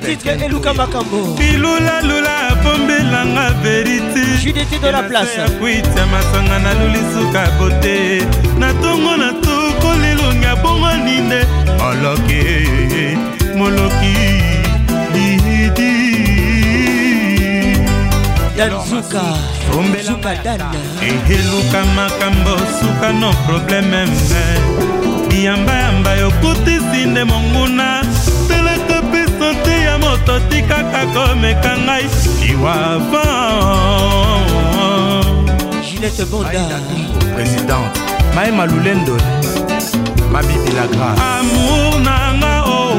titre 0.00 0.32
eluka 0.46 0.74
makambo 0.74 1.36
bilulalula 1.38 2.56
pombelanga 2.62 3.50
veriti 3.62 4.38
judité 4.42 4.78
de 4.78 4.88
la 4.90 5.02
place 5.02 5.38
kwita 5.60 6.06
masanga 6.06 6.58
na 6.58 6.74
lulisuka 6.74 7.42
bote 7.58 8.22
na 8.58 8.72
ntongo 8.72 9.16
na 9.16 9.32
tokolelonga 9.42 10.56
bongo 10.62 10.92
ninde 11.04 11.40
moloki 11.78 12.44
moloki 13.56 14.16
didi 15.12 15.90
danzuka 18.56 19.22
suka 20.06 20.34
dan 20.44 20.60
eheluka 21.02 21.84
makambo 21.96 22.56
suka 22.80 23.12
no 23.12 23.32
probleme 23.46 24.06
me 24.06 25.28
biyambayamba 25.28 26.14
yokutisi 26.14 27.04
nde 27.06 27.24
monguna 27.24 28.02
ya 29.90 29.96
moto 30.04 30.34
tikaka 30.50 31.02
komeka 31.14 31.72
ngai 31.86 32.06
liwa 32.40 32.76
ginete 35.84 36.24
bonda 36.30 36.64
présidente 37.34 37.98
mae 38.36 38.50
malulendo 38.58 39.14
mabibilagra 40.32 41.08
amour 41.36 41.90
nanga 42.06 42.54
oo 42.70 42.90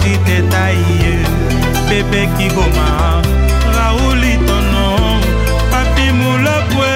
brigitte 0.00 0.38
taie 0.50 1.14
bebe 1.88 2.22
kigoma 2.36 3.22
rauli 3.76 4.32
tono 4.46 4.86
papi 5.70 6.06
mulapwe 6.18 6.92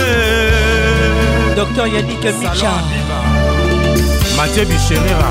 docteur 1.56 1.88
yanik 1.94 2.22
micha 2.38 2.72
mathieu 4.36 4.64
bisherera 4.68 5.30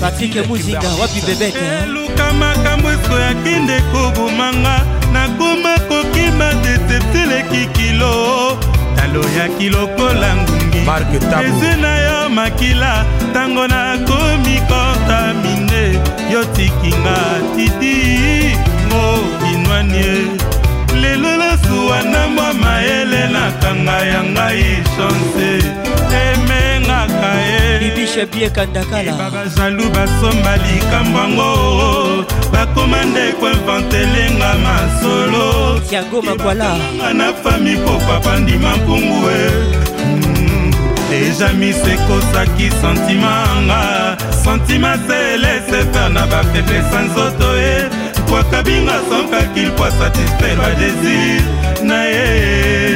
patrik 0.00 0.34
muzinga 0.48 0.90
wapi 1.00 1.20
bebete 1.26 1.66
eluka 1.84 2.32
makambo 2.32 2.88
eso 2.90 3.16
yakende 3.26 3.76
kobomanga 3.92 4.76
nakoma 5.12 5.74
kokima 5.88 6.48
detepteleki 6.64 7.66
kilo 7.74 8.16
naloyaki 8.96 9.68
lokola 9.70 10.36
ngungi 10.36 10.80
eze 11.48 11.76
na 11.82 11.92
yo 12.04 12.28
makila 12.28 13.04
ntango 13.30 13.66
nakomi 13.68 14.58
kotami 14.68 15.51
yotikinga 16.32 17.18
titi 17.56 17.96
mokinwanie 18.90 20.14
lelo 21.00 21.36
lasuwa 21.36 22.02
na 22.02 22.28
mwa 22.28 22.54
mayele 22.54 23.28
nakanga 23.28 23.92
ya 24.00 24.24
ngai 24.24 24.64
chanse 24.96 25.50
emengaka 26.22 27.32
yebagazalu 29.00 29.84
basomba 29.94 30.56
likambo 30.62 31.18
yango 31.18 31.50
bakoma 32.52 33.04
nde 33.04 33.32
koinvantelenga 33.40 34.50
masolo 34.64 35.80
tiago 35.88 36.22
makwala 36.22 36.74
na 37.14 37.32
fami 37.32 37.76
popapa 37.76 38.36
ndima 38.38 38.76
mpungu 38.76 39.28
e 39.30 39.81
deja 41.12 41.48
mise 41.52 41.90
ekosaki 41.94 42.68
santima 42.80 43.34
nga 43.68 43.80
santima 44.44 44.92
selese 45.06 45.80
fer 45.92 46.08
na 46.14 46.22
bafeblesa 46.30 46.98
nzoto 47.06 47.50
ye 47.64 47.74
bwaka 48.28 48.58
binga 48.66 48.96
sonkakil 49.08 49.70
po 49.76 49.86
satisfaire 50.00 50.56
badésir 50.62 51.42
na 51.88 51.98
ye 52.08 52.28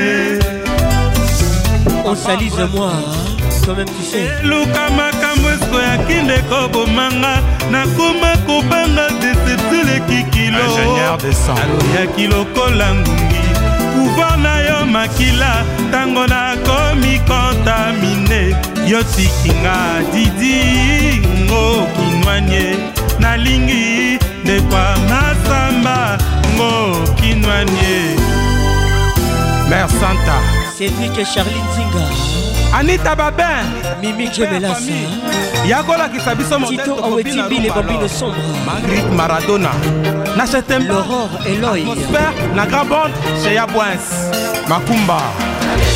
eh. 0.00 2.08
osalise 2.12 2.64
moi 2.72 2.98
eluka 4.16 4.84
eh, 4.88 4.92
makambo 4.98 5.46
esko 5.54 5.76
yaki 5.90 6.16
ndeko 6.26 6.58
bomanga 6.72 7.34
nakoma 7.70 8.30
kobanga 8.48 9.04
deceptile 9.22 9.96
kikilo 10.08 10.64
aloyaki 11.60 12.24
lokola 12.32 12.88
ngungi 12.94 13.42
pouvoir 13.92 14.36
na 14.40 14.54
yo 14.64 14.78
makila 14.88 15.52
ntango 15.88 16.22
na 16.32 16.38
mikontamine 17.00 18.40
yo 18.88 19.02
tikinga 19.02 20.02
didi 20.12 21.20
ngokinwanie 21.44 22.76
nalingi 23.18 24.18
ndekwa 24.44 24.96
masamba 25.10 26.18
ngokinwanie 26.54 27.98
mer 29.68 29.88
santa 29.88 30.36
cédrike 30.78 31.24
charline 31.34 31.64
zinga 31.74 32.04
anita 32.78 33.16
babin 33.16 33.66
mimi 34.00 34.28
jemelasa 34.28 34.92
ya 35.66 35.82
kolakisa 35.82 36.34
biso 36.34 36.58
tito 36.68 37.04
awetibile 37.04 37.70
bambino 37.70 38.08
sombre 38.08 38.42
magrit 38.66 39.06
maradona 39.16 39.70
na 40.36 40.48
chetemlaurore 40.48 41.36
eloy 41.48 41.82
atmosphère 41.82 42.32
na 42.54 42.66
grand 42.66 42.88
bonde 42.88 43.14
chez 43.42 43.54
yabwins 43.54 44.06
makumba 44.68 45.20
Allez. 45.72 45.95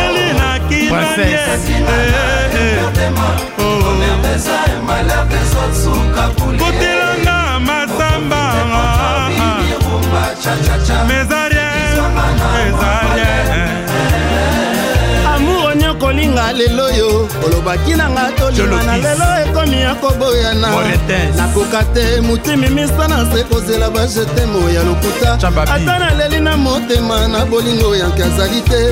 princesse 0.91 1.55
kotelanga 6.59 7.39
matamba 7.67 8.43
mezarien 11.07 13.09
kolinga 16.11 16.51
lelo 16.53 16.89
yo 16.91 17.09
olobaki 17.45 17.93
nanga 17.95 18.31
tolima 18.35 18.83
na 18.83 18.95
lelo 18.97 19.25
ekomi 19.47 19.81
ya 19.81 19.95
koboyana 19.95 20.67
nakoka 21.37 21.83
te 21.93 22.19
motimi 22.21 22.67
misa 22.69 23.07
na 23.07 23.23
se 23.31 23.43
kozela 23.43 23.89
bajetemo 23.89 24.69
ya 24.69 24.83
lokuta 24.83 25.33
ata 25.63 25.77
naleli 25.99 26.39
na 26.39 26.57
motema 26.57 27.27
na 27.27 27.45
bolingo 27.45 27.95
yanke 27.95 28.23
azali 28.23 28.61
te 28.61 28.83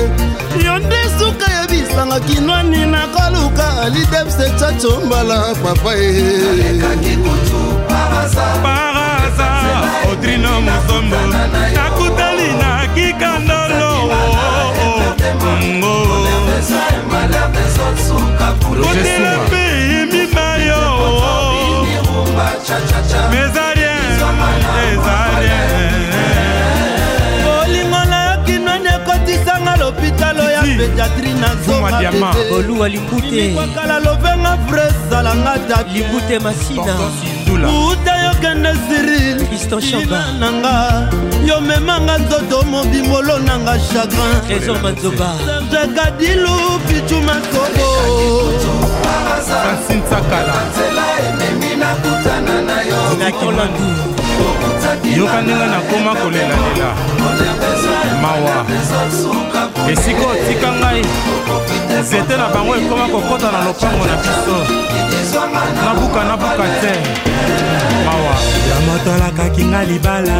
yo 0.64 0.78
nde 0.78 0.96
suka 1.18 1.46
yebisanga 1.52 2.20
kinwani 2.20 2.86
nakoluka 2.86 3.82
alidepse 3.84 4.50
chacho 4.60 5.00
mbala 5.06 5.54
papa 5.62 5.94
e 5.96 6.24
paraza 7.88 9.60
odrino 10.12 10.60
mosombo 10.60 11.16
nakutali 11.52 12.52
na 12.60 12.86
kikandolo 12.94 13.90
ngo 15.78 16.19
kotepe 18.82 19.60
yembi 19.92 20.22
na 20.34 20.56
yo 20.68 20.84
mais 22.36 23.69
pédiatrie 30.80 31.34
nazoboluwa 31.42 32.88
likutekwakala 32.88 33.98
lovenga 34.04 34.54
vre 34.66 34.84
ezalanga 35.06 35.54
dalikute 35.68 36.36
masina 36.44 36.94
uta 37.90 38.16
yokende 38.24 38.72
sirilina 38.84 40.20
nanga 40.40 40.74
yomemanga 41.48 42.14
nzoto 42.22 42.56
mobimolo 42.72 43.36
nanga 43.38 43.74
chagrinsekadilu 43.88 46.54
pichu 46.88 47.18
makobo 47.28 47.86
francine 49.46 50.02
sakala 50.10 50.56
nakutana 51.80 52.56
na 52.62 52.76
yo 52.88 52.98
yoka 55.16 55.40
ndenge 55.42 55.66
nakoma 55.66 56.14
kolelalela 56.16 56.94
mawa 58.22 58.66
esika 59.92 60.26
otika 60.26 60.72
ngai 60.72 61.02
nzete 62.00 62.36
na 62.36 62.46
bango 62.54 62.76
ekoma 62.76 63.06
kokɔta 63.12 63.50
na 63.52 63.64
lopango 63.64 64.04
na 64.06 64.16
biso 64.22 65.40
nabuka 65.84 66.22
nabuka 66.28 66.66
te 66.80 66.92
mawa 68.06 68.34
yamotalakaki 68.70 69.62
ngai 69.64 69.86
libala 69.86 70.38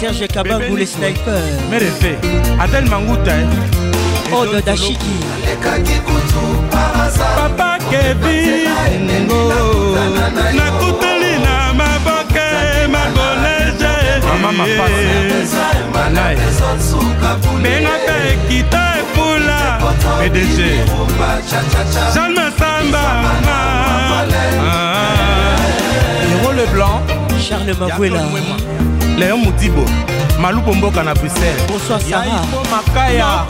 serge 0.00 0.26
kabangu 0.28 0.74
le 0.76 0.86
sniper 0.86 1.44
merefe 1.70 2.12
adel 2.60 2.86
manguta 2.92 3.34
ode 4.40 4.56
eh. 4.58 4.64
dashiki 4.64 5.14
ebi 8.10 8.68
nakutali 10.56 11.32
na 11.44 11.72
maboke 11.74 12.48
maboleja 12.94 13.92
bengaka 17.62 18.14
ekita 18.30 18.84
eh, 18.88 19.00
epula 19.00 19.60
pdg 20.20 20.56
jean 22.14 22.32
masamba 22.32 23.04
ah. 23.48 24.24
lero 26.28 26.52
leblanc 26.52 27.00
charles 27.48 27.78
mavuela 27.78 28.22
leon 29.16 29.40
modibo 29.44 29.84
malupo 30.40 30.74
mboka 30.74 31.02
na 31.02 31.14
bruxelles 31.14 31.66
bonsoir 31.68 32.00
sara 32.00 32.38
makaya 32.72 33.46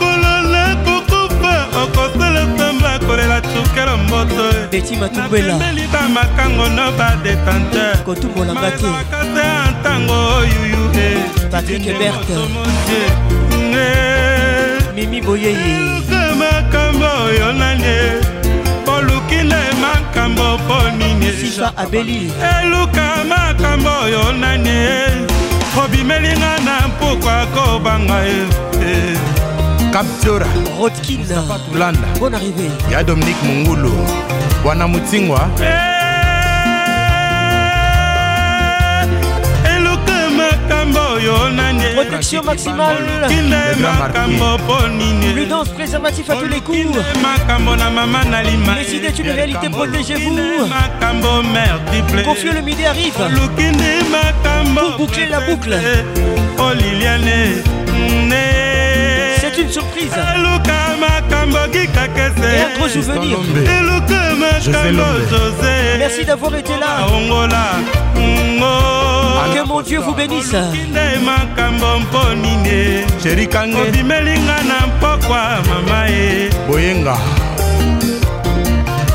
botenatumeli 5.01 5.83
bamakango 5.93 6.67
no 6.77 6.87
badetanteurmalaka 6.99 8.91
te 9.11 9.47
ntango 9.73 10.17
oyuyu 10.39 10.83
mimi 14.95 15.21
boyeyeemakambo 15.27 17.09
oyo 17.27 17.49
nanie 17.61 18.03
oluki 18.95 19.41
na 19.51 19.59
makambo 19.85 20.59
mpo 20.59 20.77
nini 20.99 21.29
eluka 22.61 23.05
makambo 23.33 23.91
oyo 24.05 24.33
nanie 24.33 24.95
obimelinga 25.85 26.53
na 26.67 26.75
mpokwa 26.89 27.47
kobanga 27.55 28.19
ye 28.23 29.44
kaptiora 29.95 30.47
rodkinpatulanda 30.81 32.07
bon 32.21 32.35
arrivé 32.35 32.67
ya 32.91 33.03
dominike 33.05 33.47
mongulu 33.47 33.93
wana 34.65 34.89
motingwa 34.89 35.49
eluka 39.77 40.23
eh, 40.23 40.31
makambo 40.37 40.99
oyo 41.13 41.51
nandeprotection 41.51 42.45
maximalekinda 42.45 43.65
makambo 44.03 44.59
mpo 44.59 44.89
nini 44.89 45.27
ludance 45.33 45.69
préservatif 45.71 46.31
à 46.31 46.35
tous 46.37 46.49
les 46.51 46.61
cours 46.61 47.05
makambo 47.23 47.77
na 47.77 47.91
mama 47.91 48.25
na 48.25 48.43
limaidée 48.43 49.07
est 49.07 49.19
une 49.23 49.31
réalité 49.31 49.69
protégez 49.71 50.15
vous 50.17 50.67
makambo 50.75 51.41
multiple 51.55 52.25
confieux 52.25 52.53
le 52.53 52.63
midi 52.63 52.85
arrive 52.85 53.15
lukinde 53.31 53.91
makambo 54.11 54.81
pour 54.97 55.07
boucler 55.07 55.27
la 55.27 55.39
boucle 55.41 55.79
oliliane 56.59 57.47
oh, 57.69 58.15
ne 58.27 58.27
mm, 58.27 58.33
eh. 58.33 58.74
une 59.59 59.71
surprise. 59.71 60.11
Ah, 60.13 60.35
Et 61.27 62.61
un 62.61 62.79
gros 62.79 62.89
souvenir. 62.89 63.39
Merci 65.99 66.25
d'avoir 66.25 66.55
été 66.57 66.73
là. 66.73 66.99
Ah, 67.01 67.81
ah, 68.17 69.55
que 69.55 69.69
mon 69.69 69.81
Dieu 69.83 70.01
vous 70.01 70.15
bénisse. 70.15 70.55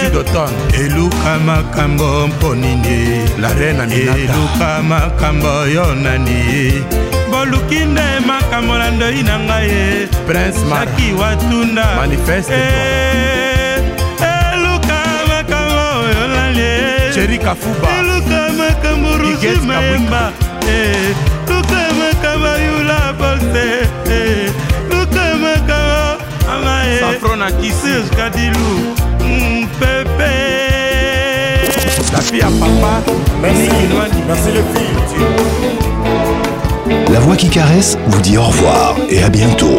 sud 0.00 0.14
automne 0.16 0.54
eluka 0.84 1.38
makambo 1.46 2.26
mpo 2.28 2.54
nini 2.54 3.28
la 3.40 3.52
reine 3.54 3.84
eluka 3.94 4.82
makambo 4.88 5.48
yo 5.74 5.94
nani 5.94 6.72
boluki 7.30 7.74
nde 7.78 8.02
makambo 8.26 8.78
na 8.78 8.90
ndoi 8.90 9.22
na 9.28 9.34
ngai 9.46 9.70
e 9.84 9.88
prince 10.26 10.58
maki 10.70 11.06
watunda 11.20 11.86
manifeste 11.96 12.54
eh, 12.54 13.80
eluka 14.52 15.00
makambo 15.30 15.82
yo 16.12 16.22
nani 16.34 16.68
cheri 17.14 17.38
kafuba 17.38 17.88
eluka 18.00 18.40
makambo 18.60 19.08
rusi 19.22 19.46
mayemba 19.68 20.32
eh, 20.72 21.14
luka 21.50 21.82
makambo 22.00 22.52
yula 22.66 23.00
bose 23.20 23.64
eh, 24.16 24.50
luka 24.90 25.24
makambo 25.34 26.00
amae 26.52 27.00
safronakisi 27.00 27.94
kadilu 28.16 29.07
pepe 29.80 30.08
la 32.12 32.20
fille 32.20 32.42
à 32.42 32.46
papa 32.58 33.02
merci, 33.42 33.70
merci 34.26 34.48
les 34.48 34.72
filles 34.78 34.98
la 37.12 37.20
voix 37.20 37.36
qui 37.36 37.48
caresse 37.48 37.96
vous 38.06 38.20
dit 38.20 38.36
au 38.38 38.42
revoir 38.44 38.96
et 39.10 39.22
à 39.22 39.28
bientôt 39.28 39.78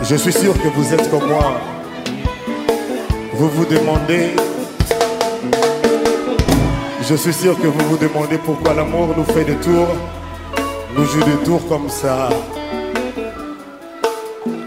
Je 0.03 0.17
suis 0.17 0.33
sûr 0.33 0.53
que 0.61 0.69
vous 0.69 0.93
êtes 0.93 1.09
comme 1.11 1.27
moi. 1.29 1.59
Vous 3.33 3.49
vous 3.49 3.65
demandez, 3.65 4.31
je 7.09 7.15
suis 7.15 7.33
sûr 7.33 7.59
que 7.59 7.67
vous 7.69 7.85
vous 7.89 7.97
demandez 7.97 8.37
pourquoi 8.37 8.75
l'amour 8.75 9.09
nous 9.17 9.25
fait 9.25 9.45
des 9.45 9.55
tours, 9.55 9.89
nous 10.97 11.05
joue 11.07 11.23
des 11.25 11.43
tours 11.45 11.67
comme 11.69 11.89
ça. 11.89 12.29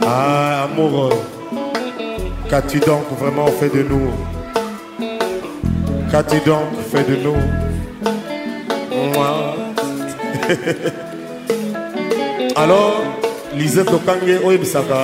Ah, 0.01 0.63
amour, 0.63 1.11
qu'as-tu 2.49 2.80
donc 2.80 3.03
vraiment 3.19 3.45
fait 3.45 3.69
de 3.69 3.83
nous 3.83 4.09
Qu'as-tu 6.09 6.39
donc 6.41 6.65
fait 6.91 7.03
de 7.07 7.17
nous 7.17 7.35
alors 12.55 12.95
lisette 13.55 13.89
okange 13.93 14.35
oyebisaka 14.45 14.97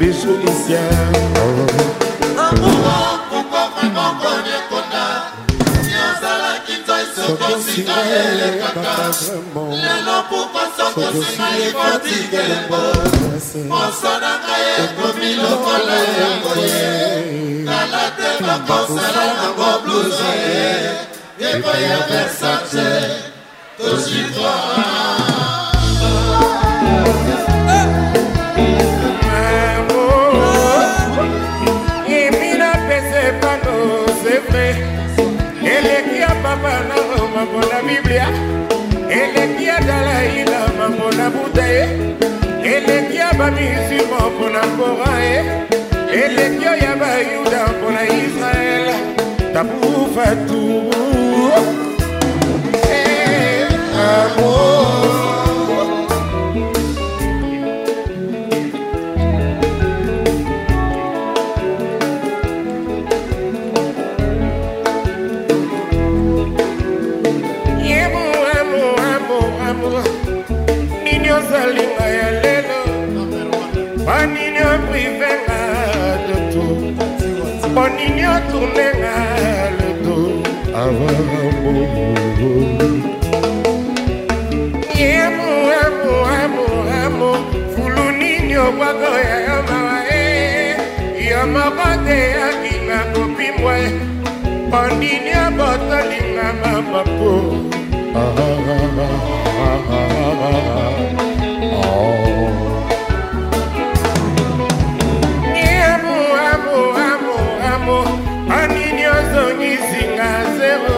biso 0.00 0.28
esia 0.48 0.82
sokosinga 7.14 7.96
elekaka 8.20 8.94
lelo 9.84 10.16
pourkoi 10.28 10.68
sokosinga 10.76 11.48
ekotika 11.66 12.40
yango 12.52 12.82
poso 13.70 14.12
na 14.22 14.32
ngai 14.44 14.64
ekomi 14.82 15.30
lokola 15.42 15.98
yango 16.20 16.54
ye 16.68 16.88
kala 17.68 18.04
te 18.16 18.28
bakosala 18.46 19.24
nango 19.38 19.70
bluze 19.84 20.32
ye 20.48 20.68
ekoya 21.50 21.96
versace 22.10 22.88
tozidwa 23.78 24.52
mamona 37.40 37.78
biblia 37.86 38.26
eleki 39.10 39.64
ya 39.64 39.78
dalaila 39.88 40.60
mamona 40.78 41.26
buta 41.34 41.64
ye 41.66 41.82
eleki 42.74 43.16
ya 43.22 43.28
bamisimo 43.38 44.18
mpona 44.34 44.60
kora 44.76 45.12
ye 45.26 45.38
eleki 46.24 46.64
oyo 46.72 46.76
ya 46.86 46.94
bayuda 47.02 47.60
mpona 47.76 48.02
israele 48.18 48.94
tabufatu 49.54 50.62
eh, 52.92 53.66
amor 54.10 55.09
okoningi 77.90 78.24
otournenga 78.36 79.14
leto 79.78 80.16
avant 80.82 81.20
okwako 88.60 89.10
ya 89.28 89.36
yo 89.48 89.56
mawa 89.68 90.02
e 90.12 90.22
yo 91.28 91.40
moko 91.54 91.88
te 92.06 92.18
yokinga 92.38 92.98
kopimwa 93.14 93.74
pondini 94.70 95.32
obotolinga 95.46 96.46
mamapo 96.62 97.32
lisinga 109.70 110.30
zero 110.58 110.96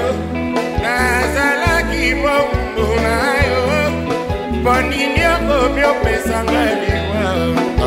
nazalaki 0.85 2.07
bongo 2.23 2.87
na 3.05 3.17
yo 3.51 3.63
mpo 4.57 4.75
nini 4.89 5.23
okomi 5.35 5.83
opesanga 5.93 6.63
liwa 6.81 7.27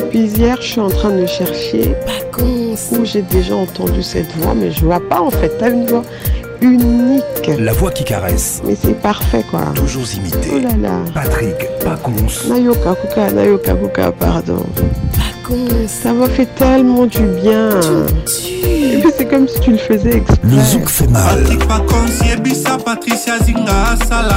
Depuis 0.00 0.20
hier, 0.28 0.56
je 0.60 0.66
suis 0.66 0.80
en 0.80 0.88
train 0.88 1.10
de 1.10 1.26
chercher 1.26 1.92
où 2.40 3.04
j'ai 3.04 3.22
déjà 3.22 3.56
entendu 3.56 4.00
cette 4.04 4.30
voix, 4.36 4.54
mais 4.54 4.70
je 4.70 4.84
vois 4.84 5.00
pas 5.08 5.20
en 5.20 5.30
fait. 5.30 5.50
T'as 5.58 5.70
une 5.70 5.86
voix 5.86 6.04
unique. 6.60 7.50
La 7.58 7.72
voix 7.72 7.90
qui 7.90 8.04
caresse. 8.04 8.62
Mais 8.64 8.76
c'est 8.80 8.94
parfait 8.94 9.44
quoi. 9.50 9.62
Toujours 9.74 10.04
imité. 10.16 10.52
Oh 10.54 10.58
là 10.60 10.88
là. 10.88 10.96
Patrick 11.12 11.54
Pacons. 11.82 12.14
Nayoka 12.48 12.94
Kuka, 12.94 13.32
Nayoka 13.32 13.74
Kuka, 13.74 14.12
pardon. 14.12 14.62
Pacons. 15.16 15.88
Ça 15.88 16.12
m'a 16.12 16.28
fait 16.28 16.46
tellement 16.54 17.06
du 17.06 17.22
bien. 17.42 17.70
C'est 19.16 19.26
comme 19.26 19.48
si 19.48 19.58
tu 19.60 19.72
le 19.72 19.78
faisais 19.78 20.18
exprès. 20.18 20.36
Le 20.44 20.60
zouk 20.60 20.88
fait 20.88 21.08
mal. 21.08 21.38
Patrick 21.40 21.66
Pacons, 21.66 22.76
Patricia 22.84 23.38
Zinga, 23.40 24.28